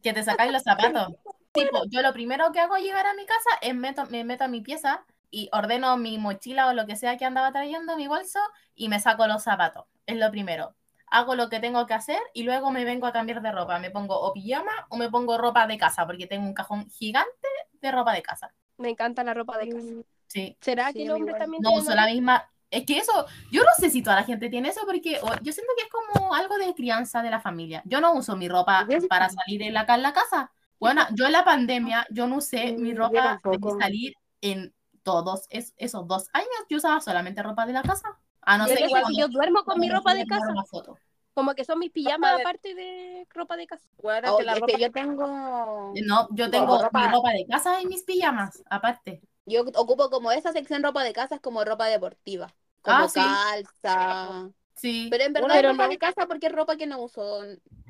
Que 0.01 0.13
te 0.13 0.23
sacáis 0.23 0.51
los 0.51 0.63
zapatos. 0.63 1.07
Tipo, 1.51 1.83
yo 1.89 2.01
lo 2.01 2.13
primero 2.13 2.51
que 2.51 2.59
hago 2.59 2.75
al 2.75 2.83
llegar 2.83 3.05
a 3.07 3.13
mi 3.15 3.25
casa 3.25 3.49
es 3.61 3.73
meto, 3.75 4.05
me 4.05 4.23
meto 4.23 4.43
a 4.43 4.47
mi 4.47 4.61
pieza 4.61 5.03
y 5.31 5.49
ordeno 5.51 5.97
mi 5.97 6.17
mochila 6.17 6.67
o 6.67 6.73
lo 6.73 6.85
que 6.85 6.95
sea 6.95 7.17
que 7.17 7.25
andaba 7.25 7.51
trayendo, 7.51 7.95
mi 7.97 8.07
bolso, 8.07 8.39
y 8.75 8.87
me 8.87 8.99
saco 8.99 9.27
los 9.27 9.43
zapatos. 9.43 9.85
Es 10.05 10.17
lo 10.17 10.29
primero. 10.31 10.75
Hago 11.11 11.35
lo 11.35 11.49
que 11.49 11.59
tengo 11.59 11.85
que 11.85 11.93
hacer 11.93 12.19
y 12.33 12.43
luego 12.43 12.71
me 12.71 12.85
vengo 12.85 13.07
a 13.07 13.11
cambiar 13.13 13.41
de 13.41 13.51
ropa. 13.51 13.79
Me 13.79 13.91
pongo 13.91 14.19
o 14.19 14.33
pijama 14.33 14.71
o 14.89 14.97
me 14.97 15.09
pongo 15.09 15.37
ropa 15.37 15.67
de 15.67 15.77
casa, 15.77 16.05
porque 16.05 16.27
tengo 16.27 16.45
un 16.45 16.53
cajón 16.53 16.89
gigante 16.89 17.47
de 17.73 17.91
ropa 17.91 18.13
de 18.13 18.21
casa. 18.21 18.53
Me 18.77 18.89
encanta 18.89 19.23
la 19.23 19.33
ropa 19.33 19.57
de 19.57 19.69
casa. 19.69 19.87
Sí. 20.27 20.57
¿Será 20.61 20.87
Sí, 20.87 20.93
que 20.99 21.03
el 21.05 21.11
hombre 21.11 21.31
igual. 21.31 21.41
también 21.41 21.61
No 21.63 21.69
tiene 21.69 21.81
uso 21.81 21.95
la 21.95 22.05
misma. 22.05 22.51
Es 22.71 22.85
que 22.85 22.99
eso, 22.99 23.25
yo 23.51 23.63
no 23.63 23.69
sé 23.79 23.89
si 23.89 24.03
toda 24.03 24.15
la 24.17 24.23
gente 24.23 24.47
tiene 24.47 24.69
eso, 24.69 24.81
porque 24.85 25.19
yo 25.41 25.51
siento 25.53 25.73
que 25.75 25.83
es 25.85 25.89
como 25.89 26.35
algo 26.35 26.55
de 26.59 26.73
crianza 26.75 27.23
de 27.23 27.31
la 27.31 27.39
familia. 27.39 27.81
Yo 27.85 27.99
no 27.99 28.13
uso 28.13 28.35
mi 28.35 28.47
ropa 28.47 28.87
para 29.09 29.29
salir 29.29 29.63
en 29.63 29.73
la, 29.73 29.85
en 29.89 30.03
la 30.03 30.13
casa. 30.13 30.51
Bueno, 30.79 31.01
yo 31.15 31.25
en 31.25 31.31
la 31.31 31.43
pandemia, 31.43 32.05
yo 32.11 32.27
no 32.27 32.37
usé 32.37 32.73
Mm, 32.73 32.81
mi 32.81 32.93
ropa 32.93 33.39
de 33.43 33.71
salir 33.79 34.13
en 34.41 34.73
todos 35.01 35.47
es- 35.49 35.73
esos 35.77 36.07
dos 36.07 36.29
años. 36.31 36.49
Yo 36.69 36.77
usaba 36.77 37.01
solamente 37.01 37.41
ropa 37.41 37.65
de 37.65 37.73
la 37.73 37.81
casa. 37.81 38.19
A 38.41 38.57
no 38.57 38.67
Yo 38.67 38.75
ser 38.75 38.87
que 38.87 39.15
yo 39.17 39.27
duermo 39.27 39.63
con 39.63 39.79
mi 39.79 39.89
ropa 39.89 40.13
de 40.13 40.25
casa. 40.25 40.49
una 40.49 40.63
foto. 40.65 40.97
Como 41.33 41.53
que 41.53 41.63
son 41.63 41.79
mis 41.79 41.91
pijamas 41.91 42.35
de- 42.37 42.41
aparte 42.41 42.75
de 42.75 43.27
ropa 43.33 43.55
de 43.55 43.67
casa. 43.67 43.87
Bueno, 44.01 44.33
Oh, 44.33 44.37
que 44.37 44.43
la 44.43 44.53
es 44.53 44.59
ropa 44.59 44.73
que 44.73 44.81
yo 44.81 44.91
tengo... 44.91 45.93
No, 46.05 46.27
yo 46.31 46.49
tengo 46.49 46.81
ropa- 46.81 47.07
mi 47.07 47.13
ropa 47.13 47.31
de 47.31 47.45
casa 47.47 47.81
y 47.81 47.85
mis 47.85 48.03
pijamas, 48.03 48.61
aparte. 48.69 49.21
Yo 49.45 49.61
ocupo 49.75 50.09
como 50.09 50.31
esa 50.31 50.51
sección 50.51 50.83
ropa 50.83 51.03
de 51.03 51.13
casa, 51.13 51.35
es 51.35 51.41
como 51.41 51.63
ropa 51.63 51.85
deportiva. 51.87 52.53
Como 52.81 52.97
Ah, 52.97 53.07
sí. 53.09 53.19
calza. 53.19 54.49
Sí. 54.75 55.07
Pero 55.11 55.23
en 55.25 55.33
verdad 55.33 55.57
es 55.57 55.63
ropa 55.63 55.83
no- 55.83 55.89
de 55.89 55.97
casa 55.97 56.27
porque 56.27 56.47
es 56.47 56.51
ropa 56.53 56.75
que 56.77 56.87
no 56.87 56.99
uso. 57.01 57.41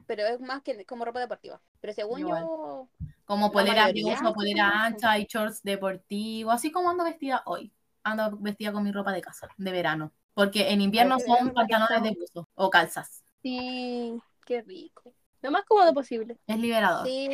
Pero 0.05 0.25
es 0.25 0.39
más 0.41 0.61
que 0.63 0.85
como 0.85 1.05
ropa 1.05 1.19
deportiva. 1.19 1.61
Pero 1.81 1.93
según 1.93 2.19
Igual. 2.21 2.43
yo. 2.43 2.87
Como 3.25 3.51
polera 3.51 3.89
uso, 4.03 4.23
son 4.23 4.33
polera 4.33 4.85
ancha 4.85 5.17
y 5.19 5.25
shorts 5.25 5.61
deportivos, 5.63 6.53
así 6.53 6.71
como 6.71 6.89
ando 6.89 7.03
vestida 7.03 7.43
hoy. 7.45 7.71
Ando 8.03 8.37
vestida 8.37 8.71
con 8.71 8.83
mi 8.83 8.91
ropa 8.91 9.11
de 9.11 9.21
casa, 9.21 9.47
de 9.57 9.71
verano. 9.71 10.11
Porque 10.33 10.69
en 10.69 10.81
invierno 10.81 11.15
Ay, 11.15 11.21
son 11.21 11.53
pantalones 11.53 12.03
de 12.03 12.11
buzo 12.11 12.47
o 12.55 12.69
calzas. 12.69 13.23
Sí, 13.41 14.21
qué 14.45 14.61
rico. 14.61 15.13
Lo 15.41 15.51
más 15.51 15.63
cómodo 15.65 15.93
posible. 15.93 16.37
Es 16.47 16.59
liberador. 16.59 17.07
Sí, 17.07 17.27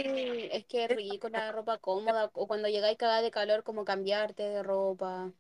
es 0.52 0.66
que 0.66 0.86
es 0.86 0.96
rico 0.96 1.30
la 1.30 1.52
ropa 1.52 1.78
cómoda. 1.80 2.30
O 2.34 2.48
cuando 2.48 2.68
llegáis 2.68 2.98
cagada 2.98 3.22
de 3.22 3.32
calor, 3.32 3.64
como 3.64 3.84
cambiarte 3.84 4.44
de 4.44 4.64
ropa. 4.64 5.32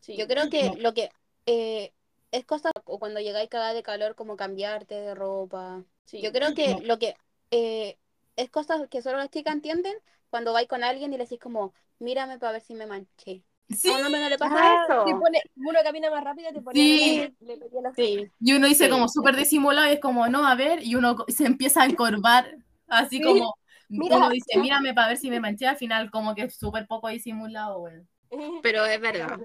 Sí. 0.00 0.16
Yo 0.16 0.26
creo 0.26 0.48
que 0.48 0.76
lo 0.78 0.94
que 0.94 1.10
eh, 1.46 1.92
es 2.30 2.44
cosa, 2.44 2.70
o 2.84 2.98
cuando 2.98 3.20
llegáis 3.20 3.48
cagada 3.48 3.74
de 3.74 3.82
calor, 3.82 4.14
como 4.14 4.36
cambiarte 4.36 4.94
de 4.94 5.14
ropa. 5.14 5.82
Sí. 6.04 6.20
Yo 6.22 6.32
creo 6.32 6.54
que 6.54 6.78
lo 6.82 6.98
que 6.98 7.16
eh, 7.50 7.98
es 8.36 8.50
cosas 8.50 8.88
que 8.88 9.02
solo 9.02 9.18
las 9.18 9.30
chicas 9.30 9.54
entienden 9.54 9.94
cuando 10.30 10.52
vais 10.52 10.68
con 10.68 10.84
alguien 10.84 11.12
y 11.12 11.16
le 11.16 11.24
decís 11.24 11.40
como, 11.40 11.72
mírame 11.98 12.38
para 12.38 12.52
ver 12.52 12.62
si 12.62 12.74
me 12.74 12.86
manché. 12.86 13.42
Sí, 13.68 13.90
A 13.90 13.98
un 13.98 14.06
hombre 14.06 14.20
no 14.22 14.28
le 14.30 14.38
pasa 14.38 14.54
Ah, 14.58 14.84
eso. 14.88 15.04
te 15.04 15.12
pone- 15.14 15.42
uno 15.56 15.78
camina 15.84 16.10
más 16.10 16.24
rápido, 16.24 16.50
te 16.52 16.62
pone 16.62 16.74
Sí. 16.80 17.34
le, 17.40 17.56
le 17.56 17.60
Sí. 17.94 18.30
y 18.40 18.52
uno 18.54 18.66
dice 18.66 18.84
Sí. 18.86 18.90
como 18.90 19.08
súper 19.08 19.36
disimulado 19.36 19.88
y 19.88 19.92
es 19.94 20.00
como, 20.00 20.26
no, 20.28 20.46
a 20.46 20.54
ver, 20.54 20.82
y 20.82 20.94
uno 20.94 21.16
se 21.28 21.44
empieza 21.44 21.82
a 21.82 21.86
encorvar, 21.86 22.56
así 22.86 23.18
Sí. 23.18 23.22
como, 23.22 23.54
Mira. 23.88 24.16
uno 24.16 24.30
dice, 24.30 24.58
mírame 24.58 24.94
para 24.94 25.08
ver 25.08 25.16
si 25.18 25.28
me 25.28 25.38
manché, 25.40 25.66
al 25.66 25.76
final 25.76 26.10
como 26.10 26.34
que 26.34 26.42
es 26.44 26.56
súper 26.56 26.86
poco 26.86 27.08
disimulado, 27.08 27.80
bueno. 27.80 28.06
Pero 28.62 28.84
es 28.86 29.00
verdad. 29.00 29.38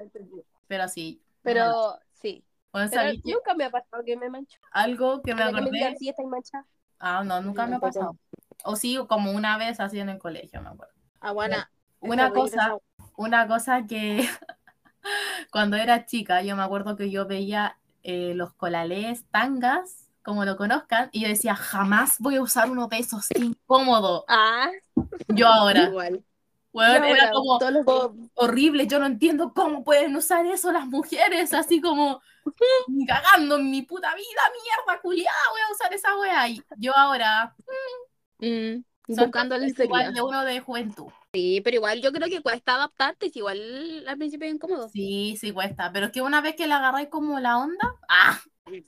Pero 0.67 0.87
sí. 0.87 1.21
Pero 1.41 1.99
sí. 2.13 2.45
Bueno, 2.71 2.89
Pero 2.91 3.11
nunca 3.25 3.53
me 3.55 3.65
ha 3.65 3.69
pasado 3.69 4.03
que 4.03 4.17
me 4.17 4.29
mancho. 4.29 4.57
Algo 4.71 5.21
que 5.21 5.33
me 5.35 5.41
Para 5.41 5.49
que 5.63 5.69
me 5.69 5.79
acordé. 5.81 5.97
si 5.97 6.09
está 6.09 6.23
manchada. 6.23 6.65
Ah, 6.97 7.23
no, 7.23 7.41
nunca 7.41 7.67
me 7.67 7.75
ha 7.75 7.79
pasado. 7.79 8.17
O 8.63 8.75
sí, 8.77 8.97
como 9.09 9.31
una 9.31 9.57
vez 9.57 9.79
así 9.79 9.99
en 9.99 10.09
el 10.09 10.17
colegio, 10.17 10.61
me 10.61 10.69
acuerdo. 10.69 10.93
Ah, 11.19 11.31
bueno. 11.33 11.57
Una 12.03 12.31
cosa, 12.31 12.77
una 13.15 13.47
cosa 13.47 13.85
que 13.87 14.27
cuando 15.51 15.77
era 15.77 16.05
chica, 16.05 16.41
yo 16.41 16.55
me 16.55 16.63
acuerdo 16.63 16.95
que 16.95 17.09
yo 17.09 17.25
veía 17.25 17.77
eh, 18.03 18.33
los 18.35 18.53
colalés 18.53 19.25
tangas, 19.31 20.09
como 20.23 20.45
lo 20.45 20.57
conozcan, 20.57 21.09
y 21.11 21.21
yo 21.21 21.27
decía, 21.27 21.55
jamás 21.55 22.17
voy 22.19 22.35
a 22.35 22.41
usar 22.41 22.69
uno 22.69 22.87
de 22.87 22.99
esos, 22.99 23.27
qué 23.27 23.41
incómodo. 23.41 24.25
Ah, 24.27 24.69
Yo 25.29 25.47
ahora, 25.47 25.83
Igual. 25.83 26.23
yo 26.73 26.81
era 26.81 27.31
como 27.31 27.59
los 27.59 27.85
horrible, 28.35 28.87
yo 28.87 28.99
no 28.99 29.05
entiendo 29.05 29.53
cómo 29.53 29.83
pueden 29.83 30.15
usar 30.15 30.45
eso 30.45 30.71
las 30.71 30.87
mujeres, 30.87 31.53
así 31.53 31.81
como 31.81 32.21
ni 32.87 33.05
cagando 33.05 33.57
en 33.57 33.69
mi 33.69 33.81
puta 33.83 34.13
vida, 34.15 34.41
mierda, 34.51 35.01
culiada, 35.01 35.37
voy 35.51 35.61
a 35.61 35.71
usar 35.73 35.93
esa 35.93 36.17
wea. 36.17 36.47
Y 36.49 36.61
yo 36.77 36.95
ahora, 36.95 37.55
Mm, 38.39 38.83
son 39.15 39.25
buscando 39.25 39.57
la 39.57 39.67
cosas 39.67 39.85
igual 39.85 40.13
de 40.13 40.21
uno 40.21 40.43
de 40.43 40.59
juventud. 40.59 41.07
Sí, 41.33 41.61
pero 41.63 41.77
igual 41.77 41.99
yo 41.99 42.11
creo 42.11 42.29
que 42.29 42.43
cuesta 42.43 42.75
adaptarte, 42.75 43.31
si 43.31 43.39
igual 43.39 44.05
al 44.07 44.17
principio 44.17 44.47
es 44.47 44.53
incómodo. 44.53 44.87
Sí, 44.89 45.35
sí 45.39 45.51
cuesta, 45.51 45.91
pero 45.91 46.05
es 46.05 46.11
que 46.11 46.21
una 46.21 46.41
vez 46.41 46.55
que 46.55 46.67
le 46.67 46.73
agarráis 46.73 47.09
como 47.09 47.39
la 47.39 47.57
onda, 47.57 47.95
¡ah! 48.07 48.39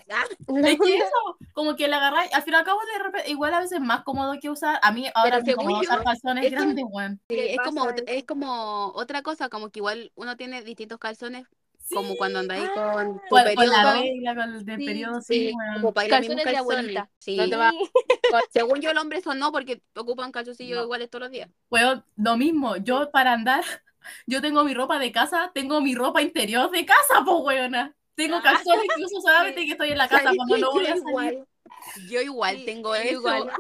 Ah, 0.10 0.24
Es 0.48 0.80
que 0.80 0.98
eso, 0.98 1.38
como 1.54 1.76
que 1.76 1.88
le 1.88 1.96
agarráis, 1.96 2.34
al 2.34 2.44
fin 2.44 2.54
y 2.54 2.58
al 2.58 2.64
cabo 2.64 2.80
de 2.82 3.04
repente, 3.04 3.32
igual 3.32 3.54
a 3.54 3.60
veces 3.60 3.80
es 3.80 3.84
más 3.84 4.04
cómodo 4.04 4.40
que 4.40 4.50
usar, 4.50 4.80
a 4.82 4.92
mí 4.92 5.08
ahora 5.14 5.42
me 5.42 5.52
yo, 5.52 5.58
usar 5.58 6.04
calzones 6.04 6.52
grandes, 6.52 6.86
sí, 6.86 7.20
¿Qué 7.28 7.54
es 7.56 7.60
como, 7.60 7.90
es 7.90 8.24
como 8.26 8.88
otra 8.94 9.22
cosa, 9.22 9.50
como 9.50 9.70
que 9.70 9.80
igual 9.80 10.12
uno 10.16 10.38
tiene 10.38 10.62
distintos 10.62 11.00
calzones, 11.00 11.48
Sí, 11.88 11.94
como 11.94 12.16
cuando 12.18 12.40
andáis 12.40 12.68
Ah, 12.76 12.94
con 12.96 13.14
tu 13.14 13.20
con, 13.30 13.30
con 13.30 13.44
la 13.46 13.84
periodo. 13.84 13.94
regla, 14.02 14.36
con 14.36 14.56
el 14.56 14.66
del 14.66 14.78
Sí, 14.80 14.86
periodo, 14.88 15.22
sí, 15.22 15.54
como 15.76 15.94
para 15.94 16.06
ir 16.06 16.12
Calzones 16.12 16.46
de 16.46 16.58
abuelita. 16.58 17.10
Sí. 17.20 17.38
No 17.38 17.48
te 17.48 17.56
va- 17.56 17.72
Según 18.52 18.82
yo, 18.82 18.90
el 18.90 18.98
hombre 18.98 19.20
eso 19.20 19.36
no, 19.36 19.52
porque 19.52 19.82
ocupan 19.96 20.32
calzoncillos 20.32 20.78
No. 20.78 20.84
iguales 20.84 21.10
todos 21.12 21.22
los 21.24 21.32
días. 21.32 21.48
Weón, 21.70 22.04
lo 22.16 22.38
mismo, 22.38 22.76
yo 22.78 23.12
para 23.12 23.34
andar, 23.34 23.64
yo 24.26 24.42
tengo 24.42 24.64
mi 24.64 24.74
ropa 24.74 24.98
de 24.98 25.12
casa, 25.12 25.52
tengo 25.54 25.80
mi 25.80 25.94
ropa 25.94 26.22
interior 26.24 26.72
de 26.72 26.86
casa, 26.86 27.24
pues 27.24 27.38
weona. 27.44 27.96
Tengo 28.16 28.38
Ah. 28.38 28.42
calzones 28.44 28.88
que 28.96 29.04
uso 29.04 29.22
solamente 29.22 29.64
que 29.66 29.72
estoy 29.74 29.92
en 29.92 29.98
la 30.00 30.08
casa 30.08 30.24
¿Sabes 30.24 30.38
cuando 30.38 30.58
no 30.58 30.72
voy 30.72 30.86
yo 30.88 30.94
a 30.94 30.98
salir. 30.98 31.08
igual, 31.10 31.48
yo 32.10 32.22
igual 32.22 32.58
Sí, 32.58 32.66
tengo 32.66 32.96
yo 32.96 33.02
eso. 33.04 33.12
igual. 33.12 33.52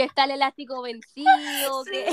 Que 0.00 0.06
está 0.06 0.24
el 0.24 0.30
elástico 0.30 0.80
vencido, 0.80 1.84
que 1.84 2.08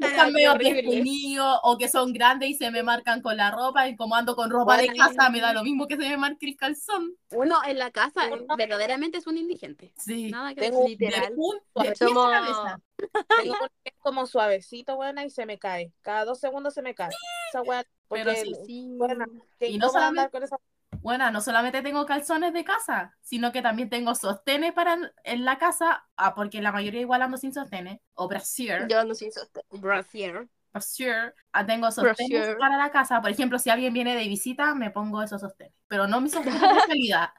Están 0.00 0.26
Qué 0.28 0.32
medio 0.32 0.54
despunidos 0.54 1.58
o 1.62 1.78
que 1.78 1.88
son 1.88 2.12
grandes 2.12 2.50
y 2.50 2.54
se 2.54 2.70
me 2.72 2.82
marcan 2.82 3.20
con 3.22 3.36
la 3.36 3.50
ropa 3.52 3.86
y 3.88 3.94
como 3.96 4.16
ando 4.16 4.34
con 4.34 4.50
ropa 4.50 4.76
de 4.76 4.88
casa 4.88 5.30
me 5.30 5.40
da 5.40 5.52
lo 5.52 5.62
mismo 5.62 5.86
que 5.86 5.96
se 5.96 6.08
me 6.08 6.16
marque 6.16 6.46
el 6.46 6.56
calzón. 6.56 7.14
Uno 7.30 7.58
en 7.64 7.78
la 7.78 7.90
casa 7.92 8.26
eh, 8.28 8.44
verdaderamente 8.56 9.18
es 9.18 9.26
un 9.28 9.36
indigente. 9.38 9.92
Sí. 9.96 10.30
Nada 10.30 10.52
que 10.54 10.62
Tengo 10.62 10.88
literal. 10.88 11.32
un, 11.36 11.58
de 11.84 11.94
Somos- 11.94 12.30
cabeza. 12.30 12.80
Tengo 13.42 13.56
como 14.00 14.26
suavecito, 14.26 14.96
buena, 14.96 15.24
y 15.24 15.30
se 15.30 15.46
me 15.46 15.58
cae. 15.58 15.92
Cada 16.02 16.24
dos 16.24 16.40
segundos 16.40 16.74
se 16.74 16.82
me 16.82 16.94
cae. 16.94 17.10
Esa 17.50 17.62
weá, 17.62 17.84
porque 18.08 18.24
Pero 18.24 18.36
sí. 18.40 18.52
sí. 18.66 18.94
Bueno, 18.96 19.26
qué 19.60 19.68
Y 19.68 19.78
no 19.78 19.88
solamente- 19.88 20.20
andar 20.20 20.30
con 20.32 20.42
esa 20.42 20.56
Bueno, 21.04 21.30
no 21.30 21.40
solamente 21.42 21.82
tengo 21.82 22.06
calzones 22.06 22.52
de 22.54 22.64
casa, 22.64 23.14
sino 23.20 23.52
que 23.52 23.60
también 23.62 23.90
tengo 23.90 24.14
sostenes 24.14 24.72
para 24.72 24.94
en- 24.94 25.12
en 25.24 25.44
la 25.44 25.58
casa, 25.58 26.06
ah, 26.16 26.34
porque 26.34 26.62
la 26.62 26.72
mayoría 26.72 27.00
igual 27.02 27.20
ando 27.22 27.36
sin 27.36 27.52
sostenes, 27.52 28.00
o 28.14 28.26
brasier, 28.26 28.88
Yo 28.88 29.00
ando 29.00 29.14
sin 29.14 29.30
sostén. 29.30 29.62
Brasier. 29.70 30.48
brasier, 30.72 31.34
ah, 31.52 31.64
tengo 31.66 31.90
sostenes 31.90 32.30
Brasier. 32.30 32.58
para 32.58 32.76
la 32.76 32.90
casa. 32.90 33.20
Por 33.20 33.30
ejemplo, 33.30 33.58
si 33.58 33.70
alguien 33.70 33.92
viene 33.94 34.16
de 34.16 34.26
visita, 34.28 34.74
me 34.74 34.90
pongo 34.90 35.22
esos 35.22 35.40
sostenes, 35.40 35.74
pero 35.88 36.06
no 36.08 36.20
mis 36.20 36.32
sostenes 36.32 36.60
de 36.60 36.68
calidad. 36.88 37.30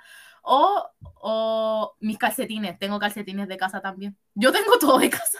O, 0.43 0.87
o 1.15 1.95
mis 1.99 2.17
calcetines, 2.17 2.77
tengo 2.79 2.99
calcetines 2.99 3.47
de 3.47 3.57
casa 3.57 3.81
también. 3.81 4.17
Yo 4.35 4.51
tengo 4.51 4.77
todo 4.79 4.99
de 4.99 5.09
casa. 5.09 5.39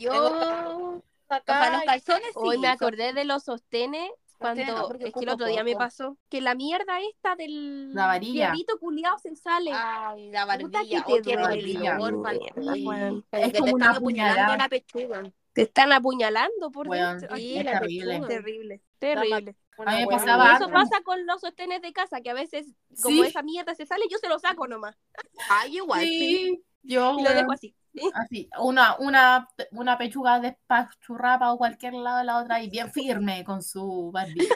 Yo. 0.00 1.02
O 1.46 1.54
sea, 1.56 1.70
los 1.70 1.82
acá. 1.82 1.84
calzones 1.84 2.28
sí. 2.28 2.32
Hoy 2.34 2.58
me 2.58 2.68
acordé 2.68 3.12
de 3.12 3.24
los 3.24 3.44
sostenes 3.44 4.10
Sostenes 4.10 4.10
cuando 4.38 4.62
es 5.00 5.12
que 5.12 5.20
el 5.20 5.28
otro 5.28 5.46
día 5.46 5.64
me 5.64 5.76
pasó 5.76 6.16
que 6.28 6.40
la 6.40 6.54
mierda 6.54 7.00
esta 7.00 7.36
del 7.36 7.92
La 7.94 8.06
varilla. 8.06 8.52
culiado 8.80 9.18
se 9.18 9.34
sale. 9.36 9.70
Ay, 9.72 10.30
la 10.30 10.46
Puta 10.56 10.78
barbilla. 10.78 11.04
que 11.04 11.12
Oh, 11.14 11.22
te 11.22 11.36
duele. 11.36 13.24
Es 13.32 13.52
que 13.52 13.58
como 13.58 13.66
te 13.66 13.72
una 13.74 13.86
están 13.86 13.96
apuñalando 13.96 14.00
puñalada. 14.00 14.56
la 14.56 14.68
pechuga. 14.68 15.32
Te 15.52 15.62
están 15.62 15.92
apuñalando 15.92 16.70
por 16.70 16.88
Weón, 16.88 17.18
dentro. 17.20 17.36
Sí, 17.36 17.56
es 17.58 17.64
la 17.64 17.78
terrible. 17.80 18.06
pechuga. 18.06 18.28
Terrible, 18.28 18.82
terrible. 18.98 19.56
Una 19.78 19.92
A 19.92 19.94
mí 19.96 20.00
me 20.02 20.06
weá. 20.06 20.18
pasaba 20.18 20.44
Y 20.44 20.48
antes. 20.48 20.60
eso 20.62 20.72
pasa 20.72 21.00
con 21.02 21.26
los 21.26 21.40
sostenes 21.40 21.82
de 21.82 21.92
casa, 21.92 22.20
que 22.20 22.30
a 22.30 22.34
veces, 22.34 22.66
como 23.02 23.22
Sí. 23.22 23.28
esa 23.28 23.42
mierda 23.42 23.74
se 23.74 23.86
sale, 23.86 24.04
yo 24.10 24.18
se 24.18 24.28
lo 24.28 24.38
saco 24.38 24.66
nomás. 24.66 24.96
Ay, 25.50 25.76
igual. 25.76 26.00
sí. 26.00 26.08
Sí, 26.08 26.64
yo, 26.82 27.16
Y 27.18 27.22
lo 27.24 27.30
dejo 27.34 27.52
así. 27.52 27.74
así, 28.14 28.48
una, 28.60 28.96
una, 28.98 29.48
una 29.72 29.98
pechuga 29.98 30.40
despachurrapa 30.40 31.52
o 31.52 31.58
cualquier 31.58 31.94
lado 31.94 32.18
de 32.18 32.24
la 32.24 32.38
otra 32.38 32.62
y 32.62 32.70
bien 32.70 32.92
firme 32.92 33.44
con 33.44 33.62
su 33.62 34.10
barbilla. 34.12 34.54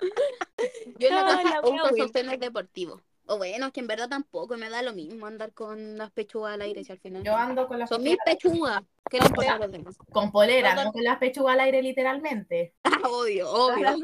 Yo 0.98 1.08
en 1.08 1.14
la 1.14 1.26
Ay, 1.26 1.44
casa 1.44 1.60
uso 1.62 1.96
sostenes 1.96 2.38
deportivos. 2.40 3.02
O 3.26 3.38
bueno, 3.38 3.66
es 3.66 3.72
que 3.72 3.80
en 3.80 3.86
verdad 3.86 4.08
tampoco 4.08 4.56
me 4.56 4.68
da 4.68 4.82
lo 4.82 4.92
mismo 4.92 5.26
andar 5.26 5.52
con 5.52 5.96
las 5.96 6.10
pechugas 6.10 6.54
al 6.54 6.62
aire 6.62 6.84
si 6.84 6.92
al 6.92 6.98
final. 6.98 7.22
Yo 7.22 7.36
ando 7.36 7.66
con 7.68 7.78
las 7.78 7.88
Son 7.88 8.02
mis 8.02 8.16
pechugas. 8.24 8.82
¿Qué 9.10 9.18
le 9.18 9.26
importa 9.26 9.54
a 9.54 9.58
los 9.58 9.72
demás? 9.72 9.96
con 10.10 10.32
polera, 10.32 10.74
no 10.74 10.92
con 10.92 11.02
las 11.02 11.18
pechugas 11.18 11.54
al 11.54 11.60
aire 11.60 11.82
literalmente. 11.82 12.74
Ah, 12.84 13.08
obvio, 13.08 13.50
obvio. 13.50 13.96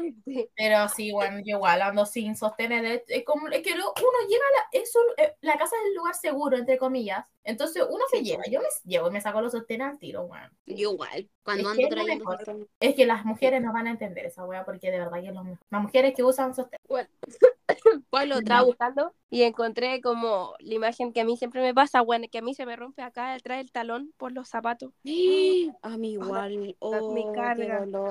Pero 0.55 0.89
sí, 0.89 1.11
bueno, 1.13 1.37
yo 1.39 1.55
igual 1.55 1.81
ando 1.81 2.05
sin 2.05 2.35
sostener. 2.35 3.03
Es, 3.07 3.23
como, 3.23 3.47
es 3.47 3.61
que 3.61 3.73
uno 3.73 3.83
llega 4.27 4.43
a 4.43 4.57
la, 4.57 4.67
es 4.73 4.93
un- 4.95 5.23
eh, 5.25 5.35
la 5.41 5.57
casa 5.57 5.75
es 5.77 5.87
el 5.87 5.95
lugar 5.95 6.15
seguro, 6.15 6.57
entre 6.57 6.77
comillas. 6.77 7.25
Entonces 7.43 7.83
uno 7.89 8.03
se 8.11 8.21
lleva. 8.23 8.43
Yo 8.49 8.59
me 8.61 8.67
llevo 8.83 9.07
y 9.07 9.11
me 9.11 9.21
saco 9.21 9.41
los 9.41 9.51
sostenes 9.51 9.87
al 9.87 9.99
tiro, 9.99 10.23
weón. 10.23 10.51
Yo 10.65 10.91
igual. 10.91 11.29
Cuando 11.43 11.63
Es 11.63 11.69
ando 11.69 11.81
lo 11.83 11.89
trayendo 11.89 12.25
sostenes. 12.25 12.67
Es 12.79 12.95
que 12.95 13.05
las 13.05 13.25
mujeres 13.25 13.61
no 13.61 13.73
van 13.73 13.87
a 13.87 13.91
entender 13.91 14.25
esa 14.25 14.45
weá 14.45 14.65
porque 14.65 14.91
de 14.91 14.99
verdad 14.99 15.21
que 15.21 15.31
lo. 15.31 15.43
Las 15.69 15.81
mujeres 15.81 16.13
que 16.15 16.23
usan 16.23 16.53
sostenes. 16.53 16.79
¿Cuál 18.09 18.31
Estaba 18.31 18.61
otra? 18.61 18.63
buscando 18.63 19.13
y 19.29 19.43
encontré 19.43 20.01
como 20.01 20.53
la 20.59 20.73
imagen 20.73 21.13
que 21.13 21.21
a 21.21 21.23
mí 21.25 21.37
siempre 21.37 21.61
me 21.61 21.73
pasa, 21.73 22.01
bueno, 22.01 22.25
que 22.31 22.39
a 22.39 22.41
mí 22.41 22.53
se 22.53 22.65
me 22.65 22.75
rompe 22.75 23.01
acá 23.01 23.33
detrás 23.33 23.59
del 23.59 23.71
talón 23.71 24.13
por 24.17 24.31
los 24.31 24.47
zapatos. 24.49 24.91
A 25.81 25.97
mí 25.97 26.13
igual. 26.13 26.75
Oh, 26.79 27.13
me 27.13 27.23
qué 27.23 27.31
carga. 27.33 27.85
no. 27.85 28.09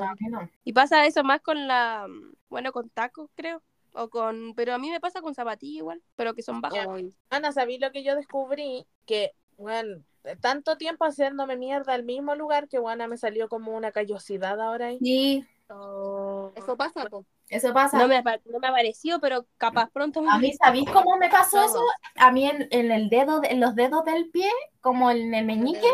Y 0.65 0.73
pasa 0.73 1.07
eso 1.07 1.25
más 1.25 1.41
con 1.41 1.67
la, 1.67 2.07
mm, 2.09 2.35
bueno, 2.49 2.73
con 2.73 2.89
tacos, 2.91 3.31
creo. 3.35 3.63
O 3.99 4.09
con, 4.09 4.55
pero 4.55 4.75
a 4.75 4.79
mí 4.79 4.91
me 4.91 5.01
pasa 5.01 5.21
con 5.21 5.35
zapatillas 5.35 5.79
igual, 5.79 6.03
pero 6.15 6.33
que 6.33 6.43
son 6.43 6.61
bajos. 6.61 6.87
Ay, 6.89 7.13
Ana, 7.31 7.51
¿sabí 7.51 7.79
lo 7.79 7.91
que 7.91 8.05
yo 8.05 8.15
descubrí? 8.15 8.87
Que, 9.07 9.33
bueno, 9.57 10.05
de 10.23 10.37
tanto 10.37 10.77
tiempo 10.77 11.05
haciéndome 11.05 11.57
mierda 11.57 11.95
al 11.95 12.05
mismo 12.05 12.37
lugar 12.37 12.69
que, 12.69 12.79
bueno, 12.79 13.09
me 13.09 13.17
salió 13.17 13.49
como 13.49 13.77
una 13.77 13.91
callosidad 13.91 14.61
ahora 14.61 14.87
ahí. 14.87 14.99
Sí, 15.01 15.45
Eso 15.69 16.77
pasa, 16.77 17.07
po. 17.07 17.27
Eso 17.49 17.73
pasa. 17.73 17.99
No 17.99 18.09
me, 18.09 18.23
no 18.23 18.59
me 18.61 18.69
apareció, 18.69 19.21
pero 19.21 19.47
capaz 19.57 19.91
pronto 19.91 20.21
me 20.23 20.31
A 20.31 20.39
mí, 20.39 20.53
¿sabéis 20.53 20.89
cómo 20.91 21.17
me 21.17 21.29
pasó 21.29 21.63
eso? 21.65 21.83
A 22.17 22.31
mí 22.33 22.47
en, 22.49 22.69
en 22.71 22.91
el 22.93 23.09
dedo, 23.09 23.41
de- 23.41 23.49
en 23.49 23.61
los 23.61 23.75
dedos 23.75 24.05
del 24.05 24.31
pie, 24.31 24.51
como 24.81 25.11
en 25.11 25.35
el 25.35 25.45
meñique 25.45 25.89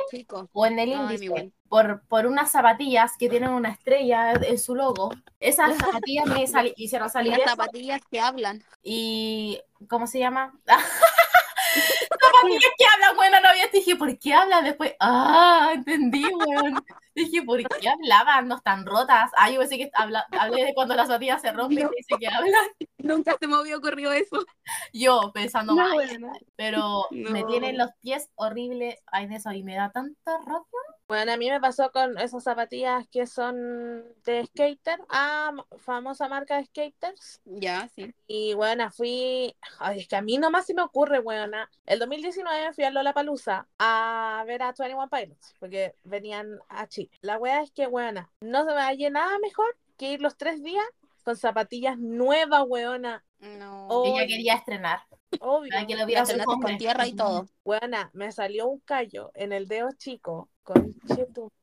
o 0.53 0.67
en 0.67 0.79
el 0.79 0.89
índice 0.91 1.53
por, 1.69 2.03
por 2.07 2.27
unas 2.27 2.51
zapatillas 2.53 3.13
que 3.19 3.29
tienen 3.29 3.51
una 3.51 3.71
estrella 3.71 4.33
en 4.33 4.59
su 4.59 4.75
logo. 4.75 5.11
Esas 5.41 5.77
zapatillas 6.05 6.27
me 6.27 6.47
sali- 6.47 6.75
hicieron 6.77 7.11
salir 7.11 7.37
Las 7.37 7.51
zapatillas 7.51 8.01
que 8.11 8.21
hablan. 8.21 8.63
y 8.83 9.61
¿cómo 9.89 10.07
se 10.07 10.19
llama? 10.21 10.53
zapatillas 12.53 12.73
que 12.79 12.85
hablan, 12.95 13.17
bueno, 13.17 13.41
no 13.43 13.49
había 13.49 13.67
dije, 13.69 13.97
¿por 13.97 14.19
qué 14.19 14.35
hablan 14.35 14.65
después? 14.65 14.95
Ah, 15.01 15.71
entendí, 15.75 16.25
weón. 16.25 16.85
Dije, 17.15 17.43
¿por 17.43 17.63
qué 17.63 17.89
hablaban? 17.89 18.49
No 18.49 18.57
están 18.57 18.85
rotas. 18.87 19.31
Ah, 19.37 19.51
yo 19.51 19.61
pensé 19.61 19.79
que 19.79 19.91
habla, 19.95 20.27
hablé 20.33 20.65
de 20.65 20.75
cuando 20.75 20.95
las 20.95 21.07
zapatillas 21.09 21.41
se 21.41 21.53
rompen 21.53 21.85
No. 21.85 21.91
y 21.93 21.97
dice 21.99 22.17
que 22.19 22.27
hablan. 22.29 22.65
Nunca 22.99 23.37
se 23.39 23.47
me 23.47 23.57
había 23.57 23.77
ocurrido 23.77 24.13
eso. 24.13 24.45
Yo 24.93 25.31
pensando, 25.33 25.75
No, 25.75 25.83
"Ay, 25.87 25.93
bueno. 26.19 26.33
pero 26.57 27.07
me 27.11 27.45
tienen 27.45 27.79
los 27.79 27.91
pies 28.01 28.31
horribles. 28.35 29.01
Ay, 29.07 29.27
de 29.29 29.37
eso, 29.37 29.53
y 29.53 29.63
me 29.63 29.77
da 29.77 29.91
tanto 29.93 30.39
rojo. 30.47 30.69
Bueno, 31.07 31.33
a 31.33 31.37
mí 31.37 31.51
me 31.51 31.61
pasó 31.61 31.93
con 31.93 32.19
esas 32.19 32.45
zapatillas 32.45 33.07
que 33.09 33.27
son 33.27 34.03
de 34.25 34.47
skater, 34.47 34.99
ah, 35.11 35.53
famosa 35.79 36.29
marca 36.29 36.57
de 36.57 36.65
skaters. 36.65 37.43
Ya, 37.45 37.89
sí. 37.95 38.15
Y 38.27 38.55
bueno, 38.55 38.91
fui, 38.91 39.55
ay, 39.79 40.01
es 40.01 40.09
que 40.09 40.17
a 40.17 40.23
mí 40.23 40.39
nomás 40.39 40.65
se 40.65 40.73
me 40.73 40.81
ocurre, 40.81 41.21
buena. 41.21 41.71
El 41.85 41.99
2019 41.99 42.73
fui 42.73 42.85
a 42.85 42.91
Lollapalooza 42.91 43.69
a 43.79 44.45
ver 44.47 44.63
a 44.63 44.73
21 44.73 45.11
Pilots, 45.11 45.55
porque 45.61 45.95
venían 46.05 46.59
a 46.71 46.87
Chile. 46.87 47.11
La 47.21 47.37
wea 47.37 47.63
es 47.63 47.71
que, 47.71 47.87
buena, 47.87 48.31
no 48.41 48.65
se 48.65 48.75
me 48.75 48.81
halla 48.81 49.11
nada 49.11 49.39
mejor 49.41 49.77
que 49.99 50.13
ir 50.13 50.23
los 50.23 50.39
tres 50.39 50.63
días 50.63 50.87
con 51.23 51.37
zapatillas 51.37 51.99
nuevas, 51.99 52.65
weona. 52.67 53.25
No. 53.41 53.89
Oh, 53.89 54.17
Ella 54.17 54.27
quería 54.27 54.55
estrenar. 54.55 55.01
Obvio. 55.41 55.71
Para 55.71 55.87
que 55.87 55.97
lo 55.97 56.45
con 56.45 56.79
tierra 56.79 57.07
y 57.07 57.15
todo. 57.15 57.47
Buena, 57.63 58.11
me 58.15 58.33
salió 58.33 58.69
un 58.69 58.81
callo 58.81 59.33
en 59.35 59.53
el 59.53 59.69
dedo 59.69 59.91
chico. 59.99 60.49
Con 60.65 60.95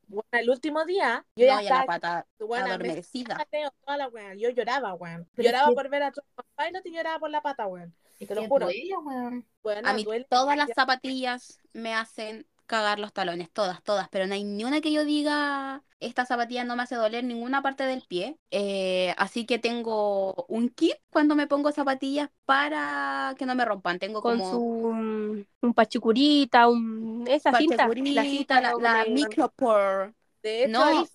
Bueno, 0.08 0.24
el 0.32 0.50
último 0.50 0.86
día, 0.86 1.26
yo 1.36 1.46
ya 1.48 1.56
No, 1.56 1.62
y 1.64 1.68
a 1.68 1.70
la 1.70 1.82
estaba 1.82 1.86
pata 1.86 2.28
buena, 2.40 2.66
me 2.66 2.72
adormecida. 2.72 3.36
Mateo, 3.36 3.72
toda 3.84 3.98
la 3.98 4.08
wea. 4.08 4.36
Yo 4.36 4.50
lloraba, 4.50 4.94
weón. 4.94 5.28
Lloraba 5.36 5.74
por 5.74 5.90
ver 5.90 6.04
a 6.04 6.12
tu 6.12 6.22
Pilot 6.56 6.86
y 6.86 6.92
lloraba 6.94 7.20
por 7.20 7.30
la 7.32 7.42
pata, 7.42 7.68
weón. 7.68 7.94
Es 8.20 8.28
Te 8.28 8.36
lo 8.36 8.48
juro. 8.48 8.68
duele. 8.68 9.44
Bueno, 9.64 9.90
A 9.90 9.94
mí 9.94 10.04
duele. 10.04 10.26
todas 10.30 10.56
las 10.56 10.70
zapatillas 10.76 11.60
me 11.74 11.94
hacen 11.96 12.46
cagar 12.72 13.00
los 13.00 13.14
talones, 13.14 13.52
todas, 13.52 13.84
todas, 13.84 14.08
pero 14.10 14.26
no 14.28 14.34
hay 14.34 14.44
ni 14.44 14.64
una 14.64 14.82
que 14.82 14.92
yo 14.92 15.04
diga, 15.06 15.84
esta 16.00 16.26
zapatilla 16.26 16.64
no 16.64 16.76
me 16.76 16.84
hace 16.84 16.96
doler 16.96 17.24
ninguna 17.24 17.62
parte 17.62 17.84
del 17.84 18.02
pie. 18.08 18.38
Eh, 18.50 19.14
así 19.18 19.46
que 19.46 19.60
tengo 19.60 20.46
un 20.48 20.70
kit 20.70 20.96
cuando 21.10 21.36
me 21.36 21.48
pongo 21.48 21.72
zapatillas 21.72 22.30
para 22.46 23.36
que 23.38 23.46
no 23.46 23.56
me 23.56 23.66
rompan. 23.66 24.00
Tengo 24.00 24.22
Con 24.22 24.40
como 24.40 24.52
su 24.52 24.60
um, 24.60 25.44
un 25.62 25.74
pachicurita, 25.74 26.68
un 26.70 27.26
esa 27.28 27.52
cinta, 27.54 27.88
la 27.88 28.24
cinta 28.24 28.62
la, 28.62 29.04
de- 29.04 29.12
micropore. 29.12 30.14
De 30.42 30.66
hecho, 30.66 30.72
No. 30.72 31.06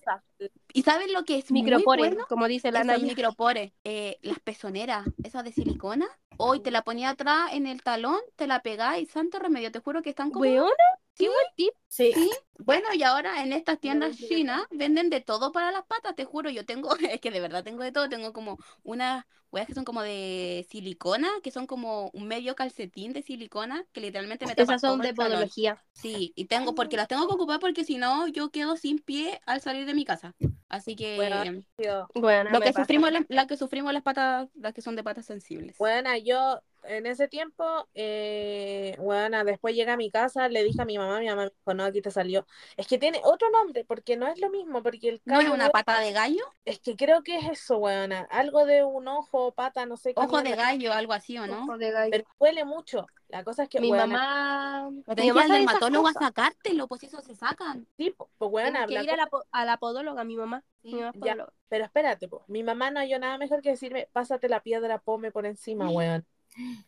¿Y 0.73 0.83
saben 0.83 1.11
lo 1.11 1.23
que 1.25 1.37
es 1.39 1.51
muy 1.51 1.63
micropore, 1.63 2.01
bueno? 2.09 2.25
como 2.29 2.47
dice 2.47 2.71
la 2.71 2.79
Esos 2.79 2.87
Naya. 2.87 3.05
micropores, 3.07 3.73
eh, 3.83 4.19
las 4.21 4.39
pezoneras, 4.39 5.05
esas 5.23 5.43
de 5.43 5.51
silicona. 5.51 6.07
Hoy 6.37 6.59
te 6.59 6.71
la 6.71 6.83
ponía 6.83 7.09
atrás 7.09 7.49
en 7.53 7.65
el 7.67 7.81
talón, 7.81 8.19
te 8.35 8.45
la 8.47 8.61
pegás 8.61 8.99
y 8.99 9.05
santo 9.07 9.39
remedio, 9.39 9.71
te 9.71 9.79
juro 9.79 10.01
que 10.03 10.11
están 10.11 10.29
como... 10.31 10.41
Weona, 10.41 10.75
Sí. 11.17 11.25
qué 11.25 11.29
buen 11.29 11.47
tip. 11.55 11.73
Sí. 11.87 12.11
Sí, 12.13 12.29
bueno, 12.59 12.87
y 12.93 13.03
ahora 13.03 13.41
en 13.43 13.53
estas 13.53 13.79
tiendas 13.79 14.17
chinas 14.17 14.61
venden 14.71 15.09
de 15.09 15.21
todo 15.21 15.51
para 15.51 15.71
las 15.71 15.85
patas, 15.85 16.15
te 16.15 16.25
juro, 16.25 16.49
yo 16.49 16.65
tengo, 16.65 16.89
es 17.11 17.21
que 17.21 17.31
de 17.31 17.39
verdad 17.39 17.63
tengo 17.63 17.83
de 17.83 17.91
todo, 17.91 18.09
tengo 18.09 18.33
como 18.33 18.57
unas 18.83 19.25
weas 19.51 19.67
que 19.67 19.73
son 19.73 19.85
como 19.85 20.01
de 20.01 20.65
silicona, 20.69 21.29
que 21.41 21.51
son 21.51 21.67
como 21.67 22.09
un 22.13 22.27
medio 22.27 22.55
calcetín 22.55 23.13
de 23.13 23.21
silicona, 23.21 23.85
que 23.93 24.01
literalmente 24.01 24.45
me 24.45 24.55
Esas 24.55 24.81
son 24.81 24.99
de 25.01 25.13
podología. 25.13 25.81
Sí, 25.93 26.33
y 26.35 26.45
tengo, 26.45 26.75
porque 26.75 26.97
las 26.97 27.07
tengo 27.07 27.27
que 27.27 27.33
ocupar 27.33 27.59
porque 27.59 27.83
si 27.83 27.97
no, 27.97 28.27
yo 28.27 28.49
quedo 28.51 28.75
sin 28.75 28.99
pie 28.99 29.39
al 29.45 29.61
salir 29.61 29.85
de 29.85 29.93
mi 29.93 30.05
casa. 30.05 30.35
Así 30.69 30.95
que 30.95 31.15
Bueno, 31.15 31.61
Yo- 31.77 32.07
Bueno, 32.15 32.51
lo 32.51 32.59
que 32.59 32.65
pasa. 32.67 32.81
sufrimos, 32.81 33.11
la, 33.11 33.25
la 33.29 33.47
que 33.47 33.57
sufrimos 33.57 33.93
las 33.93 34.03
patas, 34.03 34.49
las 34.55 34.73
que 34.73 34.81
son 34.81 34.95
de 34.95 35.03
patas 35.03 35.25
sensibles. 35.25 35.77
Bueno, 35.77 36.09
yo 36.23 36.59
en 36.83 37.05
ese 37.05 37.27
tiempo, 37.27 37.63
eh, 37.93 38.95
bueno, 38.99 39.43
después 39.43 39.75
llegué 39.75 39.91
a 39.91 39.97
mi 39.97 40.09
casa, 40.09 40.47
le 40.49 40.63
dije 40.63 40.81
a 40.81 40.85
mi 40.85 40.97
mamá, 40.97 41.19
mi 41.19 41.27
mamá 41.27 41.43
me 41.43 41.49
dijo, 41.49 41.73
no, 41.77 41.85
aquí 41.85 42.01
te 42.01 42.11
salió. 42.11 42.45
Es 42.75 42.87
que 42.87 42.97
tiene 42.97 43.21
otro 43.23 43.49
nombre, 43.51 43.85
porque 43.85 44.17
no 44.17 44.27
es 44.27 44.39
lo 44.41 44.49
mismo, 44.49 44.83
porque 44.83 45.09
el 45.09 45.21
¿No 45.23 45.39
es 45.39 45.47
una 45.49 45.69
pata 45.69 45.99
de 46.01 46.11
gallo? 46.11 46.43
es 46.65 46.79
que 46.79 46.97
creo 46.97 47.23
que 47.23 47.37
es 47.37 47.45
eso, 47.49 47.77
weona, 47.77 48.27
algo 48.29 48.65
de 48.65 48.83
un 48.83 49.07
ojo, 49.07 49.53
pata, 49.53 49.85
no 49.85 49.95
sé 49.95 50.13
qué. 50.13 50.19
Ojo 50.19 50.41
de 50.41 50.55
gallo, 50.55 50.91
algo 50.91 51.13
así, 51.13 51.37
¿o 51.37 51.47
no? 51.47 51.63
Ojo 51.63 51.77
de 51.77 51.91
gallo. 51.91 52.11
Pero 52.11 52.25
duele 52.39 52.65
mucho. 52.65 53.07
La 53.29 53.43
cosa 53.43 53.63
es 53.63 53.69
que, 53.69 53.79
Mi 53.79 53.91
weona, 53.91 54.07
mamá. 54.07 54.89
Pero 55.05 55.21
Mi 55.23 55.29
mamá 55.29 55.43
al 55.43 55.49
dermatólogo 55.51 56.07
a 56.07 56.13
sacártelo, 56.13 56.87
pues 56.87 57.03
eso 57.03 57.21
se 57.21 57.35
sacan. 57.35 57.85
sí, 57.97 58.15
pues, 58.17 58.51
weona, 58.51 58.85
Tienes 58.87 59.05
que 59.07 59.13
ir 59.13 59.19
a 59.19 59.23
la, 59.25 59.29
a 59.51 59.65
la 59.65 59.77
podóloga, 59.77 60.23
mi 60.23 60.35
mamá. 60.37 60.63
Sí, 60.81 60.93
Mi 60.93 61.01
mamá 61.01 61.11
es 61.13 61.21
ya. 61.23 61.47
Pero 61.69 61.83
espérate, 61.83 62.27
po. 62.29 62.43
mi 62.47 62.63
mamá 62.63 62.91
no 62.91 62.99
halló 62.99 63.19
nada 63.19 63.37
mejor 63.37 63.61
que 63.61 63.71
decirme, 63.71 64.07
pásate 64.13 64.47
la 64.47 64.61
piedra 64.61 64.99
pome 64.99 65.31
por 65.31 65.45
encima, 65.45 65.89
weón. 65.91 66.25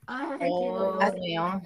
Ay, 0.07 0.49
Oh, 0.51 0.97
qué 0.99 1.35
dolor. 1.35 1.61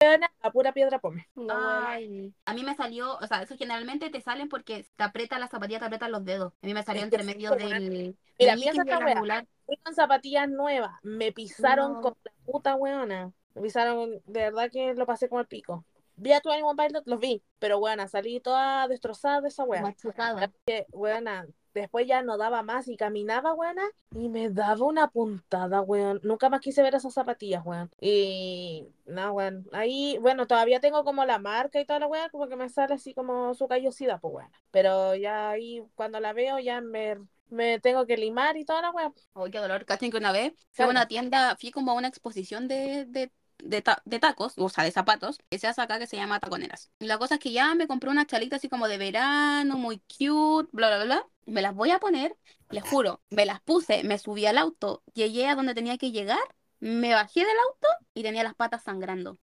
La 0.00 0.52
pura 0.52 0.72
piedra 0.72 1.00
pome. 1.00 1.26
No. 1.34 1.54
Ay, 1.56 2.32
a 2.44 2.54
mí 2.54 2.62
me 2.62 2.76
salió, 2.76 3.16
o 3.16 3.26
sea, 3.26 3.42
eso 3.42 3.56
generalmente 3.56 4.10
te 4.10 4.20
salen 4.20 4.48
porque 4.48 4.86
te 4.94 5.02
aprieta 5.02 5.40
la 5.40 5.48
zapatilla, 5.48 5.80
te 5.80 5.86
aprietan 5.86 6.12
los 6.12 6.24
dedos. 6.24 6.52
A 6.62 6.66
mí 6.66 6.72
me 6.72 6.84
salió 6.84 7.02
entre 7.02 7.24
medio 7.24 7.50
del 7.50 8.14
Mira, 8.38 8.54
meñique 8.54 8.70
piensa 8.70 8.82
y 8.84 8.88
esta 8.88 8.98
el 8.98 9.04
wea. 9.04 9.16
anular. 9.16 9.46
Fui 9.66 9.76
con 9.78 9.94
zapatillas 9.94 10.48
nuevas, 10.48 10.92
me 11.02 11.32
pisaron 11.32 11.94
No. 11.94 12.00
con 12.00 12.14
la 12.24 12.32
puta 12.46 12.76
weona. 12.76 13.32
Me 13.54 13.62
pisaron, 13.62 14.22
de 14.26 14.40
verdad 14.40 14.70
que 14.70 14.94
lo 14.94 15.04
pasé 15.04 15.28
como 15.28 15.40
el 15.40 15.48
pico. 15.48 15.84
Vi 16.14 16.32
a 16.32 16.40
Twenty 16.40 16.62
One 16.62 16.80
Pilot, 16.86 17.02
los 17.06 17.18
vi, 17.18 17.42
pero 17.58 17.78
weona, 17.78 18.06
salí 18.06 18.38
toda 18.38 18.86
destrozada 18.86 19.40
de 19.40 19.48
esa 19.48 19.64
wea. 19.64 19.82
Machucada. 19.82 20.52
Que, 20.64 20.86
weona, 20.92 21.44
después 21.78 22.06
ya 22.06 22.22
no 22.22 22.36
daba 22.36 22.62
más 22.62 22.88
y 22.88 22.96
caminaba, 22.96 23.54
weona, 23.54 23.84
y 24.14 24.28
me 24.28 24.50
daba 24.50 24.84
una 24.84 25.08
puntada, 25.08 25.80
weón. 25.80 26.20
Nunca 26.22 26.48
más 26.48 26.60
quise 26.60 26.82
ver 26.82 26.94
esas 26.94 27.14
zapatillas, 27.14 27.64
weón. 27.64 27.90
Y, 28.00 28.86
no, 29.06 29.32
weón. 29.32 29.66
Ahí, 29.72 30.18
bueno, 30.20 30.46
todavía 30.46 30.80
tengo 30.80 31.04
como 31.04 31.24
la 31.24 31.38
marca 31.38 31.80
y 31.80 31.84
toda 31.84 32.00
la 32.00 32.06
weá, 32.06 32.28
como 32.30 32.48
que 32.48 32.56
me 32.56 32.68
sale 32.68 32.94
así 32.94 33.14
como 33.14 33.54
su 33.54 33.68
callosidad, 33.68 34.20
pues, 34.20 34.34
weón. 34.34 34.50
Pero 34.70 35.14
ya 35.14 35.50
ahí, 35.50 35.82
cuando 35.94 36.20
la 36.20 36.32
veo, 36.32 36.58
ya 36.58 36.80
me, 36.80 37.16
me 37.50 37.80
tengo 37.80 38.06
que 38.06 38.16
limar 38.16 38.56
y 38.56 38.64
toda 38.64 38.82
la 38.82 38.90
weá. 38.90 39.12
Ay, 39.34 39.50
qué 39.50 39.58
dolor. 39.58 39.84
Cachen 39.84 40.10
que 40.10 40.18
una 40.18 40.32
vez 40.32 40.52
fui 40.72 40.84
a 40.84 40.88
una 40.88 41.08
tienda, 41.08 41.56
fui 41.58 41.70
como 41.70 41.92
a 41.92 41.94
una 41.94 42.08
exposición 42.08 42.68
de, 42.68 43.06
de, 43.06 43.30
de, 43.62 43.82
ta- 43.82 44.02
de 44.04 44.18
tacos, 44.18 44.54
o 44.56 44.68
sea, 44.68 44.84
de 44.84 44.90
zapatos, 44.90 45.38
que 45.50 45.58
se 45.58 45.66
hace 45.66 45.80
acá 45.80 45.98
que 45.98 46.06
se 46.06 46.16
llama 46.16 46.40
Taconeras. 46.40 46.90
Y 47.00 47.06
la 47.06 47.18
cosa 47.18 47.34
es 47.34 47.40
que 47.40 47.52
ya 47.52 47.74
me 47.74 47.86
compré 47.86 48.10
unas 48.10 48.26
chalitas 48.26 48.58
así 48.58 48.68
como 48.68 48.88
de 48.88 48.98
verano, 48.98 49.76
muy 49.76 49.98
cute, 50.18 50.68
bla, 50.72 50.88
bla, 50.88 51.04
bla. 51.04 51.26
Me 51.46 51.62
las 51.62 51.74
voy 51.74 51.90
a 51.90 51.98
poner, 51.98 52.36
les 52.70 52.84
juro, 52.84 53.20
me 53.30 53.46
las 53.46 53.60
puse, 53.60 54.04
me 54.04 54.18
subí 54.18 54.44
al 54.46 54.58
auto, 54.58 55.02
llegué 55.14 55.48
a 55.48 55.54
donde 55.54 55.74
tenía 55.74 55.96
que 55.98 56.10
llegar, 56.12 56.38
me 56.80 57.12
bajé 57.14 57.40
del 57.40 57.56
auto 57.68 57.88
y 58.14 58.22
tenía 58.22 58.42
las 58.44 58.54
patas 58.54 58.82
sangrando. 58.84 59.38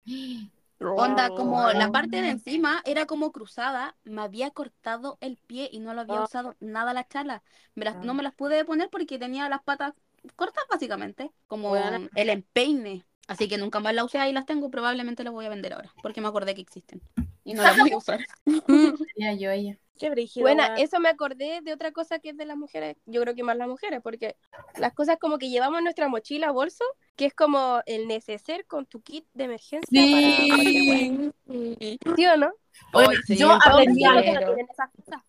Onda, 0.80 1.30
como 1.30 1.72
la 1.72 1.92
parte 1.92 2.22
de 2.22 2.30
encima 2.30 2.82
era 2.86 3.06
como 3.06 3.32
cruzada, 3.32 3.96
me 4.04 4.22
había 4.22 4.52
cortado 4.52 5.18
el 5.22 5.38
pie 5.38 5.70
y 5.72 5.80
no 5.80 5.94
lo 5.94 6.02
había 6.02 6.18
Ah. 6.20 6.24
usado 6.26 6.56
nada 6.60 6.94
la 6.94 7.08
chala. 7.08 7.42
Me 7.74 7.86
las- 7.86 7.96
no 8.04 8.12
Ah. 8.12 8.16
me 8.16 8.24
las 8.24 8.36
pude 8.36 8.66
poner 8.66 8.90
porque 8.90 9.18
tenía 9.18 9.48
las 9.48 9.64
patas 9.64 9.94
cortas 10.36 10.64
básicamente, 10.70 11.32
como 11.48 11.76
el 11.78 12.30
empeine. 12.30 13.06
Así 13.28 13.48
que 13.48 13.58
nunca 13.58 13.80
más 13.80 13.94
las 13.94 14.06
usé, 14.06 14.18
ahí 14.20 14.34
las 14.34 14.46
tengo, 14.46 14.70
probablemente 14.70 15.24
las 15.24 15.32
voy 15.34 15.46
a 15.46 15.50
vender 15.50 15.74
ahora, 15.74 15.94
porque 16.02 16.20
me 16.22 16.28
acordé 16.28 16.56
que 16.56 16.62
existen. 16.62 17.02
Y 17.46 17.54
no 17.54 17.64
las 17.64 17.78
voy 17.78 17.92
a 17.92 17.98
usar. 17.98 18.20
Ya 19.18 19.34
yo, 19.34 19.50
ella. 19.52 19.78
Qué 20.00 20.10
brígido, 20.10 20.44
Buena, 20.44 20.70
weón. 20.70 20.80
eso 20.80 21.00
me 21.00 21.08
acordé 21.08 21.62
de 21.62 21.72
otra 21.72 21.92
cosa 21.92 22.18
que 22.20 22.30
es 22.32 22.38
de 22.38 22.46
las 22.46 22.58
mujeres, 22.58 22.98
yo 23.06 23.22
creo 23.22 23.36
que 23.36 23.44
más 23.44 23.56
las 23.56 23.68
mujeres, 23.68 24.02
porque 24.04 24.36
las 24.78 24.92
cosas 24.94 25.18
como 25.22 25.38
que 25.38 25.50
llevamos 25.50 25.78
en 25.78 25.84
nuestra 25.86 26.08
mochila, 26.10 26.52
bolso, 26.52 26.84
que 27.16 27.26
es 27.28 27.34
como 27.34 27.82
el 27.86 28.08
neceser 28.08 28.66
con 28.66 28.86
tu 28.88 29.02
kit 29.02 29.26
de 29.34 29.44
emergencia 29.46 30.02
para 30.02 30.48
cualquier 30.48 31.32
wea. 31.48 32.16
¿Sí 32.16 32.26
o 32.26 32.38
no? 32.38 32.52
Oye, 32.94 33.08
sí, 33.28 33.38
yo 33.38 33.52
aprendí 33.52 34.00
sí, 34.00 34.04
algo. 34.04 34.56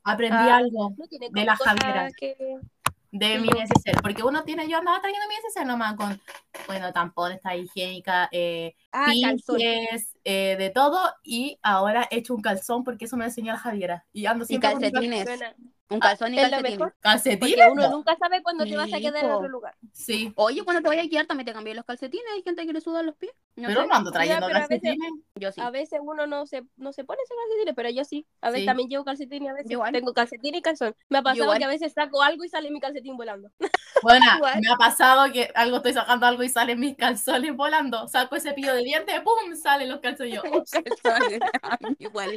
Aprendí 0.02 0.36
Ah. 0.38 0.56
algo 0.56 0.94
De 0.98 1.18
como 1.30 1.44
la 1.44 1.56
cosas 1.58 1.76
Javiera. 1.78 2.10
que- 2.18 2.58
de 3.18 3.38
mi 3.38 3.48
neceser. 3.48 3.96
Porque 4.02 4.22
uno 4.22 4.42
tiene, 4.42 4.68
yo 4.68 4.78
andaba 4.78 5.00
trayendo 5.00 5.28
mi 5.28 5.36
neceser 5.36 5.66
nomás 5.66 5.94
con, 5.94 6.20
bueno, 6.66 6.92
tampones, 6.92 7.36
esta 7.36 7.54
higiénica, 7.56 8.28
eh, 8.32 8.74
Ah, 8.92 9.06
pinches, 9.12 10.16
eh, 10.24 10.56
de 10.58 10.70
todo. 10.70 10.98
Y 11.22 11.58
ahora 11.62 12.08
he 12.10 12.18
hecho 12.18 12.34
un 12.34 12.42
calzón 12.42 12.82
porque 12.82 13.04
eso 13.04 13.16
me 13.16 13.24
enseñó 13.24 13.52
la 13.52 13.58
Javiera. 13.58 14.04
Y 14.12 14.26
ando 14.26 14.44
siempre 14.44 14.72
con 14.72 14.82
calcetines. 16.00 16.00
Un 16.00 16.00
calzón 16.00 16.34
y 16.34 16.38
es 16.38 16.44
lo 16.44 16.50
calcetines. 16.50 16.92
calcetín. 17.00 17.38
Porque 17.40 17.72
uno 17.72 17.90
nunca 17.90 18.16
sabe 18.16 18.42
cuándo 18.42 18.64
te 18.64 18.76
vas 18.76 18.92
a 18.92 18.98
quedar 18.98 19.24
en 19.24 19.30
otro 19.30 19.48
lugar. 19.48 19.74
Sí. 19.92 20.32
Oye, 20.36 20.62
cuando 20.64 20.82
te 20.82 20.88
vayas 20.88 21.06
a 21.06 21.08
quedar 21.10 21.26
también 21.26 21.46
te 21.46 21.52
cambié 21.52 21.74
los 21.74 21.84
calcetines. 21.84 22.26
Hay 22.34 22.42
gente 22.42 22.66
que 22.66 22.72
le 22.72 22.80
sudan 22.80 23.06
los 23.06 23.16
pies. 23.16 23.32
No 23.56 23.68
Pero 23.68 23.82
sé, 23.82 23.86
no 23.86 23.94
ando 23.94 24.10
trayendo 24.10 24.46
pero 24.46 24.58
a 24.58 24.62
veces- 24.66 24.80
calcetines. 24.82 25.12
yo 25.36 25.52
sí. 25.52 25.60
A 25.60 25.70
veces 25.70 26.00
uno 26.02 26.26
no 26.26 26.46
se, 26.46 26.64
no 26.76 26.92
se 26.92 27.04
pone 27.04 27.20
esos 27.24 27.36
calcetines, 27.36 27.74
pero 27.76 27.90
yo 27.90 28.04
sí. 28.04 28.26
A 28.40 28.48
veces 28.48 28.62
Sí. 28.62 28.66
también 28.66 28.88
llevo 28.88 29.04
calcetines, 29.04 29.50
a 29.50 29.54
veces 29.54 29.70
igual. 29.70 29.92
tengo 29.92 30.12
calcetín 30.12 30.54
y 30.54 30.62
calzón. 30.62 30.94
Me 31.08 31.18
ha 31.18 31.22
pasado 31.22 31.44
igual. 31.44 31.58
que 31.58 31.64
a 31.64 31.68
veces 31.68 31.92
saco 31.92 32.22
algo 32.22 32.44
y 32.44 32.48
sale 32.48 32.70
mi 32.70 32.80
calcetín 32.80 33.16
volando. 33.16 33.50
Bueno, 34.02 34.26
me 34.60 34.68
ha 34.70 34.76
pasado 34.76 35.32
que 35.32 35.50
algo 35.54 35.78
estoy 35.78 35.94
sacando 35.94 36.26
algo 36.26 36.42
y 36.42 36.48
salen 36.50 36.78
mis 36.78 36.94
calzones 36.94 37.56
volando. 37.56 38.06
Saco 38.08 38.36
ese 38.36 38.52
pillo 38.52 38.74
de 38.74 38.82
dientes, 38.82 39.18
¡pum! 39.22 39.54
Salen 39.56 39.88
los 39.88 40.00
calzones. 40.00 40.34
Yo. 40.34 40.42
Calzones, 41.02 41.40
igual. 42.00 42.36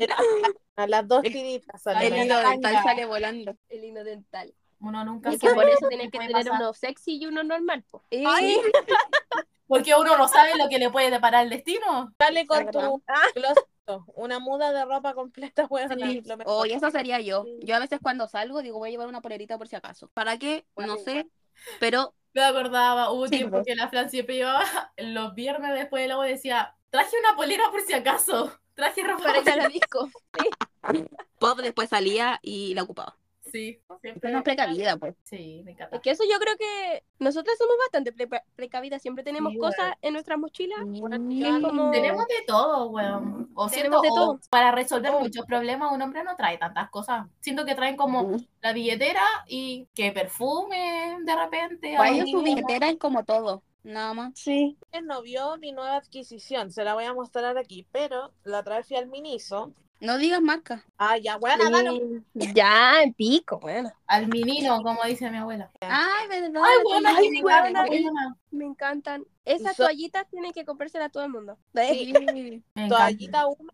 A 0.77 0.87
las 0.87 1.07
dos 1.07 1.21
tiritas 1.23 1.85
El 1.87 2.15
hilo 2.15 2.39
dental 2.39 2.83
sale 2.83 3.05
volando. 3.05 3.55
El 3.67 3.83
hino 3.83 4.03
dental. 4.03 4.53
Uno 4.79 5.03
nunca 5.03 5.31
Es 5.31 5.39
que 5.39 5.47
sabe 5.47 5.55
por 5.61 5.69
eso 5.69 5.87
tienes 5.89 6.11
que 6.11 6.19
tener 6.19 6.31
pasar. 6.33 6.53
uno 6.53 6.73
sexy 6.73 7.17
y 7.17 7.25
uno 7.25 7.43
normal. 7.43 7.83
po. 7.89 8.03
Ay, 8.11 8.57
Porque 9.67 9.93
uno 9.95 10.15
no 10.17 10.27
sabe 10.27 10.55
lo 10.55 10.69
que 10.69 10.77
le 10.79 10.89
puede 10.89 11.09
deparar 11.11 11.43
el 11.43 11.49
destino. 11.49 12.13
Dale 12.17 12.45
con 12.47 12.69
tu 12.71 13.03
closet, 13.33 13.65
una 14.15 14.39
muda 14.39 14.71
de 14.71 14.85
ropa 14.85 15.13
completa, 15.13 15.65
weón. 15.69 15.99
Sí. 15.99 16.23
Oye, 16.45 16.75
eso 16.75 16.91
sería 16.91 17.19
yo. 17.19 17.45
Yo 17.61 17.75
a 17.75 17.79
veces 17.79 17.99
cuando 18.01 18.27
salgo 18.27 18.61
digo 18.61 18.77
voy 18.77 18.89
a 18.89 18.91
llevar 18.91 19.07
una 19.07 19.21
polerita 19.21 19.57
por 19.57 19.67
si 19.67 19.75
acaso. 19.75 20.09
¿Para 20.13 20.37
qué? 20.37 20.65
No 20.77 20.85
Bueno, 20.85 20.97
sé. 20.99 21.27
Pero 21.79 22.13
Me 22.33 22.43
acordaba, 22.43 23.11
hubo 23.11 23.23
un 23.23 23.29
Sí, 23.29 23.37
tiempo 23.37 23.57
pues. 23.57 23.65
que 23.65 23.75
la 23.75 23.89
Fran 23.89 24.09
siempre 24.11 24.35
llevaba 24.35 24.63
los 24.97 25.33
viernes 25.33 25.73
después 25.73 26.03
de 26.03 26.07
la 26.07 26.19
U 26.19 26.21
decía, 26.21 26.75
traje 26.91 27.15
una 27.19 27.35
polera 27.35 27.63
por 27.71 27.81
si 27.81 27.93
acaso. 27.93 28.57
Traje 28.77 29.03
ropa. 29.03 29.23
Para 29.23 29.39
ir 29.41 29.49
a 29.49 29.55
la 29.57 29.67
disco. 29.67 30.09
Pop 31.39 31.57
después 31.59 31.89
salía 31.89 32.39
y 32.41 32.73
la 32.73 32.83
ocupaba. 32.83 33.17
Sí, 33.51 33.79
siempre. 34.01 34.33
es 34.35 34.43
precavida, 34.43 34.97
pues. 34.97 35.15
Sí, 35.23 35.61
me 35.63 35.71
encanta. 35.71 35.95
Es 35.95 36.01
que 36.01 36.09
eso 36.11 36.23
yo 36.29 36.37
creo 36.37 36.57
que 36.57 37.03
nosotras 37.19 37.57
somos 37.57 37.75
bastante 37.79 38.11
pre- 38.11 38.43
precavidas. 38.57 39.01
Siempre 39.01 39.23
tenemos 39.23 39.53
Sí, 39.53 39.57
cosas 39.57 39.93
en 40.01 40.13
nuestras 40.13 40.37
mochilas. 40.37 40.79
Como- 40.81 41.91
Tenemos 41.91 42.27
de 42.27 42.43
todo, 42.45 42.87
weón. 42.89 43.49
O 43.55 43.69
siento, 43.69 44.01
Tenemos 44.01 44.01
de 44.01 44.09
o 44.09 44.13
todo. 44.15 44.39
para 44.49 44.71
resolver 44.73 45.11
Oh. 45.15 45.21
muchos 45.21 45.45
problemas, 45.45 45.93
un 45.93 46.01
hombre 46.01 46.23
no 46.25 46.35
trae 46.35 46.57
tantas 46.57 46.89
cosas. 46.89 47.25
Siento 47.39 47.63
que 47.65 47.73
traen 47.73 47.95
como 47.95 48.23
Mm. 48.27 48.45
la 48.61 48.73
billetera 48.73 49.23
y 49.47 49.87
que 49.95 50.11
perfume 50.11 51.17
de 51.23 51.35
repente. 51.35 51.95
Para 51.95 52.09
ellos 52.11 52.29
su 52.29 52.41
billetera 52.43 52.89
es 52.89 52.97
como 52.97 53.23
todo. 53.23 53.63
Nada 53.83 54.13
más. 54.13 54.33
Sí. 54.35 54.77
no 55.03 55.21
vio 55.21 55.57
mi 55.57 55.71
nueva 55.71 55.95
adquisición, 55.97 56.71
se 56.71 56.83
la 56.83 56.93
voy 56.93 57.05
a 57.05 57.13
mostrar 57.13 57.57
aquí, 57.57 57.87
pero 57.91 58.33
la 58.43 58.59
otra 58.59 58.77
vez 58.77 58.87
fui 58.87 58.97
al 58.97 59.07
Miniso. 59.07 59.73
No 59.99 60.17
digas 60.19 60.41
marca. 60.41 60.85
Ah, 60.99 61.17
ya, 61.17 61.37
bueno, 61.37 61.71
dale. 61.71 62.21
Ya, 62.53 63.01
en 63.01 63.13
pico, 63.15 63.59
bueno. 63.59 63.91
Al 64.05 64.27
menino, 64.27 64.83
como 64.83 65.03
dice 65.05 65.29
mi 65.31 65.37
abuela. 65.37 65.71
Ay, 65.81 66.27
verdad. 66.27 66.61
Ay, 66.63 66.77
bueno, 66.83 67.09
ay, 67.11 67.29
me 67.31 67.39
encanta, 67.39 67.83
el- 67.85 68.03
weona. 68.03 68.35
Me 68.51 68.65
encantan. 68.65 69.25
Esas 69.43 69.75
So- 69.75 69.83
toallitas 69.83 70.29
tienen 70.29 70.51
que 70.51 70.65
comprárselas 70.65 71.07
a 71.07 71.09
todo 71.09 71.23
el 71.23 71.31
mundo. 71.31 71.57
Sí. 71.73 72.13
Me 72.13 72.61
encanta. 72.75 72.95
Toallita 72.95 73.47
húmeda, 73.47 73.73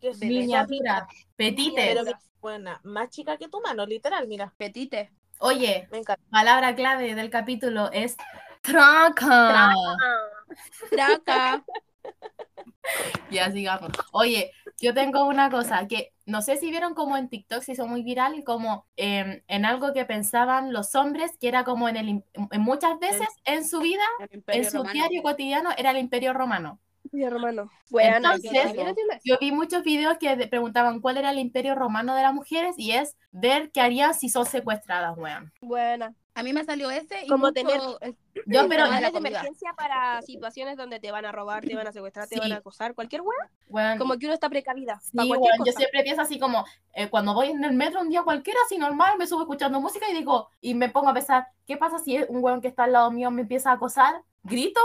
se 0.00 0.26
Miniatura, 0.26 1.06
petite. 1.36 1.94
pero 1.94 2.02
buena, 2.40 2.80
más 2.84 3.10
chica 3.10 3.36
que 3.36 3.48
tu 3.48 3.60
mano, 3.60 3.84
literal, 3.84 4.26
mira, 4.26 4.54
Petite. 4.56 5.10
Oye, 5.40 5.86
me 5.90 5.98
encanta. 5.98 6.22
palabra 6.30 6.74
clave 6.76 7.14
del 7.14 7.28
capítulo 7.30 7.90
es 7.92 8.16
tranca. 8.68 9.62
Traca. 10.90 11.64
Ya 13.30 13.50
sigamos. 13.50 13.90
Oye, 14.12 14.52
yo 14.80 14.94
tengo 14.94 15.26
una 15.26 15.50
cosa 15.50 15.86
que 15.86 16.12
no 16.24 16.40
sé 16.42 16.56
si 16.56 16.70
vieron 16.70 16.94
como 16.94 17.16
en 17.16 17.28
TikTok 17.28 17.62
se 17.62 17.72
hizo 17.72 17.86
muy 17.86 18.02
viral, 18.02 18.42
como 18.44 18.86
em, 18.96 19.42
en 19.46 19.64
algo 19.64 19.92
que 19.92 20.04
pensaban 20.04 20.72
los 20.72 20.94
hombres, 20.94 21.32
que 21.38 21.48
era 21.48 21.64
como 21.64 21.88
en 21.88 21.96
el 21.96 22.24
en 22.34 22.60
muchas 22.60 22.98
veces 22.98 23.28
en 23.44 23.66
su 23.68 23.80
vida, 23.80 24.04
Imperio 24.30 24.62
en 24.62 24.70
su 24.70 24.78
Romano. 24.78 24.92
diario 24.92 25.22
cotidiano, 25.22 25.70
era 25.76 25.90
el 25.90 25.98
Imperio 25.98 26.32
Romano. 26.32 26.78
Mi 27.10 27.28
romano. 27.28 27.70
Bueno, 27.88 28.16
Entonces, 28.34 28.74
yo 29.24 29.38
vi 29.40 29.52
muchos 29.52 29.82
videos 29.82 30.18
que 30.18 30.36
preguntaban 30.48 31.00
cuál 31.00 31.16
era 31.16 31.30
el 31.30 31.38
Imperio 31.38 31.74
Romano 31.74 32.14
de 32.14 32.22
las 32.22 32.34
mujeres 32.34 32.74
y 32.76 32.92
es 32.92 33.16
ver 33.30 33.70
qué 33.70 33.80
harían 33.80 34.14
si 34.14 34.28
son 34.28 34.44
secuestradas, 34.44 35.16
weón. 35.16 35.52
Buena. 35.60 36.14
A 36.38 36.42
mí 36.44 36.52
me 36.52 36.62
salió 36.64 36.88
ese 36.90 37.24
y 37.24 37.26
Como 37.28 37.46
mucho 37.48 37.54
tener- 37.54 37.80
Yo, 38.46 38.68
pero, 38.68 38.88
de 38.88 39.06
emergencia 39.08 39.72
para 39.76 40.22
situaciones 40.22 40.76
donde 40.76 41.00
te 41.00 41.10
van 41.10 41.24
a 41.24 41.32
robar, 41.32 41.64
te 41.64 41.74
van 41.74 41.86
a 41.88 41.92
secuestrar, 41.92 42.28
te 42.28 42.38
van 42.38 42.46
Sí. 42.48 42.52
a 42.54 42.56
acosar, 42.58 42.94
cualquier 42.94 43.22
hueá. 43.22 43.50
weón, 43.68 43.98
Como 43.98 44.16
que 44.16 44.26
uno 44.26 44.34
está 44.34 44.48
precavida. 44.48 45.00
Sí, 45.02 45.18
weón, 45.18 45.42
yo 45.66 45.72
siempre 45.72 46.02
pienso 46.04 46.22
así 46.22 46.38
como, 46.38 46.64
eh, 46.94 47.08
cuando 47.10 47.34
voy 47.34 47.48
en 47.48 47.64
el 47.64 47.72
metro 47.72 48.00
un 48.00 48.08
día 48.08 48.22
cualquiera, 48.22 48.60
así 48.64 48.78
normal, 48.78 49.18
me 49.18 49.26
subo 49.26 49.40
escuchando 49.42 49.80
música 49.80 50.08
y 50.08 50.14
digo, 50.14 50.48
y 50.60 50.74
me 50.74 50.88
pongo 50.88 51.08
a 51.08 51.14
pensar, 51.14 51.48
¿qué 51.66 51.76
pasa 51.76 51.98
si 51.98 52.18
un 52.28 52.42
weón 52.44 52.60
que 52.60 52.68
está 52.68 52.84
al 52.84 52.92
lado 52.92 53.10
mío 53.10 53.30
me 53.32 53.42
empieza 53.42 53.70
a 53.70 53.74
acosar? 53.74 54.22
¿Grito? 54.44 54.80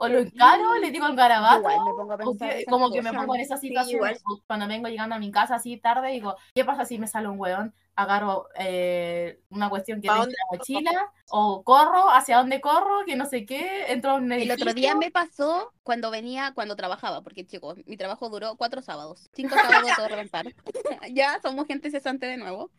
¿O 0.00 0.06
lo 0.06 0.18
encaro? 0.18 0.74
¿Le 0.74 0.90
digo 0.92 1.06
el 1.06 1.16
garabato? 1.16 1.58
Igual 1.58 1.78
me 1.86 1.90
pongo 1.92 2.12
a 2.12 2.18
pensar 2.18 2.50
que- 2.56 2.64
como 2.66 2.90
que 2.92 3.02
me 3.02 3.08
cosas. 3.08 3.22
pongo 3.22 3.34
en 3.34 3.40
esa 3.40 3.56
situación 3.56 3.96
igual. 3.96 4.18
cuando 4.46 4.68
vengo 4.68 4.86
llegando 4.88 5.16
a 5.16 5.18
mi 5.18 5.32
casa 5.32 5.56
así 5.56 5.76
tarde 5.78 6.10
digo 6.12 6.36
¿qué 6.54 6.64
pasa 6.64 6.84
si 6.84 6.98
me 7.00 7.08
sale 7.08 7.26
un 7.26 7.40
weón? 7.40 7.74
Agarro 7.98 8.46
eh, 8.56 9.40
una 9.50 9.68
cuestión 9.68 10.00
que 10.00 10.06
¿Pa' 10.06 10.14
tengo 10.14 10.26
en 10.26 10.30
la 10.30 10.56
mochila 10.56 11.12
o 11.30 11.64
corro 11.64 12.10
hacia 12.10 12.38
dónde 12.38 12.60
corro 12.60 13.04
que 13.04 13.16
no 13.16 13.26
sé 13.26 13.44
qué 13.44 13.86
entro 13.88 14.12
a 14.12 14.14
un 14.14 14.30
El 14.30 14.48
otro 14.52 14.72
día 14.72 14.92
edificio. 14.92 14.96
me 14.98 15.10
pasó 15.10 15.72
cuando 15.82 16.10
venía, 16.12 16.52
cuando 16.54 16.76
trabajaba, 16.76 17.22
porque 17.22 17.44
chicos, 17.44 17.78
mi 17.86 17.96
trabajo 17.96 18.28
duró 18.28 18.56
cuatro 18.56 18.82
sábados, 18.82 19.28
cinco 19.32 19.56
sábados 19.56 19.90
todo 19.96 20.06
reventar. 20.06 20.46
ya 21.12 21.40
somos 21.42 21.66
gente 21.66 21.90
cesante 21.90 22.26
de 22.26 22.36
nuevo. 22.36 22.70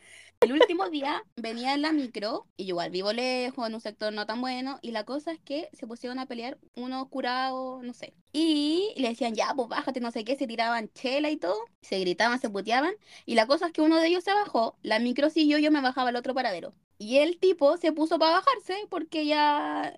El 0.42 0.54
último 0.54 0.90
día 0.90 1.22
venía 1.36 1.74
en 1.74 1.82
la 1.82 1.92
micro, 1.92 2.48
y 2.56 2.64
yo 2.64 2.70
igual 2.70 2.92
vivo 2.92 3.12
lejos, 3.12 3.68
en 3.68 3.76
un 3.76 3.82
sector 3.82 4.14
no 4.14 4.26
tan 4.26 4.40
bueno, 4.40 4.80
y 4.82 4.92
la 4.92 5.04
cosa 5.04 5.34
es 5.34 5.40
que 5.42 5.70
se 5.74 5.86
pusieron 5.86 6.18
a 6.18 6.28
pelear 6.28 6.58
unos 6.76 7.10
curados, 7.10 7.84
no 7.84 7.94
sé. 7.94 8.14
Y 8.32 8.94
le 8.96 9.10
decían, 9.10 9.36
ya, 9.36 9.54
pues 9.54 9.68
bájate, 9.68 10.00
no 10.00 10.12
sé 10.12 10.24
qué, 10.24 10.38
se 10.38 10.48
tiraban 10.48 10.90
chela 10.94 11.30
y 11.30 11.36
todo, 11.36 11.58
se 11.82 12.00
gritaban, 12.00 12.40
se 12.40 12.50
puteaban, 12.50 12.94
y 13.26 13.36
la 13.36 13.48
cosa 13.48 13.68
es 13.68 13.74
que 13.74 13.82
uno 13.82 13.98
de 13.98 14.08
ellos 14.08 14.24
se 14.24 14.34
bajó, 14.34 14.78
la 14.82 15.00
micro 15.00 15.09
siguió, 15.30 15.58
yo 15.58 15.72
me 15.72 15.82
bajaba 15.82 16.10
al 16.10 16.16
otro 16.16 16.34
paradero. 16.34 16.74
Y 16.98 17.18
el 17.20 17.40
tipo 17.40 17.78
se 17.78 17.92
puso 17.94 18.20
para 18.20 18.34
bajarse 18.34 18.76
porque 18.90 19.26
ya 19.26 19.96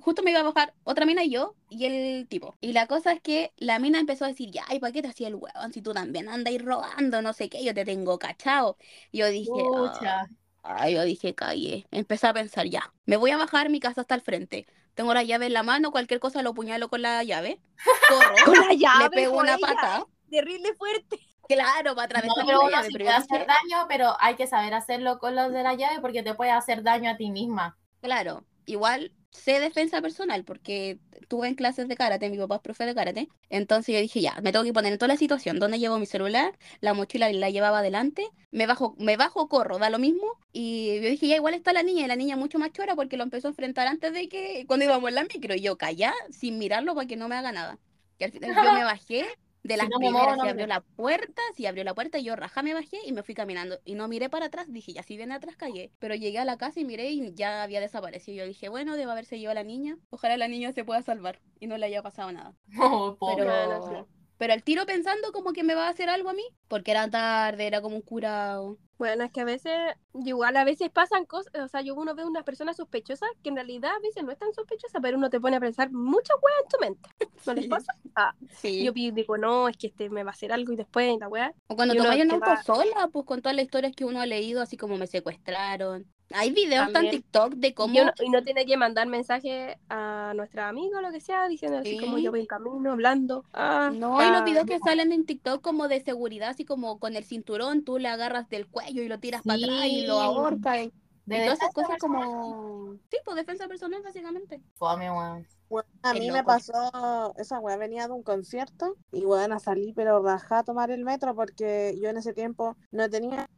justo 0.00 0.22
me 0.22 0.30
iba 0.32 0.40
a 0.40 0.42
bajar 0.42 0.74
otra 0.84 1.06
mina 1.06 1.22
y 1.24 1.30
yo 1.30 1.54
y 1.68 1.84
el 1.86 2.26
tipo. 2.28 2.56
Y 2.60 2.72
la 2.72 2.86
cosa 2.86 3.12
es 3.12 3.20
que 3.20 3.52
la 3.56 3.78
mina 3.78 4.00
empezó 4.00 4.24
a 4.24 4.28
decir, 4.28 4.50
ya, 4.50 4.64
¿y 4.72 4.80
para 4.80 4.92
qué 4.92 5.02
te 5.02 5.08
hacía 5.08 5.28
el 5.28 5.36
huevón 5.36 5.72
si 5.72 5.80
tú 5.82 5.92
también 5.92 6.28
andas 6.28 6.54
robando, 6.62 7.22
no 7.22 7.32
sé 7.32 7.48
qué, 7.48 7.64
yo 7.64 7.72
te 7.74 7.84
tengo 7.84 8.18
cachado? 8.18 8.76
Y 9.12 9.18
yo 9.18 9.28
dije, 9.28 9.50
"Ah". 9.52 10.26
Ay, 10.62 10.94
yo 10.94 11.02
dije, 11.04 11.34
calle. 11.34 11.86
Empecé 11.90 12.26
a 12.26 12.34
pensar, 12.34 12.66
ya, 12.66 12.92
me 13.06 13.16
voy 13.16 13.30
a 13.30 13.36
bajar, 13.38 13.70
mi 13.70 13.80
casa 13.80 14.02
está 14.02 14.14
al 14.14 14.20
frente. 14.20 14.66
Tengo 14.94 15.14
la 15.14 15.22
llave 15.22 15.46
en 15.46 15.54
la 15.54 15.62
mano, 15.62 15.90
cualquier 15.90 16.20
cosa 16.20 16.42
lo 16.42 16.52
puñalo 16.52 16.88
con 16.90 17.00
la 17.02 17.22
llave. 17.24 17.60
Corro, 18.08 18.34
Con 18.44 18.54
la 18.58 18.74
llave, 18.74 19.04
le 19.04 19.10
pego 19.10 19.38
una 19.38 19.54
ella. 19.54 19.66
pata. 19.66 20.06
Terrible 20.30 20.74
fuerte. 20.74 21.18
Claro, 21.54 21.94
para 21.94 22.20
no, 22.20 22.32
atravesar 22.32 22.44
pero 22.46 22.68
la 22.68 22.82
llave, 22.82 22.88
pero 22.92 23.10
hacer 23.10 23.46
daño 23.46 23.86
pero 23.88 24.16
hay 24.20 24.36
que 24.36 24.46
saber 24.46 24.74
hacerlo 24.74 25.18
con 25.18 25.34
los 25.34 25.52
de 25.52 25.62
la 25.62 25.74
llave 25.74 26.00
porque 26.00 26.22
te 26.22 26.34
puede 26.34 26.50
hacer 26.50 26.82
daño 26.82 27.10
a 27.10 27.16
ti 27.16 27.30
misma 27.30 27.76
Claro, 28.00 28.44
igual 28.66 29.12
sé 29.30 29.60
defensa 29.60 30.00
personal 30.00 30.44
porque 30.44 30.98
tuve 31.28 31.48
en 31.48 31.54
clases 31.54 31.86
de 31.86 31.96
karate, 31.96 32.30
mi 32.30 32.38
papá 32.38 32.56
es 32.56 32.60
profe 32.62 32.84
de 32.84 32.94
karate, 32.94 33.28
entonces 33.48 33.94
yo 33.94 34.00
dije 34.00 34.20
ya, 34.20 34.38
me 34.42 34.52
tengo 34.52 34.64
que 34.64 34.72
poner 34.72 34.92
en 34.92 34.98
toda 34.98 35.08
la 35.08 35.16
situación, 35.16 35.58
donde 35.58 35.78
llevo 35.78 35.98
mi 35.98 36.06
celular, 36.06 36.58
la 36.80 36.94
mochila 36.94 37.30
la 37.32 37.50
llevaba 37.50 37.78
adelante, 37.78 38.26
me 38.50 38.66
bajo, 38.66 38.94
me 38.98 39.16
bajo, 39.16 39.48
corro, 39.48 39.78
da 39.78 39.90
lo 39.90 39.98
mismo, 39.98 40.38
y 40.52 41.00
yo 41.00 41.08
dije 41.10 41.28
ya 41.28 41.36
igual 41.36 41.54
está 41.54 41.72
la 41.72 41.82
niña, 41.82 42.04
y 42.04 42.08
la 42.08 42.16
niña 42.16 42.36
mucho 42.36 42.58
más 42.58 42.72
chora 42.72 42.96
porque 42.96 43.16
lo 43.16 43.22
empezó 43.22 43.48
a 43.48 43.50
enfrentar 43.50 43.86
antes 43.86 44.12
de 44.12 44.28
que, 44.28 44.64
cuando 44.66 44.84
íbamos 44.84 45.08
en 45.08 45.14
la 45.14 45.22
micro, 45.22 45.54
y 45.54 45.60
yo 45.60 45.78
callá, 45.78 46.12
sin 46.30 46.58
mirarlo 46.58 46.94
para 46.94 47.06
que 47.06 47.16
no 47.16 47.28
me 47.28 47.36
haga 47.36 47.52
nada, 47.52 47.78
y 48.18 48.24
al 48.24 48.32
final 48.32 48.54
yo 48.54 48.72
me 48.72 48.84
bajé. 48.84 49.26
De 49.62 49.76
las 49.76 49.88
no 49.88 49.98
muevo, 50.00 50.18
primeras, 50.18 50.38
no 50.38 50.44
abrió 50.44 50.66
la 50.66 50.80
puerta, 50.80 51.42
sí 51.54 51.66
abrió 51.66 51.84
la 51.84 51.94
puerta, 51.94 52.18
y 52.18 52.24
yo 52.24 52.34
rajá 52.34 52.62
me 52.62 52.74
bajé 52.74 52.98
y 53.06 53.12
me 53.12 53.22
fui 53.22 53.34
caminando. 53.34 53.78
Y 53.84 53.94
no 53.94 54.08
miré 54.08 54.30
para 54.30 54.46
atrás, 54.46 54.72
dije, 54.72 54.92
ya 54.92 55.02
si 55.02 55.16
viene 55.16 55.34
atrás 55.34 55.56
callé. 55.56 55.92
Pero 55.98 56.14
llegué 56.14 56.38
a 56.38 56.44
la 56.44 56.56
casa 56.56 56.80
y 56.80 56.84
miré 56.84 57.10
y 57.10 57.34
ya 57.34 57.62
había 57.62 57.80
desaparecido. 57.80 58.38
Yo 58.38 58.46
dije, 58.46 58.68
bueno, 58.68 58.96
debe 58.96 59.12
haberse 59.12 59.38
llevado 59.38 59.58
a 59.58 59.62
la 59.62 59.68
niña. 59.68 59.98
Ojalá 60.10 60.36
la 60.36 60.48
niña 60.48 60.72
se 60.72 60.84
pueda 60.84 61.02
salvar 61.02 61.40
y 61.58 61.66
no 61.66 61.76
le 61.76 61.86
haya 61.86 62.02
pasado 62.02 62.32
nada. 62.32 62.54
Oh. 62.80 63.16
Pero. 63.36 64.08
Pero 64.40 64.54
al 64.54 64.62
tiro 64.64 64.86
pensando 64.86 65.32
como 65.32 65.52
que 65.52 65.62
me 65.62 65.74
va 65.74 65.86
a 65.86 65.90
hacer 65.90 66.08
algo 66.08 66.30
a 66.30 66.32
mí, 66.32 66.42
porque 66.66 66.92
era 66.92 67.10
tarde, 67.10 67.66
era 67.66 67.82
como 67.82 67.94
un 67.96 68.00
curado. 68.00 68.78
Bueno, 68.96 69.22
es 69.24 69.30
que 69.32 69.42
a 69.42 69.44
veces, 69.44 69.74
igual 70.14 70.56
a 70.56 70.64
veces 70.64 70.88
pasan 70.88 71.26
cosas, 71.26 71.52
o 71.62 71.68
sea, 71.68 71.82
yo 71.82 71.94
uno 71.94 72.14
ve 72.14 72.24
unas 72.24 72.42
personas 72.44 72.78
sospechosas 72.78 73.28
que 73.42 73.50
en 73.50 73.56
realidad 73.56 73.90
a 73.94 73.98
veces 74.00 74.24
no 74.24 74.32
es 74.32 74.38
tan 74.38 74.52
sospechosa, 74.54 74.98
pero 75.00 75.18
uno 75.18 75.28
te 75.28 75.40
pone 75.40 75.56
a 75.56 75.60
pensar 75.60 75.90
muchas 75.92 76.38
weas 76.42 76.58
en 76.62 76.68
tu 76.68 76.78
mente. 76.80 77.10
¿No 77.46 77.52
les 77.52 77.66
pasa? 77.68 77.92
Ah, 78.16 78.34
Sí. 78.50 78.82
yo 78.82 78.92
digo, 78.92 79.36
no, 79.36 79.68
es 79.68 79.76
que 79.76 79.88
este 79.88 80.08
me 80.08 80.24
va 80.24 80.30
a 80.30 80.32
hacer 80.32 80.52
algo 80.52 80.72
y 80.72 80.76
después 80.76 81.18
la 81.20 81.28
wea. 81.28 81.52
O 81.68 81.76
cuando 81.76 81.94
tomáis 81.94 82.24
un 82.24 82.30
auto 82.32 82.46
va- 82.46 82.62
sola, 82.62 83.08
pues 83.12 83.26
con 83.26 83.42
todas 83.42 83.54
las 83.56 83.64
historias 83.66 83.92
que 83.94 84.06
uno 84.06 84.20
ha 84.22 84.26
leído, 84.26 84.62
así 84.62 84.78
como 84.78 84.96
me 84.96 85.06
secuestraron. 85.06 86.06
Hay 86.32 86.52
videos 86.52 86.86
en 86.88 86.92
También. 86.92 87.14
TikTok 87.16 87.54
de 87.54 87.68
Y, 87.68 87.72
cómo... 87.74 88.00
uno, 88.00 88.12
y 88.20 88.28
no 88.30 88.42
tiene 88.42 88.64
que 88.64 88.76
mandar 88.76 89.06
mensaje 89.08 89.78
a 89.88 90.32
nuestra 90.36 90.68
amiga 90.68 90.98
o 90.98 91.02
lo 91.02 91.10
que 91.10 91.20
sea, 91.20 91.48
diciendo 91.48 91.78
así 91.78 91.98
como 91.98 92.16
Sí. 92.18 92.22
yo 92.22 92.30
voy 92.30 92.40
en 92.40 92.46
camino, 92.46 92.92
hablando. 92.92 93.44
Ah, 93.52 93.90
No, 93.92 94.20
y 94.22 94.30
los 94.30 94.42
ah, 94.42 94.44
videos 94.44 94.66
que 94.66 94.78
salen 94.78 95.12
en 95.12 95.26
TikTok 95.26 95.60
como 95.60 95.88
de 95.88 96.00
seguridad, 96.00 96.50
así 96.50 96.64
como 96.64 96.98
con 96.98 97.16
el 97.16 97.24
cinturón, 97.24 97.84
tú 97.84 97.98
le 97.98 98.08
agarras 98.08 98.48
del 98.48 98.68
cuello 98.68 99.02
y 99.02 99.08
lo 99.08 99.18
tiras 99.18 99.42
para 99.42 99.58
atrás 99.58 99.86
y 99.86 100.06
lo 100.06 100.18
Sí. 100.20 100.24
ahorcas. 100.24 100.78
y- 100.84 100.92
De 101.26 101.36
y 101.36 101.40
todas 101.42 101.58
esas 101.58 101.68
defensa 101.68 101.72
cosas 101.74 101.98
como. 102.00 102.94
Sí, 103.10 103.18
pues 103.24 103.36
defensa 103.36 103.68
personal, 103.68 104.02
básicamente. 104.02 104.60
Fome, 104.74 105.10
weón. 105.10 105.46
Weón, 105.68 105.86
a 106.02 106.12
mí 106.14 106.28
me 106.32 106.42
pasó, 106.42 107.32
esa 107.36 107.60
weá 107.60 107.76
venía 107.76 108.08
de 108.08 108.12
un 108.14 108.24
concierto 108.24 108.96
y 109.12 109.24
bueno, 109.24 109.60
salí 109.60 109.92
pero 109.92 110.20
rajá 110.22 110.60
a 110.60 110.64
tomar 110.64 110.90
el 110.90 111.04
metro 111.04 111.36
porque 111.36 111.96
yo 112.02 112.08
en 112.08 112.16
ese 112.16 112.32
tiempo 112.32 112.76
no 112.90 113.08
tenía 113.08 113.48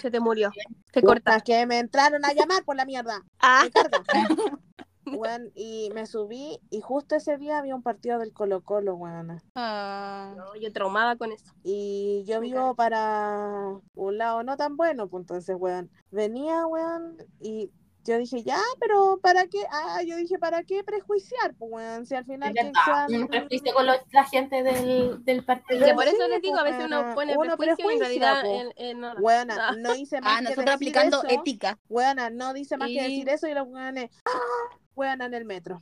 Se 0.00 0.10
te 0.10 0.20
murió. 0.20 0.50
Se 0.92 1.02
cortas 1.02 1.34
corta. 1.34 1.40
que 1.40 1.66
me 1.66 1.78
entraron 1.78 2.24
a 2.24 2.32
llamar 2.32 2.64
por 2.64 2.76
la 2.76 2.84
mierda. 2.84 3.22
Ah. 3.40 3.64
Weón, 5.06 5.52
y 5.54 5.90
me 5.94 6.06
subí 6.06 6.58
y 6.70 6.80
justo 6.80 7.14
ese 7.14 7.36
día 7.36 7.58
había 7.58 7.74
un 7.74 7.82
partido 7.82 8.18
del 8.18 8.32
Colo 8.32 8.62
Colo, 8.62 8.94
weón. 8.94 9.42
Ah. 9.54 10.32
no, 10.36 10.56
yo 10.56 10.72
traumada 10.72 11.16
con 11.16 11.32
eso. 11.32 11.52
Y 11.62 12.24
yo 12.26 12.40
vivo 12.40 12.74
para 12.74 13.80
un 13.94 14.18
lado 14.18 14.42
no 14.42 14.56
tan 14.56 14.76
bueno, 14.76 15.08
pues 15.08 15.22
entonces, 15.22 15.56
weón, 15.58 15.90
venía, 16.10 16.66
weón, 16.66 17.18
y 17.40 17.70
yo 18.04 18.18
dije, 18.18 18.42
ya, 18.42 18.58
pero 18.80 19.18
¿para 19.22 19.46
qué? 19.46 19.64
Ah, 19.70 20.02
yo 20.02 20.16
dije, 20.16 20.38
¿para 20.38 20.62
qué 20.62 20.84
prejuiciar, 20.84 21.54
pues? 21.58 22.08
Si 22.08 22.14
al 22.14 22.24
final 22.24 22.52
que 22.54 22.72
Un 23.16 23.28
prejuicio 23.28 23.72
con 23.74 23.86
los- 23.86 23.98
la 24.12 24.24
gente 24.24 24.62
del, 24.62 25.24
del 25.24 25.44
partido. 25.44 25.86
Que 25.86 25.94
por 25.94 26.04
eso 26.06 26.24
sí, 26.24 26.30
les 26.30 26.42
digo, 26.42 26.56
a 26.58 26.62
veces 26.64 26.84
uno 26.86 27.14
pone 27.14 27.36
uno 27.36 27.56
prejuicio 27.56 27.90
y 27.90 27.94
en 27.94 28.00
realidad 28.00 28.44
en- 28.46 28.72
en 28.76 29.00
nada. 29.00 29.20
Weona, 29.20 29.56
Ah. 29.68 29.74
no 29.78 29.94
hice 29.94 30.20
más 30.20 30.32
Ah, 30.34 30.36
que 30.38 30.42
nosotros 30.44 30.64
decir 30.64 30.74
aplicando 30.74 31.22
eso. 31.24 31.40
ética. 31.40 31.78
Weona, 31.88 32.30
no 32.30 32.52
dice 32.52 32.76
más 32.76 32.88
que 32.88 33.02
decir 33.02 33.28
eso 33.28 33.48
y 33.48 33.54
los 33.54 33.66
weones, 33.68 34.10
¡ah! 34.26 34.76
Weona 34.96 35.26
en 35.26 35.34
el 35.34 35.44
metro. 35.44 35.80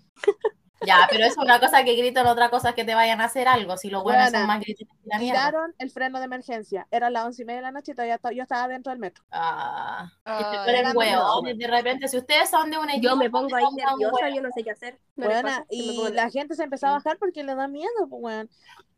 Ya, 0.87 1.07
pero 1.11 1.25
es 1.27 1.37
una 1.39 1.61
cosa 1.61 1.85
que 1.85 1.95
gritan, 1.95 2.27
otra 2.27 2.51
cosa 2.51 2.71
es 2.71 2.75
que 2.75 2.85
te 2.85 2.95
vayan 2.95 3.21
a 3.21 3.25
hacer 3.25 3.49
algo. 3.49 3.77
Si 3.77 3.91
los 3.91 4.03
buenos 4.03 4.25
Buena. 4.25 4.39
son 4.39 4.47
más 4.49 4.61
gritones 4.61 4.93
que 5.03 5.09
la 5.09 5.19
mierda. 5.19 5.41
Tiraron 5.47 5.75
el 5.79 5.91
freno 5.91 6.19
de 6.19 6.25
emergencia. 6.25 6.87
Era 6.91 7.11
las 7.11 7.25
once 7.25 7.43
y 7.43 7.45
media 7.45 7.59
de 7.59 7.63
la 7.63 7.73
noche 7.73 7.93
y 7.93 7.95
todavía 7.95 8.19
to- 8.19 8.31
yo 8.33 8.43
estaba 8.43 8.69
dentro 8.69 8.91
del 8.91 8.99
metro. 8.99 9.25
Ah, 9.31 10.11
Ah, 10.25 10.63
ponen 10.65 10.81
era 10.81 10.93
hueones 10.93 11.59
de 11.59 11.67
repente. 11.67 12.09
Si 12.09 12.17
ustedes 12.19 12.51
son 12.51 12.71
de 12.71 12.79
una 12.79 12.97
Yo 12.97 13.17
me 13.17 13.31
pongo 13.31 13.55
ahí 13.55 13.65
nerviosa, 13.75 14.29
yo 14.35 14.43
no 14.43 14.49
sé 14.55 14.63
qué 14.65 14.71
hacer. 14.71 14.99
¿No 15.17 15.29
les 15.29 15.43
Buena, 15.43 15.67
y 15.71 16.09
la 16.13 16.31
gente 16.31 16.55
se 16.55 16.65
empezó 16.65 16.87
a 16.89 16.93
bajar 16.93 17.19
porque 17.19 17.43
le 17.45 17.55
da 17.55 17.69
miedo, 17.69 17.89
pues, 18.09 18.23
weón. 18.23 18.51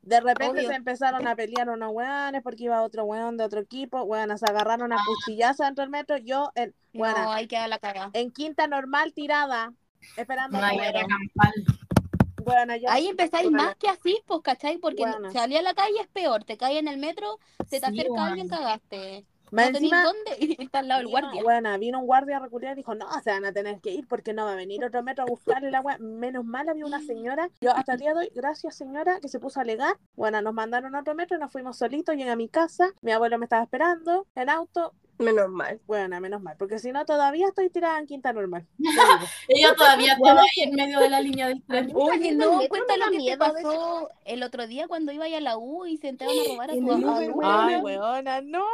De 0.03 0.20
repente 0.20 0.59
Obvio. 0.61 0.68
se 0.68 0.74
empezaron 0.74 1.26
a 1.26 1.35
pelear 1.35 1.70
unos 1.70 1.91
weones 1.93 2.43
porque 2.43 2.64
iba 2.64 2.82
otro 2.82 3.05
weón 3.05 3.39
de 3.39 3.45
otro 3.45 3.61
equipo. 3.61 4.03
Weón, 4.03 4.37
se 4.37 4.45
agarraron 4.45 4.93
a 4.93 4.97
cuchillazos 5.07 5.64
dentro 5.64 5.82
del 5.82 5.91
metro. 5.91 6.18
Yo, 6.18 6.51
en, 6.55 6.74
buena, 6.93 7.24
No, 7.24 7.32
hay 7.32 7.47
que 7.47 7.57
dar 7.57 7.70
la 7.70 7.78
cagada. 7.78 8.11
en 8.12 8.30
quinta 8.30 8.66
normal 8.66 9.14
tirada, 9.14 9.72
esperando. 10.17 10.59
No 10.59 10.65
al 10.65 10.71
hay 10.73 10.79
metro. 10.79 10.99
era 11.01 11.09
campal. 11.09 11.53
Buena, 12.45 12.77
yo- 12.77 12.91
Ahí 12.91 13.09
empezáis 13.09 13.51
más 13.51 13.75
que 13.77 13.89
así, 13.89 14.19
pues, 14.27 14.41
¿cachai? 14.43 14.77
Porque 14.79 15.03
Buena. 15.03 15.31
salir 15.33 15.59
a 15.59 15.63
la 15.63 15.73
calle 15.75 15.99
es 16.01 16.09
peor. 16.09 16.45
Te 16.45 16.59
caes 16.59 16.79
en 16.79 16.89
el 16.89 16.99
metro, 16.99 17.39
se 17.69 17.81
te 17.81 17.87
Sí, 17.91 18.01
acerca 18.01 18.27
alguien, 18.27 18.49
cagaste. 18.49 19.25
Más 19.51 19.71
no 19.71 19.79
encima, 19.79 20.03
dónde 20.05 20.37
y 20.59 20.63
está 20.63 20.81
al 20.81 20.89
lado 20.89 20.99
del 21.01 21.09
guardia. 21.09 21.43
Bueno, 21.43 21.79
vino 21.79 22.01
un 22.01 22.07
guardia 22.07 22.39
a 22.39 22.41
recular 22.41 22.73
y 22.73 22.77
dijo, 22.77 22.95
no, 22.97 23.07
se 23.23 23.31
van 23.31 23.45
a 23.45 23.53
tener 23.53 23.81
que 23.81 23.91
ir 23.93 24.07
porque 24.09 24.33
no 24.35 24.45
va 24.45 24.53
a 24.53 24.57
venir 24.57 24.85
otro 24.85 25.03
metro 25.03 25.23
a 25.23 25.27
buscarle 25.27 25.71
la 25.71 25.81
wea. 25.81 25.97
Menos 25.99 26.45
mal 26.45 26.69
había 26.69 26.85
una 26.85 27.01
señora, 27.01 27.49
yo 27.61 27.71
hasta 27.75 27.93
el 27.95 28.01
día 28.01 28.13
de 28.15 28.21
hoy, 28.21 28.31
gracias 28.35 28.75
señora, 28.77 29.21
que 29.21 29.29
se 29.29 29.39
puso 29.39 29.61
a 29.61 29.63
alegar. 29.63 29.97
Bueno, 30.17 30.43
nos 30.43 30.53
mandaron 30.55 30.95
a 30.97 31.01
otro 31.01 31.15
metro, 31.15 31.39
nos 31.39 31.53
fuimos 31.53 31.79
solitos, 31.79 32.17
llegué 32.17 32.31
a 32.31 32.37
mi 32.37 32.49
casa, 32.49 32.89
mi 33.01 33.13
abuelo 33.13 33.39
me 33.39 33.45
estaba 33.47 33.63
esperando 33.63 34.27
en 34.35 34.51
auto. 34.51 34.93
Menos 35.19 35.49
mal. 35.49 35.81
Bueno, 35.87 36.21
menos 36.21 36.43
mal, 36.43 36.57
porque 36.59 36.79
si 36.79 36.91
no 36.91 37.05
todavía 37.05 37.47
estoy 37.47 37.71
tirada 37.71 37.99
en 37.99 38.07
quinta 38.07 38.33
normal. 38.33 38.67
Ella 39.49 39.75
todavía 39.77 40.15
estaba 40.15 40.41
ahí 40.41 40.65
en 40.65 40.75
medio 40.75 40.99
de 40.99 41.09
la 41.09 41.21
línea 41.21 41.49
del 41.49 41.62
tren. 41.62 41.93
Oye, 41.95 42.33
no, 42.33 42.61
cuenta 42.69 42.97
lo 42.97 43.11
que 43.11 43.19
te 43.19 43.39
pasó 43.39 44.09
el 44.25 44.43
otro 44.43 44.67
día 44.67 44.89
cuando 44.89 45.12
iba 45.12 45.25
a 45.27 45.41
la 45.41 45.57
U 45.57 45.87
y 45.87 45.97
se 45.99 46.09
entraron 46.09 46.37
a 46.39 46.49
robar 46.53 46.71
a 46.71 46.75
tu 46.75 46.81
weón. 46.81 47.45
Ay, 47.45 47.77
weona, 47.77 48.41
no. 48.41 48.65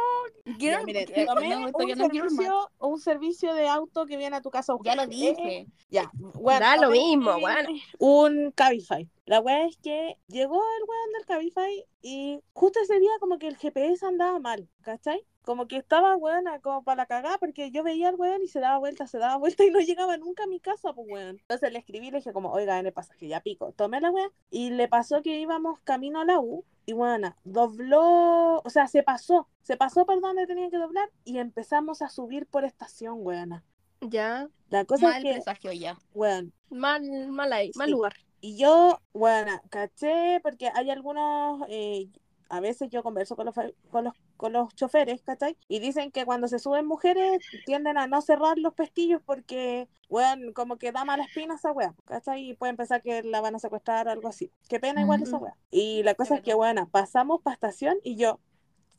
Quiero- 0.57 0.79
Ya, 0.79 0.83
miren, 0.85 1.05
porque- 1.05 1.25
tomé 1.25 1.49
no, 1.49 1.67
esto 1.67 1.77
un, 1.77 1.95
servicio, 1.95 2.69
un 2.79 2.99
servicio 2.99 3.53
de 3.53 3.67
auto 3.67 4.05
que 4.05 4.17
viene 4.17 4.35
a 4.35 4.41
tu 4.41 4.49
casa 4.49 4.73
a 4.73 4.77
Ya 4.83 4.95
lo 4.95 5.03
Eh, 5.03 5.07
dije. 5.07 5.67
Ya, 5.89 6.09
bueno, 6.13 6.59
Da 6.59 6.77
lo 6.77 6.89
mismo, 6.89 7.39
bueno. 7.39 7.69
Un 7.99 8.51
Cabify. 8.51 9.07
La 9.25 9.39
wea 9.39 9.65
es 9.65 9.77
que 9.77 10.17
llegó 10.27 10.55
el 10.55 10.83
weón 10.89 11.11
del 11.13 11.25
Cabify 11.25 11.85
y 12.01 12.39
justo 12.53 12.79
ese 12.81 12.99
día 12.99 13.11
como 13.19 13.37
que 13.37 13.47
el 13.47 13.57
GPS 13.57 14.05
andaba 14.05 14.39
mal, 14.39 14.67
¿cachai? 14.81 15.23
Como 15.43 15.67
que 15.67 15.77
estaba 15.77 16.15
weón 16.17 16.45
como 16.61 16.83
para 16.83 16.97
la 16.97 17.05
cagada 17.07 17.37
porque 17.39 17.71
yo 17.71 17.83
veía 17.83 18.09
al 18.09 18.15
weón 18.15 18.43
y 18.43 18.47
se 18.47 18.59
daba 18.59 18.77
vuelta, 18.77 19.07
se 19.07 19.17
daba 19.17 19.37
vuelta 19.37 19.63
y 19.65 19.71
no 19.71 19.79
llegaba 19.79 20.15
nunca 20.17 20.43
a 20.43 20.47
mi 20.47 20.59
casa, 20.59 20.93
pues 20.93 21.07
weón. 21.09 21.37
Entonces 21.39 21.71
le 21.73 21.79
escribí 21.79 22.07
y 22.07 22.11
le 22.11 22.17
dije 22.17 22.31
como, 22.33 22.51
oiga, 22.51 22.77
en 22.79 22.85
el 22.85 22.93
pasaje, 22.93 23.27
ya 23.27 23.41
pico. 23.41 23.71
Tomé 23.73 23.99
la 24.01 24.11
wea 24.11 24.29
y 24.51 24.69
le 24.69 24.87
pasó 24.87 25.21
que 25.21 25.39
íbamos 25.39 25.79
camino 25.81 26.21
a 26.21 26.25
la 26.25 26.39
U 26.39 26.63
y 26.85 26.93
weona, 26.93 27.37
dobló, 27.43 28.59
o 28.63 28.69
sea, 28.69 28.87
se 28.87 29.03
pasó, 29.03 29.47
se 29.61 29.77
pasó 29.77 30.05
por 30.05 30.19
donde 30.21 30.47
tenía 30.47 30.69
que 30.69 30.77
doblar 30.77 31.09
y 31.23 31.37
empezamos 31.39 32.01
a 32.01 32.09
subir 32.09 32.45
por 32.47 32.63
estación, 32.65 33.17
weona. 33.21 33.63
Ya. 34.01 34.49
La 34.69 34.85
cosa 34.85 35.07
Mal 35.09 35.17
es 35.17 35.23
que, 35.23 35.33
presagio 35.33 35.71
ya. 35.73 35.97
weón, 36.13 36.53
Mal, 36.69 37.03
mal 37.29 37.51
ahí, 37.53 37.71
mal 37.75 37.87
Sí. 37.87 37.91
lugar. 37.91 38.13
y 38.41 38.57
yo, 38.57 38.99
bueno, 39.13 39.61
caché, 39.69 40.39
porque 40.41 40.69
hay 40.73 40.89
algunos, 40.89 41.61
eh, 41.69 42.09
a 42.51 42.59
veces 42.59 42.89
yo 42.89 43.01
converso 43.01 43.35
con 43.37 43.45
los, 43.45 43.55
con 43.89 44.03
los, 44.03 44.13
con 44.35 44.51
los 44.51 44.75
choferes, 44.75 45.23
¿cachai? 45.23 45.57
Y 45.69 45.79
dicen 45.79 46.11
que 46.11 46.25
cuando 46.25 46.49
se 46.49 46.59
suben 46.59 46.85
mujeres 46.85 47.39
tienden 47.65 47.97
a 47.97 48.07
no 48.07 48.21
cerrar 48.21 48.57
los 48.57 48.73
pestillos 48.73 49.21
porque, 49.25 49.87
bueno, 50.09 50.51
como 50.53 50.77
que 50.77 50.91
da 50.91 51.05
mala 51.05 51.23
espina 51.23 51.55
esa 51.55 51.71
wea, 51.71 51.95
¿cachai? 52.05 52.49
Y 52.49 52.53
pueden 52.53 52.75
pensar 52.75 53.01
que 53.01 53.23
la 53.23 53.39
van 53.39 53.55
a 53.55 53.59
secuestrar 53.59 54.07
o 54.07 54.11
algo 54.11 54.27
así. 54.27 54.51
Qué 54.67 54.79
pena 54.81 55.01
igual 55.01 55.21
esa 55.21 55.37
Ujú. 55.37 55.45
wea. 55.45 55.55
Y 55.71 56.03
la 56.03 56.13
cosa 56.13 56.35
es 56.35 56.41
que, 56.41 56.53
bueno, 56.53 56.89
pasamos 56.89 57.41
para 57.41 57.53
estación 57.53 57.97
y 58.03 58.17
yo 58.17 58.39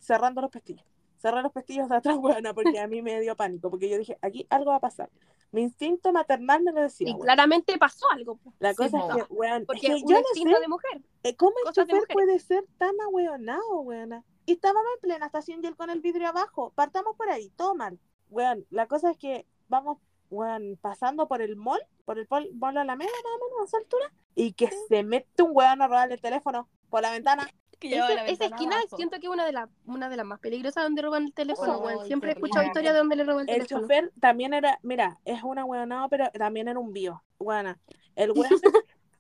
cerrando 0.01 0.41
los 0.41 0.51
pestillos. 0.51 0.85
Cerré 1.19 1.43
los 1.43 1.53
pestillos 1.53 1.89
de 1.91 1.97
atrás, 1.97 2.17
buena, 2.19 2.55
porque 2.55 2.81
a 2.81 2.89
mí 2.89 3.03
me 3.03 3.21
dio 3.21 3.37
pánico, 3.37 3.71
porque 3.71 3.89
yo 3.91 3.99
dije, 3.99 4.19
aquí 4.23 4.47
algo 4.51 4.71
va 4.71 4.77
a 4.77 4.81
pasar. 4.81 5.11
Mi 5.53 5.63
instinto 5.63 6.13
maternal 6.13 6.63
me 6.63 6.73
lo 6.73 6.81
decía, 6.81 7.11
Y 7.11 7.19
claramente 7.19 7.77
pasó 7.79 8.11
algo. 8.11 8.37
po, 8.37 8.53
La 8.59 8.75
cosa 8.75 8.99
es 8.99 9.05
que, 9.27 9.33
weón, 9.35 9.61
es 9.63 9.67
Porque 9.67 9.81
que 9.83 9.95
un 9.95 10.01
yo 10.09 10.15
no 10.15 10.19
instinto 10.21 10.57
sé 10.57 10.61
de 10.63 10.69
mujer. 10.69 11.03
cómo 11.37 11.53
el 11.67 11.73
chofer 11.73 12.03
puede 12.13 12.39
ser 12.41 12.65
tan 12.79 12.99
ahueonado, 13.03 13.81
weona. 13.83 14.25
Y 14.47 14.53
estábamos 14.53 14.83
en 14.97 15.01
plena 15.03 15.27
estación 15.27 15.61
y 15.63 15.67
él 15.67 15.77
con 15.77 15.91
el 15.91 16.01
vidrio 16.01 16.29
abajo. 16.29 16.73
Partamos 16.75 17.17
por 17.17 17.29
ahí, 17.31 17.51
todo 17.51 17.75
mal. 17.75 17.99
Weón, 18.31 18.67
la 18.71 18.87
cosa 18.89 19.11
es 19.11 19.19
que 19.19 19.47
vamos, 19.69 19.99
weón, 20.31 20.79
pasando 20.81 21.29
por 21.29 21.43
el 21.43 21.55
mall, 21.57 21.83
por 22.07 22.19
el 22.19 22.27
pol- 22.27 22.51
mall 22.55 22.79
a 22.79 22.85
la 22.85 22.97
media, 22.97 23.13
más 23.23 23.33
o 23.35 23.45
menos, 23.45 23.61
a 23.61 23.65
esa 23.67 23.77
altura, 23.77 24.11
y 24.35 24.55
que 24.55 24.71
se 24.89 25.03
mete 25.05 25.43
un 25.43 25.51
weón 25.53 25.83
a 25.83 25.87
robar 25.87 26.11
el 26.11 26.21
teléfono 26.21 26.67
por 26.89 27.03
la 27.03 27.11
ventana. 27.13 27.47
Que 27.83 27.89
llevaba 27.89 28.13
Ese- 28.13 28.23
la 28.25 28.27
esa 28.29 28.45
esquina 28.47 28.77
abajo. 28.77 28.97
siento 28.97 29.19
que 29.21 29.27
es 29.27 29.33
una 29.33 29.45
de 29.45 29.53
las 29.53 29.69
una 29.87 30.09
de 30.09 30.17
las 30.17 30.27
más 30.27 30.39
peligrosas 30.41 30.85
donde 30.85 31.03
roban 31.03 31.25
el 31.25 31.35
teléfono, 31.35 31.79
weón. 31.79 32.07
Siempre 32.07 32.31
he 32.31 32.35
escuchado 32.35 32.65
historias 32.65 32.93
de 32.95 32.99
donde 32.99 33.17
le 33.17 33.25
roban 33.25 33.49
el, 33.49 33.55
El 33.55 33.67
teléfono. 33.67 33.81
chofer 33.83 34.13
también 34.21 34.55
era, 34.55 34.79
mira, 34.83 35.19
es 35.25 35.43
una 35.43 35.65
weonado, 35.65 36.09
pero 36.09 36.31
también 36.31 36.69
era 36.69 36.79
un 36.79 36.93
bio. 36.93 37.23
Weona, 37.39 37.79
el 38.15 38.31
weón, 38.37 38.61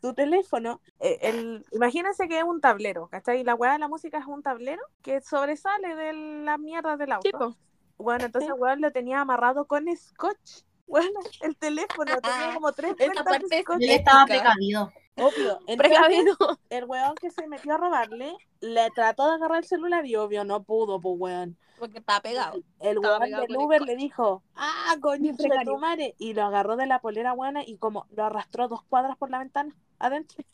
tu 0.00 0.14
teléfono, 0.14 0.80
eh, 1.00 1.18
el, 1.22 1.64
imagínense 1.72 2.28
que 2.28 2.38
es 2.38 2.44
un 2.44 2.60
tablero, 2.60 3.08
¿cachai? 3.08 3.42
La 3.44 3.54
weá 3.54 3.72
de 3.72 3.78
la 3.80 3.88
música 3.88 4.18
es 4.18 4.26
un 4.26 4.42
tablero 4.42 4.82
que 5.02 5.20
sobresale 5.20 5.94
de 5.96 6.12
la 6.44 6.56
mierda 6.58 6.96
del 6.96 7.12
auto. 7.12 7.56
Bueno, 7.98 8.24
entonces 8.24 8.50
Sí. 8.54 8.60
weón 8.60 8.80
lo 8.80 8.90
tenía 8.92 9.20
amarrado 9.20 9.64
con 9.66 9.84
scotch. 9.96 10.62
Bueno, 10.86 11.20
el 11.40 11.56
teléfono 11.56 12.12
tenía 12.20 12.54
como 12.54 12.72
tres 12.72 12.92
Esa 12.98 13.04
vueltas 13.06 13.24
parte 13.24 13.46
de 13.48 13.56
es 13.56 13.62
scotch. 13.62 13.82
Él 13.82 13.90
estaba 13.90 14.24
precavido. 14.26 14.92
Obvio. 15.16 15.58
Entonces, 15.66 16.36
el 16.70 16.84
weón 16.84 17.14
que 17.16 17.30
se 17.30 17.46
metió 17.46 17.74
a 17.74 17.78
robarle 17.78 18.36
le 18.60 18.90
trató 18.90 19.28
de 19.28 19.34
agarrar 19.34 19.58
el 19.58 19.64
celular 19.64 20.06
y 20.06 20.16
obvio 20.16 20.44
no 20.44 20.62
pudo, 20.62 21.00
pues 21.00 21.14
weón. 21.18 21.58
Porque 21.78 21.98
estaba 21.98 22.20
pegado. 22.20 22.54
El 22.80 22.96
Estaba 22.96 23.18
weón 23.18 23.22
pegado 23.22 23.42
del 23.46 23.56
Uber 23.56 23.82
le 23.82 23.96
dijo, 23.96 24.42
ah, 24.54 24.96
coño, 25.00 25.34
tu 25.64 25.78
madre", 25.78 26.14
Y 26.18 26.34
lo 26.34 26.44
agarró 26.44 26.76
de 26.76 26.86
la 26.86 27.00
polera 27.00 27.32
buena 27.32 27.62
y 27.64 27.76
como 27.76 28.06
lo 28.10 28.24
arrastró 28.24 28.68
dos 28.68 28.82
cuadras 28.84 29.16
por 29.16 29.30
la 29.30 29.38
ventana, 29.38 29.74
adentro. 29.98 30.44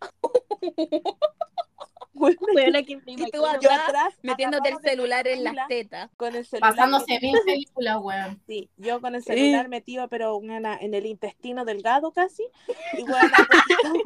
Weón, 2.22 2.36
Weón, 2.54 2.76
aquí 2.76 2.98
Y 3.06 3.30
tú 3.30 3.46
atrás, 3.46 3.88
atrás, 3.88 4.14
Metiéndote 4.22 4.68
el 4.70 4.78
celular 4.78 5.26
en 5.26 5.44
las 5.44 5.68
tetas. 5.68 6.10
Con 6.16 6.34
el 6.34 6.44
celular 6.46 6.70
Pasándose 6.74 7.18
mil 7.20 7.36
películas, 7.44 7.98
weón. 8.00 8.40
Sí, 8.46 8.70
yo 8.76 9.00
con 9.00 9.14
el 9.14 9.22
celular 9.22 9.68
metido, 9.68 10.08
pero 10.08 10.36
una- 10.36 10.76
en 10.76 10.94
el 10.94 11.06
intestino 11.06 11.64
delgado 11.64 12.12
casi. 12.12 12.44
Y 12.96 13.02
bueno, 13.04 13.36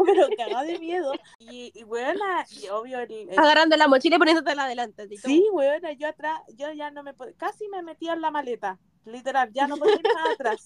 pero 0.05 0.29
cagado 0.37 0.67
de 0.67 0.79
miedo. 0.79 1.13
Y, 1.39 1.73
y 1.75 1.83
buena, 1.85 2.47
y 2.63 2.69
obvio, 2.69 3.01
el, 3.01 3.11
el- 3.13 3.39
Agarrando 3.39 3.77
la 3.77 3.89
mochila 3.89 4.17
y 4.17 4.19
poniéndotela 4.19 4.65
adelante. 4.65 5.09
sí, 5.17 5.47
buena, 5.53 5.93
yo 5.93 6.09
atrás, 6.09 6.41
yo 6.55 6.73
ya 6.73 6.91
no 6.91 7.03
me 7.03 7.15
casi 7.37 7.69
me 7.69 7.83
metía 7.83 8.13
en 8.13 8.21
la 8.21 8.31
maleta, 8.31 8.79
literal, 9.07 9.51
ya 9.53 9.67
no 9.67 9.77
podía 9.77 9.95
ir 9.95 10.03
más 10.15 10.35
atrás. 10.35 10.65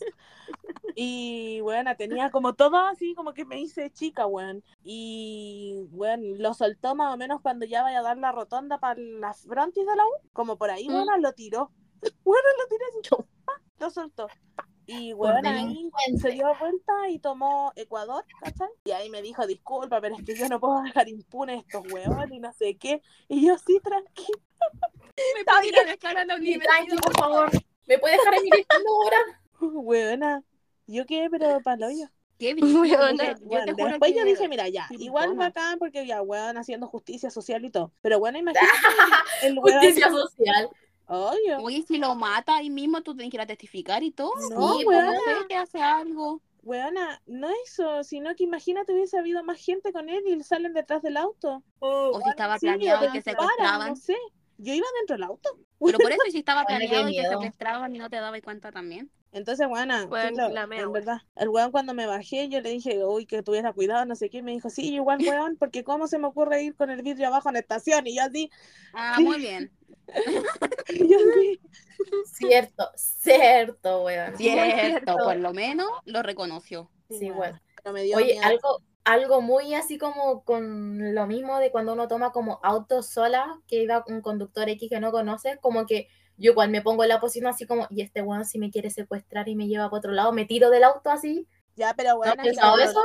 Y 0.94 1.60
bueno, 1.60 1.94
tenía 1.96 2.30
como 2.30 2.54
todo 2.54 2.76
así, 2.78 3.14
como 3.14 3.32
que 3.32 3.44
me 3.44 3.60
hice 3.60 3.90
chica, 3.90 4.26
weón. 4.26 4.62
Y 4.82 5.86
bueno, 5.90 6.34
lo 6.38 6.54
soltó 6.54 6.94
más 6.94 7.14
o 7.14 7.16
menos 7.16 7.40
cuando 7.40 7.64
ya 7.66 7.82
vaya 7.82 8.00
a 8.00 8.02
dar 8.02 8.18
la 8.18 8.32
rotonda 8.32 8.78
para 8.78 9.00
la 9.00 9.32
frontis 9.34 9.86
de 9.86 9.96
la 9.96 10.04
U, 10.04 10.28
como 10.32 10.56
por 10.56 10.70
ahí, 10.70 10.88
Mm. 10.88 10.92
bueno, 10.92 11.16
lo 11.18 11.32
tiró. 11.32 11.70
Bueno, 12.24 12.48
lo 12.58 12.66
tiró 12.68 12.84
así, 12.88 13.28
lo 13.78 13.90
soltó. 13.90 14.26
Y 14.86 15.12
bueno, 15.12 15.48
ahí 15.48 15.88
se 16.20 16.30
dio 16.30 16.46
vuelta 16.58 16.92
y 17.10 17.18
tomó 17.20 17.72
Ecuador, 17.76 18.24
¿cachai? 18.42 18.68
Y 18.84 18.90
ahí 18.90 19.08
me 19.08 19.22
dijo, 19.22 19.46
disculpa, 19.46 20.00
pero 20.00 20.16
es 20.16 20.24
que 20.24 20.34
yo 20.34 20.48
no 20.48 20.58
puedo 20.58 20.82
dejar 20.82 21.08
impune 21.08 21.56
estos 21.56 21.82
huevones 21.92 22.32
y 22.32 22.40
no 22.40 22.52
sé 22.52 22.76
qué. 22.76 23.00
Y 23.28 23.46
yo, 23.46 23.56
sí, 23.58 23.78
tranquilo. 23.80 24.40
Me 25.36 25.44
puedo 25.44 25.62
ir 25.62 25.78
a 25.78 25.84
dejar 25.84 26.18
a 26.18 26.24
la 26.24 26.34
universidad. 26.36 26.98
por 27.02 27.16
favor. 27.18 27.50
¿Me 27.90 27.98
puede 27.98 28.16
dejar 28.18 28.34
en 28.34 28.44
mi 28.44 28.50
destino 28.50 28.88
ahora? 29.02 29.16
Weona, 29.60 30.44
yo 30.86 31.06
quedé, 31.06 31.28
pero 31.28 31.60
para 31.60 31.88
hoyo. 31.88 32.08
Qué 32.38 32.54
Weona, 32.54 33.32
Yo 33.32 33.46
Bueno, 33.46 33.74
después 33.74 34.14
yo 34.14 34.24
dije, 34.24 34.48
mira, 34.48 34.68
ya, 34.68 34.86
igual 34.90 35.34
bacán 35.34 35.80
porque 35.80 36.06
ya, 36.06 36.22
weón, 36.22 36.56
haciendo 36.56 36.86
justicia 36.86 37.30
social 37.30 37.64
y 37.64 37.70
todo. 37.70 37.92
Pero 38.00 38.20
bueno, 38.20 38.38
imagínate 38.44 38.68
el 39.42 39.58
weón. 39.58 39.80
Justicia 39.80 40.08
social. 40.08 40.70
Obvio. 41.06 41.58
Oye, 41.62 41.82
si 41.82 41.98
lo 41.98 42.14
mata 42.14 42.54
ahí 42.54 42.70
mismo, 42.70 43.02
tú 43.02 43.16
tienes 43.16 43.32
que 43.32 43.38
ir 43.38 43.40
a 43.40 43.46
testificar 43.46 44.04
y 44.04 44.12
todo. 44.12 44.34
No, 44.50 44.78
Sí, 44.78 44.84
weón. 44.86 45.06
No 45.06 45.12
sé, 45.12 45.46
que 45.48 45.56
hace 45.56 45.82
algo. 45.82 46.40
Weona, 46.62 47.20
no 47.26 47.48
eso, 47.64 48.04
sino 48.04 48.36
que 48.36 48.44
imagínate 48.44 48.92
hubiese 48.92 49.18
habido 49.18 49.42
más 49.42 49.58
gente 49.58 49.92
con 49.92 50.08
él 50.08 50.22
y 50.28 50.40
salen 50.44 50.74
detrás 50.74 51.02
del 51.02 51.16
auto. 51.16 51.64
O 51.80 52.20
si 52.22 52.28
estaba 52.28 52.56
Sí, 52.56 52.66
planeado 52.66 53.06
y 53.06 53.08
que 53.08 53.18
disparan, 53.18 53.40
secuestraban. 53.48 53.88
No 53.88 53.96
sé. 53.96 54.16
Yo 54.62 54.74
iba 54.74 54.86
dentro 54.98 55.16
del 55.16 55.22
auto. 55.24 55.58
Pero 55.84 55.98
por 55.98 56.10
eso, 56.12 56.20
y 56.28 56.32
si 56.32 56.38
estaba 56.38 56.64
Bueno, 56.68 56.78
planeado 56.80 57.08
y 57.08 57.12
miedo. 57.12 57.30
secuestraban 57.30 57.94
y 57.94 57.98
no 57.98 58.10
te 58.10 58.16
dabas 58.16 58.40
cuenta 58.42 58.70
también. 58.70 59.10
Entonces, 59.32 59.66
filo, 59.68 60.48
la 60.48 60.66
mea, 60.66 60.82
en 60.82 60.92
verdad. 60.92 61.18
El 61.36 61.48
weón 61.50 61.70
cuando 61.70 61.94
me 61.94 62.04
bajé, 62.06 62.48
yo 62.48 62.60
le 62.60 62.70
dije, 62.70 63.04
uy, 63.04 63.26
que 63.26 63.42
tuviera 63.44 63.72
cuidado, 63.72 64.04
no 64.04 64.16
sé 64.16 64.28
qué. 64.28 64.42
Me 64.42 64.50
dijo, 64.52 64.70
sí, 64.70 64.94
igual 64.94 65.20
weón, 65.24 65.56
porque 65.56 65.84
cómo 65.84 66.08
se 66.08 66.18
me 66.18 66.26
ocurre 66.26 66.62
ir 66.64 66.74
con 66.74 66.90
el 66.90 67.02
vidrio 67.02 67.28
abajo 67.28 67.48
en 67.48 67.54
la 67.54 67.60
estación. 67.60 68.06
Y 68.08 68.16
yo 68.16 68.22
así, 68.24 68.50
Ah, 68.92 69.14
Sí. 69.16 69.24
muy 69.24 69.38
bien. 69.38 69.70
y 70.88 71.08
yo 71.08 71.16
así. 71.18 71.60
Cierto, 72.34 72.90
cierto, 72.96 74.02
weón. 74.04 74.36
Cierto, 74.36 74.80
cierto. 74.80 75.16
por 75.22 75.36
lo 75.36 75.52
menos 75.52 75.88
lo 76.06 76.22
reconoció. 76.22 76.90
Sí, 77.08 77.30
weón. 77.30 77.60
Pero 77.82 77.92
me 77.94 78.02
dio 78.02 78.16
Oye, 78.16 78.32
miedo. 78.34 78.46
algo, 78.46 78.82
algo 79.04 79.40
muy 79.40 79.74
así 79.74 79.98
como 79.98 80.44
con 80.44 81.14
lo 81.14 81.26
mismo 81.26 81.58
de 81.58 81.70
cuando 81.70 81.92
uno 81.94 82.08
toma 82.08 82.32
como 82.32 82.60
auto 82.62 83.02
sola, 83.02 83.60
que 83.66 83.82
iba 83.82 84.04
un 84.08 84.20
conductor 84.20 84.68
X 84.68 84.90
que 84.90 85.00
no 85.00 85.10
conoces, 85.10 85.58
como 85.60 85.86
que 85.86 86.08
yo 86.36 86.52
igual 86.52 86.70
me 86.70 86.82
pongo 86.82 87.02
en 87.02 87.10
la 87.10 87.20
posición 87.20 87.50
así 87.50 87.66
como, 87.66 87.86
y 87.90 88.02
este 88.02 88.22
weón 88.22 88.44
si 88.44 88.58
me 88.58 88.70
quiere 88.70 88.90
secuestrar 88.90 89.48
y 89.48 89.56
me 89.56 89.68
lleva 89.68 89.90
para 89.90 89.98
otro 89.98 90.12
lado, 90.12 90.32
me 90.32 90.46
tiro 90.46 90.70
del 90.70 90.84
auto 90.84 91.10
así, 91.10 91.46
Ya, 91.76 91.94
pero 91.94 92.16
weón, 92.16 92.38
has 92.38 92.46
pensado 92.46 92.78
eso? 92.78 93.00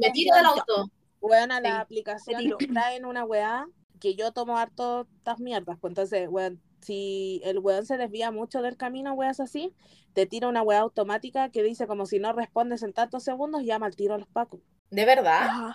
me 0.00 0.10
tiro 0.10 0.36
del 0.36 0.46
auto. 0.46 0.90
Weón, 1.20 1.50
a 1.50 1.56
Sí, 1.56 1.62
la 1.62 1.80
aplicación 1.80 2.56
traen 2.72 3.04
una 3.04 3.24
weá 3.24 3.66
que 4.00 4.14
yo 4.14 4.32
tomo 4.32 4.58
harto 4.58 5.06
estas 5.16 5.40
mierdas. 5.40 5.78
Pues 5.80 5.90
entonces, 5.90 6.28
weón, 6.28 6.60
si 6.80 7.40
el 7.44 7.58
weón 7.58 7.86
se 7.86 7.96
desvía 7.96 8.30
mucho 8.30 8.62
del 8.62 8.76
camino, 8.76 9.14
weas 9.14 9.40
así, 9.40 9.74
te 10.12 10.26
tira 10.26 10.48
una 10.48 10.62
weá 10.62 10.80
automática 10.80 11.50
que 11.50 11.62
dice 11.62 11.86
como 11.86 12.06
si 12.06 12.18
no 12.18 12.32
respondes 12.32 12.82
en 12.82 12.92
tantos 12.92 13.24
segundos, 13.24 13.64
llama 13.64 13.86
al 13.86 13.96
tiro 13.96 14.14
a 14.14 14.18
los 14.18 14.28
pacos. 14.28 14.60
De 14.90 15.04
verdad. 15.04 15.72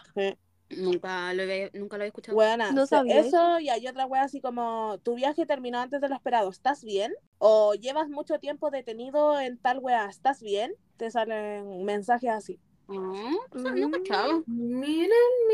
Nunca 0.70 1.34
lo 1.34 1.44
había, 1.44 1.70
nunca 1.74 1.98
lo 1.98 2.04
había 2.04 2.08
escuchado. 2.08 2.36
Buena, 2.36 2.72
No 2.72 2.86
sabía 2.86 3.20
eso 3.20 3.60
y 3.60 3.70
hay 3.70 3.88
otra 3.88 4.06
wea 4.06 4.24
así 4.24 4.40
como 4.40 5.00
tu 5.04 5.16
viaje 5.16 5.46
terminó 5.46 5.80
antes 5.80 6.00
de 6.00 6.08
lo 6.08 6.16
esperado, 6.16 6.50
¿estás 6.50 6.84
bien? 6.84 7.14
O 7.40 7.74
llevas 7.74 8.08
mucho 8.10 8.40
tiempo 8.40 8.72
detenido 8.72 9.40
en 9.40 9.58
tal 9.58 9.80
wea, 9.80 10.06
¿estás 10.06 10.42
bien? 10.42 10.74
Te 10.98 11.12
salen 11.12 11.84
mensajes 11.84 12.30
así. 12.30 12.60
Ah, 12.88 13.34
no 13.54 13.88
Mm. 13.90 13.92
cachado. 13.92 14.44
Miren, 14.48 15.10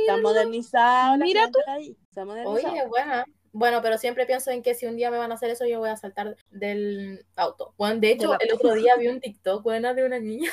Se 0.05 0.12
ha 0.12 0.18
modernizado 0.18 1.18
la 1.18 1.26
Mira 1.26 1.49
ahí. 1.68 1.97
Se 2.14 2.20
ha 2.20 2.26
modernizado. 2.26 2.74
oye, 2.74 2.88
buena. 2.88 3.26
Bueno, 3.53 3.82
pero 3.82 3.97
siempre 3.97 4.28
pienso 4.28 4.51
en 4.51 4.62
que 4.62 4.76
si 4.76 4.86
un 4.86 4.97
día 4.97 5.10
me 5.10 5.18
van 5.18 5.32
a 5.32 5.36
hacer 5.36 5.49
eso, 5.49 5.66
yo 5.66 5.80
voy 5.80 5.89
a 5.89 5.97
saltar 5.97 6.36
del 6.51 7.26
auto. 7.36 7.74
Bueno, 7.78 7.99
de 7.99 8.12
hecho, 8.12 8.38
el 8.39 8.51
otro 8.53 8.76
día 8.76 8.95
vi 8.97 9.08
un 9.08 9.20
TikTok, 9.20 9.64
buena, 9.64 9.95
de 9.95 10.05
una 10.05 10.20
niña 10.20 10.51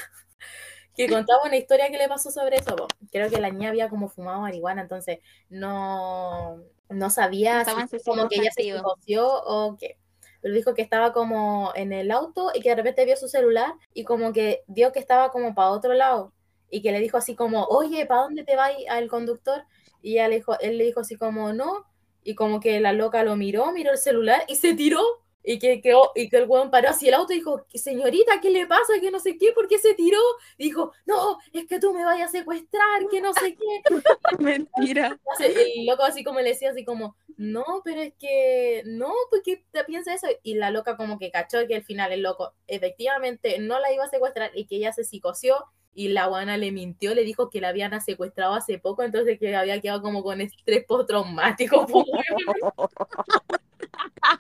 que 0.97 1.09
contaba 1.09 1.42
una 1.45 1.57
historia 1.57 1.90
que 1.90 1.99
le 1.99 2.09
pasó 2.09 2.30
sobre 2.30 2.57
eso. 2.57 2.76
po. 2.76 2.86
Creo 3.11 3.30
que 3.30 3.40
la 3.40 3.51
niña 3.51 3.70
había 3.70 3.88
como 3.88 4.09
fumado 4.09 4.40
marihuana, 4.40 4.82
entonces 4.82 5.18
no, 5.49 6.59
no 6.88 7.11
sabía 7.11 7.64
si 7.64 8.03
como 8.05 8.28
que 8.28 8.36
ella 8.36 8.51
se 8.55 8.62
psicoció 8.62 9.26
o 9.28 9.76
qué. 9.76 9.99
Pero 10.40 10.55
dijo 10.55 10.74
que 10.74 10.82
estaba 10.82 11.12
como 11.12 11.72
en 11.74 11.92
el 11.92 12.11
auto 12.11 12.51
y 12.55 12.61
que 12.61 12.68
de 12.68 12.76
repente 12.76 13.05
vio 13.07 13.16
su 13.16 13.28
celular 13.28 13.74
y 13.95 14.05
como 14.05 14.32
que 14.32 14.62
vio 14.66 14.92
que 14.92 14.99
estaba 15.01 15.30
como 15.30 15.55
para 15.55 15.70
otro 15.70 15.95
lado 15.95 16.32
y 16.70 16.82
que 16.82 16.92
le 16.92 17.01
dijo 17.01 17.16
así 17.16 17.34
como, 17.34 17.64
oye, 17.64 18.05
¿para 18.07 18.22
dónde 18.22 18.45
te 18.45 18.57
va 18.57 18.68
al 18.90 19.09
conductor? 19.09 19.64
Y 20.03 20.12
ella 20.12 20.28
le 20.28 20.36
dijo, 20.36 20.59
él 20.61 20.76
le 20.76 20.84
dijo 20.84 21.01
así 21.01 21.16
como, 21.16 21.53
no, 21.53 21.86
y 22.22 22.34
como 22.34 22.61
que 22.61 22.80
la 22.80 22.92
loca 22.92 23.22
lo 23.22 23.36
miró, 23.36 23.72
miró 23.72 23.92
el 23.92 23.99
celular 23.99 24.45
y 24.49 24.57
se 24.57 24.74
tiró. 24.74 25.01
Y 25.47 25.59
que, 25.59 25.82
quedó- 25.82 26.11
y 26.14 26.28
que 26.30 26.38
el 26.38 26.49
weón 26.49 26.70
paró 26.70 26.88
así 26.88 27.07
el 27.09 27.14
auto 27.14 27.32
y 27.34 27.36
dijo, 27.36 27.66
señorita, 27.74 28.40
¿qué 28.40 28.51
le 28.51 28.66
pasa? 28.66 28.95
Que 29.01 29.11
no 29.11 29.20
sé 29.20 29.36
qué, 29.36 29.53
¿por 29.53 29.68
qué 29.68 29.78
se 29.78 29.95
tiró? 29.95 30.18
Y 30.57 30.64
dijo, 30.64 30.92
no, 31.07 31.38
es 31.53 31.66
que 31.66 31.78
tú 31.78 31.92
me 31.92 32.05
vayas 32.05 32.30
a 32.30 32.38
secuestrar, 32.38 33.07
que 33.11 33.20
no 33.20 33.32
sé 33.34 33.55
qué. 33.55 33.82
Mentira. 34.38 35.18
El 35.38 35.86
loco 35.86 36.03
así 36.05 36.24
como 36.24 36.40
le 36.40 36.51
decía 36.51 36.70
así 36.70 36.84
como, 36.84 37.16
no, 37.36 37.64
pero 37.84 38.01
es 38.01 38.14
que, 38.18 38.82
no, 38.86 39.12
¿por 39.30 39.42
qué 39.42 39.64
te 39.70 39.84
piensas 39.84 40.22
eso? 40.22 40.34
Y 40.42 40.55
la 40.55 40.70
loca 40.70 40.97
como 40.97 41.18
que 41.18 41.30
cachó 41.30 41.66
que 41.66 41.74
al 41.76 41.84
final 41.84 42.12
el 42.12 42.22
loco 42.22 42.55
efectivamente 42.66 43.59
no 43.59 43.80
la 43.80 43.92
iba 43.92 44.05
a 44.05 44.09
secuestrar 44.09 44.51
y 44.55 44.66
que 44.66 44.76
ella 44.76 44.92
se 44.92 45.05
psicoció 45.05 45.57
y 45.97 46.09
la 46.09 46.26
guana 46.26 46.57
le 46.57 46.72
mintió, 46.72 47.14
le 47.14 47.22
dijo 47.22 47.51
que 47.51 47.61
la 47.61 47.68
habían 47.68 48.01
secuestrado 48.01 48.55
hace 48.55 48.78
poco, 48.78 49.03
entonces 49.05 49.38
que 49.38 49.55
había 49.55 49.80
quedado 49.80 50.03
como 50.03 50.22
con 50.24 50.40
estrés 50.40 50.84
postraumático. 50.86 51.86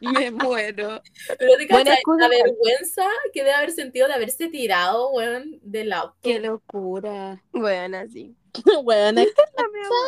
Weón. 0.00 0.14
Me 0.14 0.30
muero. 0.30 1.02
Pero 1.38 1.56
te 1.56 1.66
Buena 1.66 1.90
cachai 1.96 2.02
la 2.18 2.28
vergüenza 2.28 3.06
que 3.32 3.40
debe 3.40 3.52
haber 3.54 3.70
sentido 3.72 4.08
de 4.08 4.14
haberse 4.14 4.48
tirado, 4.48 5.10
weón, 5.10 5.58
del 5.62 5.92
auto. 5.92 6.16
Qué 6.22 6.38
locura. 6.40 7.42
bueno, 7.52 7.98
así. 7.98 8.34
Weón, 8.84 9.18
es, 9.18 9.28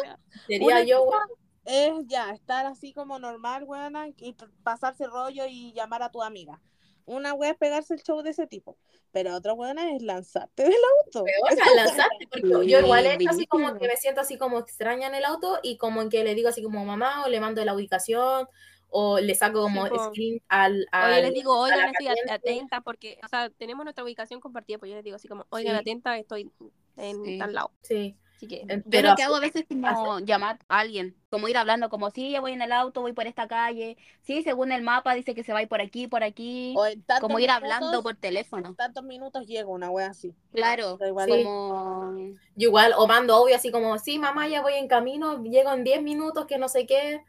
La. 0.04 0.18
Sería 0.46 0.66
una 0.66 0.82
yo, 0.82 1.02
weón. 1.04 1.22
es 1.64 1.92
ya 2.06 2.30
estar 2.32 2.66
así 2.66 2.92
como 2.92 3.18
normal, 3.18 3.64
weona, 3.64 4.08
y 4.08 4.36
pasarse 4.62 5.06
rollo 5.06 5.44
y 5.48 5.72
llamar 5.72 6.02
a 6.02 6.10
tu 6.10 6.22
amiga. 6.22 6.60
Una 7.08 7.34
wea 7.34 7.50
es 7.52 7.56
pegarse 7.56 7.94
el 7.94 8.02
show 8.02 8.20
de 8.22 8.30
ese 8.30 8.48
tipo, 8.48 8.76
pero 9.12 9.32
otra 9.36 9.52
weona 9.52 9.94
es 9.94 10.02
lanzarte 10.02 10.64
del 10.64 10.74
auto. 11.04 11.22
Weona, 11.22 11.64
lanzarte, 11.76 12.26
porque 12.28 12.48
yo- 12.48 12.62
yo 12.64 12.80
igual 12.80 13.06
es 13.06 13.18
Sí, 13.18 13.26
así 13.28 13.46
como 13.46 13.78
que 13.78 13.86
me 13.86 13.96
siento 13.96 14.20
así 14.22 14.36
como 14.36 14.58
extraña 14.58 15.06
en 15.06 15.14
el 15.14 15.24
auto 15.24 15.60
y 15.62 15.76
como 15.76 16.02
en 16.02 16.10
que 16.10 16.24
le 16.24 16.34
digo 16.34 16.48
así 16.48 16.64
como 16.64 16.84
mamá 16.84 17.24
o 17.24 17.28
le 17.28 17.38
mando 17.38 17.64
la 17.64 17.74
ubicación 17.74 18.48
o 18.90 19.18
le 19.20 19.34
saco 19.34 19.62
como 19.62 19.86
Sí, 19.88 19.94
screen 20.08 20.42
al, 20.48 20.86
O 20.92 21.00
yo 21.08 21.14
les 21.16 21.24
al- 21.26 21.32
digo, 21.34 21.58
oigan, 21.58 21.90
estoy 21.90 22.08
atenta 22.28 22.80
porque, 22.80 23.18
o 23.24 23.28
sea, 23.28 23.50
tenemos 23.50 23.84
nuestra 23.84 24.04
ubicación 24.04 24.40
compartida, 24.40 24.78
pues 24.78 24.90
yo 24.90 24.96
les 24.96 25.04
digo 25.04 25.16
así 25.16 25.28
como, 25.28 25.44
oigan, 25.50 25.74
Sí. 25.74 25.80
atenta, 25.80 26.16
estoy 26.18 26.50
en 26.96 27.24
Sí. 27.24 27.38
tal 27.38 27.52
lado. 27.54 27.70
Sí, 27.82 28.16
Así 28.36 28.48
que, 28.48 28.56
eh, 28.56 28.66
Yo 28.68 28.82
pero 28.90 29.08
lo 29.08 29.16
que 29.16 29.22
hago 29.22 29.36
a 29.36 29.40
veces 29.40 29.64
es 29.66 29.66
como 29.94 30.18
llamar 30.18 30.58
a 30.68 30.80
alguien, 30.80 31.16
como 31.30 31.48
ir 31.48 31.56
hablando, 31.56 31.88
como 31.88 32.10
sí, 32.10 32.32
ya 32.32 32.42
voy 32.42 32.52
en 32.52 32.60
el 32.60 32.70
auto, 32.70 33.00
voy 33.00 33.14
por 33.14 33.26
esta 33.26 33.48
calle, 33.48 33.96
sí, 34.20 34.42
según 34.42 34.72
el 34.72 34.82
mapa 34.82 35.14
dice 35.14 35.34
que 35.34 35.42
se 35.42 35.54
va 35.54 35.60
a 35.60 35.62
ir 35.62 35.68
por 35.68 35.80
aquí, 35.80 36.06
por 36.06 36.22
aquí, 36.22 36.74
O 36.76 36.84
en 36.84 37.02
tantos 37.02 37.22
como 37.22 37.38
ir 37.38 37.48
minutos- 37.48 37.72
hablando 37.72 38.02
por 38.02 38.14
teléfono. 38.16 38.74
tantos 38.74 39.04
minutos 39.04 39.46
llega 39.46 39.66
una 39.68 39.88
wea 39.88 40.08
así. 40.08 40.34
Claro, 40.52 40.98
igual. 41.08 41.30
Sí. 41.32 41.44
como 41.44 42.12
yo 42.56 42.68
igual 42.68 42.92
o 42.98 43.06
mando 43.06 43.34
audio 43.36 43.56
así 43.56 43.70
como 43.70 43.96
sí 43.98 44.18
mamá 44.18 44.46
ya 44.48 44.60
voy 44.60 44.74
en 44.74 44.86
camino, 44.86 45.42
llego 45.42 45.72
en 45.72 45.82
10 45.82 46.02
minutos 46.02 46.44
que 46.44 46.58
no 46.58 46.68
sé 46.68 46.86
qué, 46.86 47.22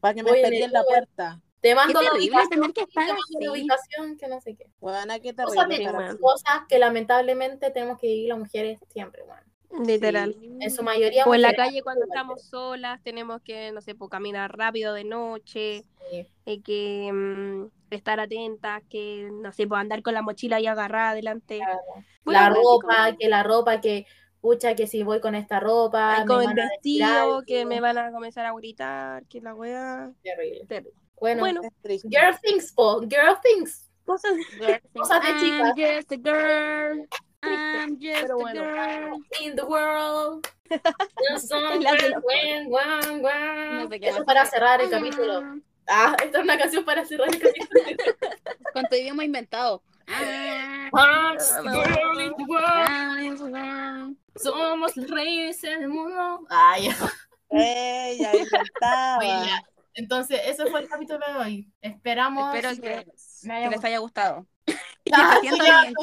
Para 0.00 0.14
que 0.14 0.22
me 0.22 0.30
en 0.40 0.54
en 0.54 0.72
la 0.72 0.82
puerta. 0.84 1.40
te 1.60 1.74
mando 1.74 2.00
la 2.00 2.12
ubicación, 2.14 2.48
tener 2.50 2.72
que 2.72 2.82
te 2.82 2.88
estar 2.88 3.06
mando 3.08 3.40
la 3.40 3.52
ubicación 3.52 4.16
que 4.16 4.28
no 4.28 4.40
sé 4.40 4.54
qué. 4.54 4.66
Weona, 4.80 5.18
qué 5.18 5.34
Cosas, 5.34 5.68
de- 5.68 6.66
que 6.68 6.78
lamentablemente 6.78 7.70
tenemos 7.70 7.98
que 7.98 8.06
vivir 8.06 8.28
las 8.28 8.38
mujeres 8.38 8.78
siempre, 8.92 9.22
weón. 9.24 9.86
literal. 9.86 10.34
Sí. 10.40 10.56
En 10.60 10.70
su 10.70 10.82
mayoría 10.82 11.24
O 11.26 11.34
en 11.34 11.42
la 11.42 11.52
calle 11.54 11.82
cuando 11.82 12.04
estamos 12.04 12.42
solas, 12.42 13.02
tenemos 13.02 13.42
que, 13.42 13.72
no 13.72 13.80
sé, 13.80 13.94
pues, 13.94 14.10
caminar 14.10 14.56
rápido 14.56 14.94
de 14.94 15.04
noche, 15.04 15.84
sí. 16.10 16.26
hay 16.46 16.60
que 16.60 17.10
mm, 17.12 17.66
estar 17.90 18.20
atentas, 18.20 18.82
que, 18.88 19.28
no 19.32 19.52
sé, 19.52 19.66
pues 19.66 19.80
andar 19.80 20.02
con 20.02 20.14
la 20.14 20.22
mochila 20.22 20.56
ahí 20.56 20.66
agarrada 20.66 21.10
adelante. 21.10 21.58
Claro. 21.58 21.80
La 22.24 22.48
ropa, 22.50 23.16
que 23.18 23.28
la 23.28 23.42
ropa, 23.42 23.80
que 23.80 24.06
pucha, 24.40 24.74
que 24.74 24.86
si 24.86 25.02
voy 25.02 25.20
con 25.20 25.34
esta 25.34 25.60
ropa, 25.60 26.16
Ay, 26.16 26.20
me 26.22 26.26
con 26.26 26.40
el 26.40 26.46
van 26.48 26.60
a 26.60 26.62
decir 26.62 27.02
vestido, 27.02 27.42
que 27.46 27.58
algo. 27.60 27.68
me 27.70 27.80
van 27.80 27.98
a 27.98 28.12
comenzar 28.12 28.46
a 28.46 28.52
gritar, 28.54 29.24
que 29.26 29.40
la 29.40 29.54
wea. 29.54 30.10
Terrible. 30.22 30.64
Terrible. 30.66 30.92
Bueno, 31.20 31.40
Bueno, 31.40 31.60
girl 31.82 32.38
things, 32.42 32.72
po, 32.72 33.00
girl 33.00 33.36
things. 33.42 33.88
cosas. 34.04 34.32
Girl, 34.58 34.80
Cosas 34.94 35.20
de 35.22 35.28
I'm 35.30 35.40
chicas. 35.40 35.74
just 35.76 36.12
a 36.12 36.16
girl. 36.16 37.06
I'm 37.42 37.98
just 38.00 38.20
pero 38.22 38.34
a 38.34 38.36
bueno. 38.42 38.62
girl. 38.62 39.18
In 39.40 39.56
the 39.56 39.64
world. 39.64 40.46
No 41.30 41.38
sé 43.88 43.98
Eso 44.02 44.24
para 44.24 44.44
cerrar 44.46 44.80
el 44.80 44.90
capítulo. 44.90 45.42
Ah, 45.86 46.14
esta 46.22 46.38
es 46.38 46.44
una 46.44 46.58
canción 46.58 46.84
para 46.84 47.04
cerrar 47.04 47.28
el 47.28 47.38
capítulo. 47.40 47.82
Con 48.74 48.84
tu 48.90 48.96
idioma 48.96 49.24
inventado. 49.24 49.82
Once 50.92 51.50
girl 51.62 52.18
in 52.20 52.32
the 52.36 52.44
world. 52.48 54.16
Somos 54.36 54.96
los 54.96 55.10
reyes 55.10 55.60
del 55.62 55.88
mundo. 55.88 56.46
Ay, 56.48 56.88
oye, 57.48 58.16
ya. 58.18 58.32
Entonces, 59.94 60.40
ese 60.44 60.66
fue 60.66 60.80
el 60.80 60.88
capítulo 60.88 61.18
de 61.26 61.34
hoy. 61.38 61.72
Esperamos 61.82 62.54
Espero 62.54 62.74
que 62.76 62.80
que, 62.80 63.06
me 63.42 63.54
haya 63.54 63.68
que 63.68 63.74
les 63.76 63.84
haya 63.84 63.98
gustado. 63.98 64.46
Ah, 65.10 65.38
ya, 65.42 65.52
ya. 65.56 65.90
No, 65.90 66.02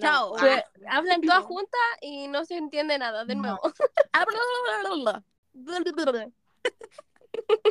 Chao. 0.00 0.34
Pues, 0.36 0.58
Ah. 0.58 0.64
hablan 0.96 1.20
todas 1.22 1.44
juntas 1.44 1.80
y 2.00 2.26
no 2.26 2.44
se 2.44 2.56
entiende 2.56 2.98
nada, 2.98 3.24
de 3.24 3.36
No. 3.36 3.42
nuevo. 3.42 3.60
Y 7.64 7.67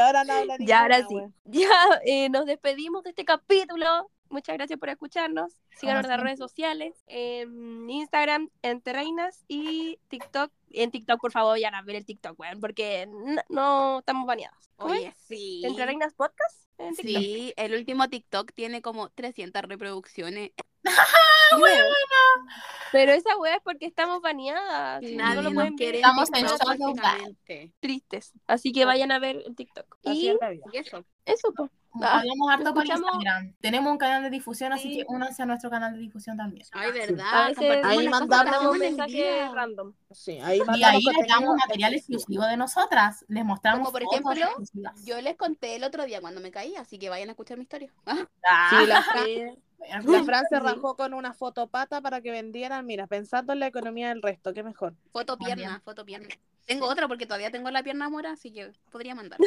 ahora 0.00 0.24
no 0.24 0.32
habla 0.34 0.56
Ya, 0.58 0.80
ahora 0.82 1.06
sí. 1.06 1.14
wea. 1.14 1.30
Ya 1.44 1.68
eh, 2.04 2.28
nos 2.30 2.46
despedimos 2.46 3.02
de 3.04 3.10
este 3.10 3.24
capítulo. 3.24 4.10
muchas 4.28 4.56
gracias 4.56 4.78
por 4.78 4.88
escucharnos. 4.88 5.52
Síganos 5.70 6.04
en 6.04 6.10
las 6.10 6.20
redes 6.20 6.38
sociales, 6.38 6.94
en 7.06 7.88
Instagram, 7.90 8.50
entre 8.62 8.92
reinas 8.92 9.44
y 9.48 9.98
TikTok. 10.08 10.52
En 10.72 10.90
TikTok, 10.90 11.20
por 11.20 11.32
favor, 11.32 11.52
vayan 11.54 11.74
a 11.74 11.82
ver 11.82 11.96
el 11.96 12.04
TikTok, 12.06 12.38
weón, 12.38 12.60
porque 12.60 13.06
no, 13.08 13.42
no 13.48 13.98
estamos 14.00 14.26
baneadas. 14.26 14.70
¿Cómo 14.76 14.94
es? 14.94 15.00
Oye, 15.00 15.14
sí. 15.16 15.62
Entre 15.64 15.84
reinas 15.86 16.14
podcast 16.14 16.64
en 16.78 16.94
TikTok. 16.94 17.22
Sí, 17.22 17.52
el 17.56 17.74
último 17.74 18.08
TikTok 18.08 18.52
tiene 18.52 18.82
como 18.82 19.08
300 19.10 19.62
reproducciones. 19.62 20.52
Pero 22.92 23.12
esa 23.12 23.36
weá 23.38 23.56
es 23.56 23.62
porque 23.62 23.86
estamos 23.86 24.20
baneadas. 24.20 25.02
y 25.02 25.14
Nadie 25.14 25.36
no 25.36 25.42
lo 25.42 25.52
pueden 25.52 25.76
ver. 25.76 25.94
Estamos 25.94 26.28
en 26.34 26.46
shock 26.46 26.60
tristes. 27.80 28.32
Así 28.46 28.72
que 28.72 28.84
vayan 28.84 29.12
a 29.12 29.18
ver 29.18 29.42
el 29.46 29.54
TikTok. 29.54 29.98
Así 30.04 30.26
Y 30.26 30.28
es 30.30 30.36
la 30.40 30.50
vida. 30.50 30.64
Y 30.72 30.76
eso. 30.78 31.04
eso, 31.24 31.52
pues. 31.54 31.70
Ah, 32.02 32.18
Hablamos 32.20 32.50
harto 32.50 32.72
por 32.72 32.86
Instagram. 32.86 33.52
Tenemos 33.60 33.90
un 33.90 33.98
canal 33.98 34.22
de 34.22 34.30
difusión, 34.30 34.72
así 34.72 34.90
Sí. 34.90 34.96
que 34.98 35.04
únanse 35.08 35.42
a 35.42 35.46
nuestro 35.46 35.70
canal 35.70 35.92
de 35.92 35.98
difusión 35.98 36.36
también. 36.36 36.64
Ay, 36.72 36.92
verdad. 36.92 37.24
Compartimos 37.54 37.84
ahí 37.86 38.08
mandamos 38.08 38.78
mensajes 38.78 39.52
random. 39.52 39.92
Sí, 40.12 40.38
ahí 40.42 40.60
Y 40.76 40.82
ahí 40.84 41.02
les 41.02 41.26
damos 41.28 41.56
material 41.56 41.94
exclusivo 41.94 42.44
de 42.46 42.56
nosotras. 42.56 43.24
Les 43.28 43.44
mostramos 43.44 43.80
Como 43.88 43.92
por 43.92 44.02
fotos 44.04 44.20
ejemplo, 44.20 44.44
exclusivas. 44.46 45.04
Yo 45.04 45.20
les 45.20 45.36
conté 45.36 45.76
el 45.76 45.84
otro 45.84 46.04
día 46.04 46.20
cuando 46.20 46.40
me 46.40 46.50
caí, 46.50 46.76
así 46.76 46.98
que 46.98 47.08
vayan 47.08 47.28
a 47.28 47.32
escuchar 47.32 47.56
mi 47.56 47.64
historia. 47.64 47.92
Ah, 48.48 48.70
Sí, 48.70 48.86
la 48.86 49.02
Fran, 49.02 49.24
Sí. 49.26 50.08
la 50.12 50.24
Fran 50.24 50.44
se 50.48 50.56
Sí. 50.58 50.62
rajó 50.62 50.94
con 50.96 51.12
una 51.14 51.32
fotopata 51.32 52.00
para 52.00 52.20
que 52.20 52.30
vendieran, 52.30 52.86
mira, 52.86 53.06
pensando 53.08 53.52
en 53.52 53.60
la 53.60 53.66
economía 53.66 54.10
del 54.10 54.22
resto, 54.22 54.52
qué 54.54 54.62
mejor. 54.62 54.94
Foto 55.12 55.36
También. 55.36 55.58
pierna, 55.58 55.80
foto 55.84 56.04
pierna. 56.04 56.28
Tengo 56.66 56.86
otra 56.86 57.08
porque 57.08 57.26
todavía 57.26 57.50
tengo 57.50 57.68
la 57.70 57.82
pierna 57.82 58.08
mora, 58.08 58.30
así 58.32 58.52
que 58.52 58.70
podría 58.92 59.14
mandar. 59.16 59.40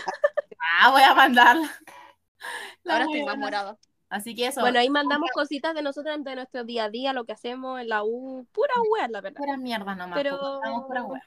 ah, 0.82 0.90
voy 0.92 1.02
a 1.04 1.14
mandarla. 1.14 1.70
La 2.84 2.94
Ahora 2.94 3.06
estoy 3.06 3.24
más 3.24 3.38
morada. 3.38 3.78
Así 4.10 4.36
que 4.36 4.46
eso. 4.48 4.62
Bueno, 4.62 4.78
ahí 4.80 4.90
mandamos 4.92 5.32
cositas 5.34 5.74
de 5.74 5.82
nosotros, 5.82 6.24
de 6.24 6.36
nuestro 6.36 6.64
día 6.64 6.84
a 6.84 6.90
día, 6.90 7.14
lo 7.14 7.26
que 7.26 7.32
hacemos 7.32 7.82
en 7.82 7.90
la 7.90 8.04
U. 8.04 8.46
Pura 8.52 8.74
wea, 8.92 9.08
la 9.08 9.22
verdad. 9.22 9.38
pura 9.40 9.58
mierda 9.58 9.96
nomás. 9.96 10.16
Pero 10.16 10.62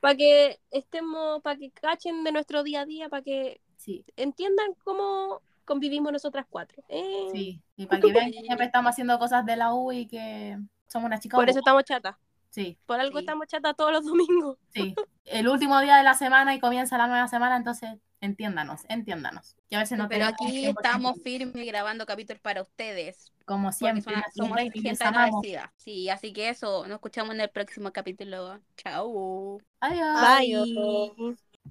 para 0.00 0.14
que 0.14 0.60
estemos, 0.70 1.42
para 1.42 1.58
que 1.58 1.72
cachen 1.72 2.22
de 2.22 2.30
nuestro 2.30 2.62
día 2.62 2.82
a 2.82 2.86
día, 2.86 3.08
para 3.08 3.22
que 3.22 3.60
Sí, 3.76 4.04
entiendan 4.16 4.74
cómo 4.84 5.42
convivimos 5.64 6.12
nosotras 6.12 6.46
cuatro. 6.48 6.82
Eh, 6.88 7.28
sí. 7.32 7.60
Y 7.76 7.86
para 7.86 8.00
que 8.00 8.12
vean 8.12 8.30
que 8.30 8.40
siempre 8.40 8.66
estamos 8.66 8.90
haciendo 8.90 9.18
cosas 9.18 9.44
de 9.44 9.56
la 9.56 9.74
U 9.74 9.90
y 9.92 10.06
que 10.06 10.56
somos 10.86 11.06
una 11.06 11.18
chica. 11.18 11.36
Por 11.36 11.50
eso 11.50 11.58
estamos 11.58 11.84
chatas. 11.84 12.16
Sí, 12.50 12.78
Por 12.86 13.00
algo 13.00 13.18
Sí. 13.18 13.24
estamos 13.24 13.48
chatas 13.48 13.76
todos 13.76 13.92
los 13.92 14.04
domingos. 14.06 14.58
sí. 14.72 14.94
El 15.24 15.48
último 15.48 15.80
día 15.80 15.96
de 15.96 16.04
la 16.04 16.14
semana 16.14 16.54
y 16.54 16.60
comienza 16.60 16.96
la 16.96 17.08
nueva 17.08 17.26
semana, 17.26 17.56
entonces 17.56 17.98
entiéndanos, 18.20 18.82
entiéndanos. 18.88 19.56
Que 19.68 19.76
a 19.76 19.80
veces 19.80 19.98
no 19.98 20.08
Pero 20.08 20.26
aquí 20.26 20.46
100% 20.46 20.70
estamos 20.70 21.22
firmes 21.22 21.66
grabando 21.66 22.06
capítulos 22.06 22.40
para 22.40 22.62
ustedes. 22.62 23.32
Como 23.44 23.70
siempre, 23.72 24.02
son- 24.02 24.22
somos 24.34 24.58
gente 24.58 25.04
agradecida. 25.04 25.72
Sí, 25.76 26.08
así 26.08 26.32
que 26.32 26.48
eso, 26.48 26.86
nos 26.86 26.96
escuchamos 26.96 27.34
en 27.34 27.40
el 27.42 27.50
próximo 27.50 27.92
capítulo. 27.92 28.60
Chao. 28.76 29.58
Adiós. 29.80 30.68
Bye. 30.68 31.36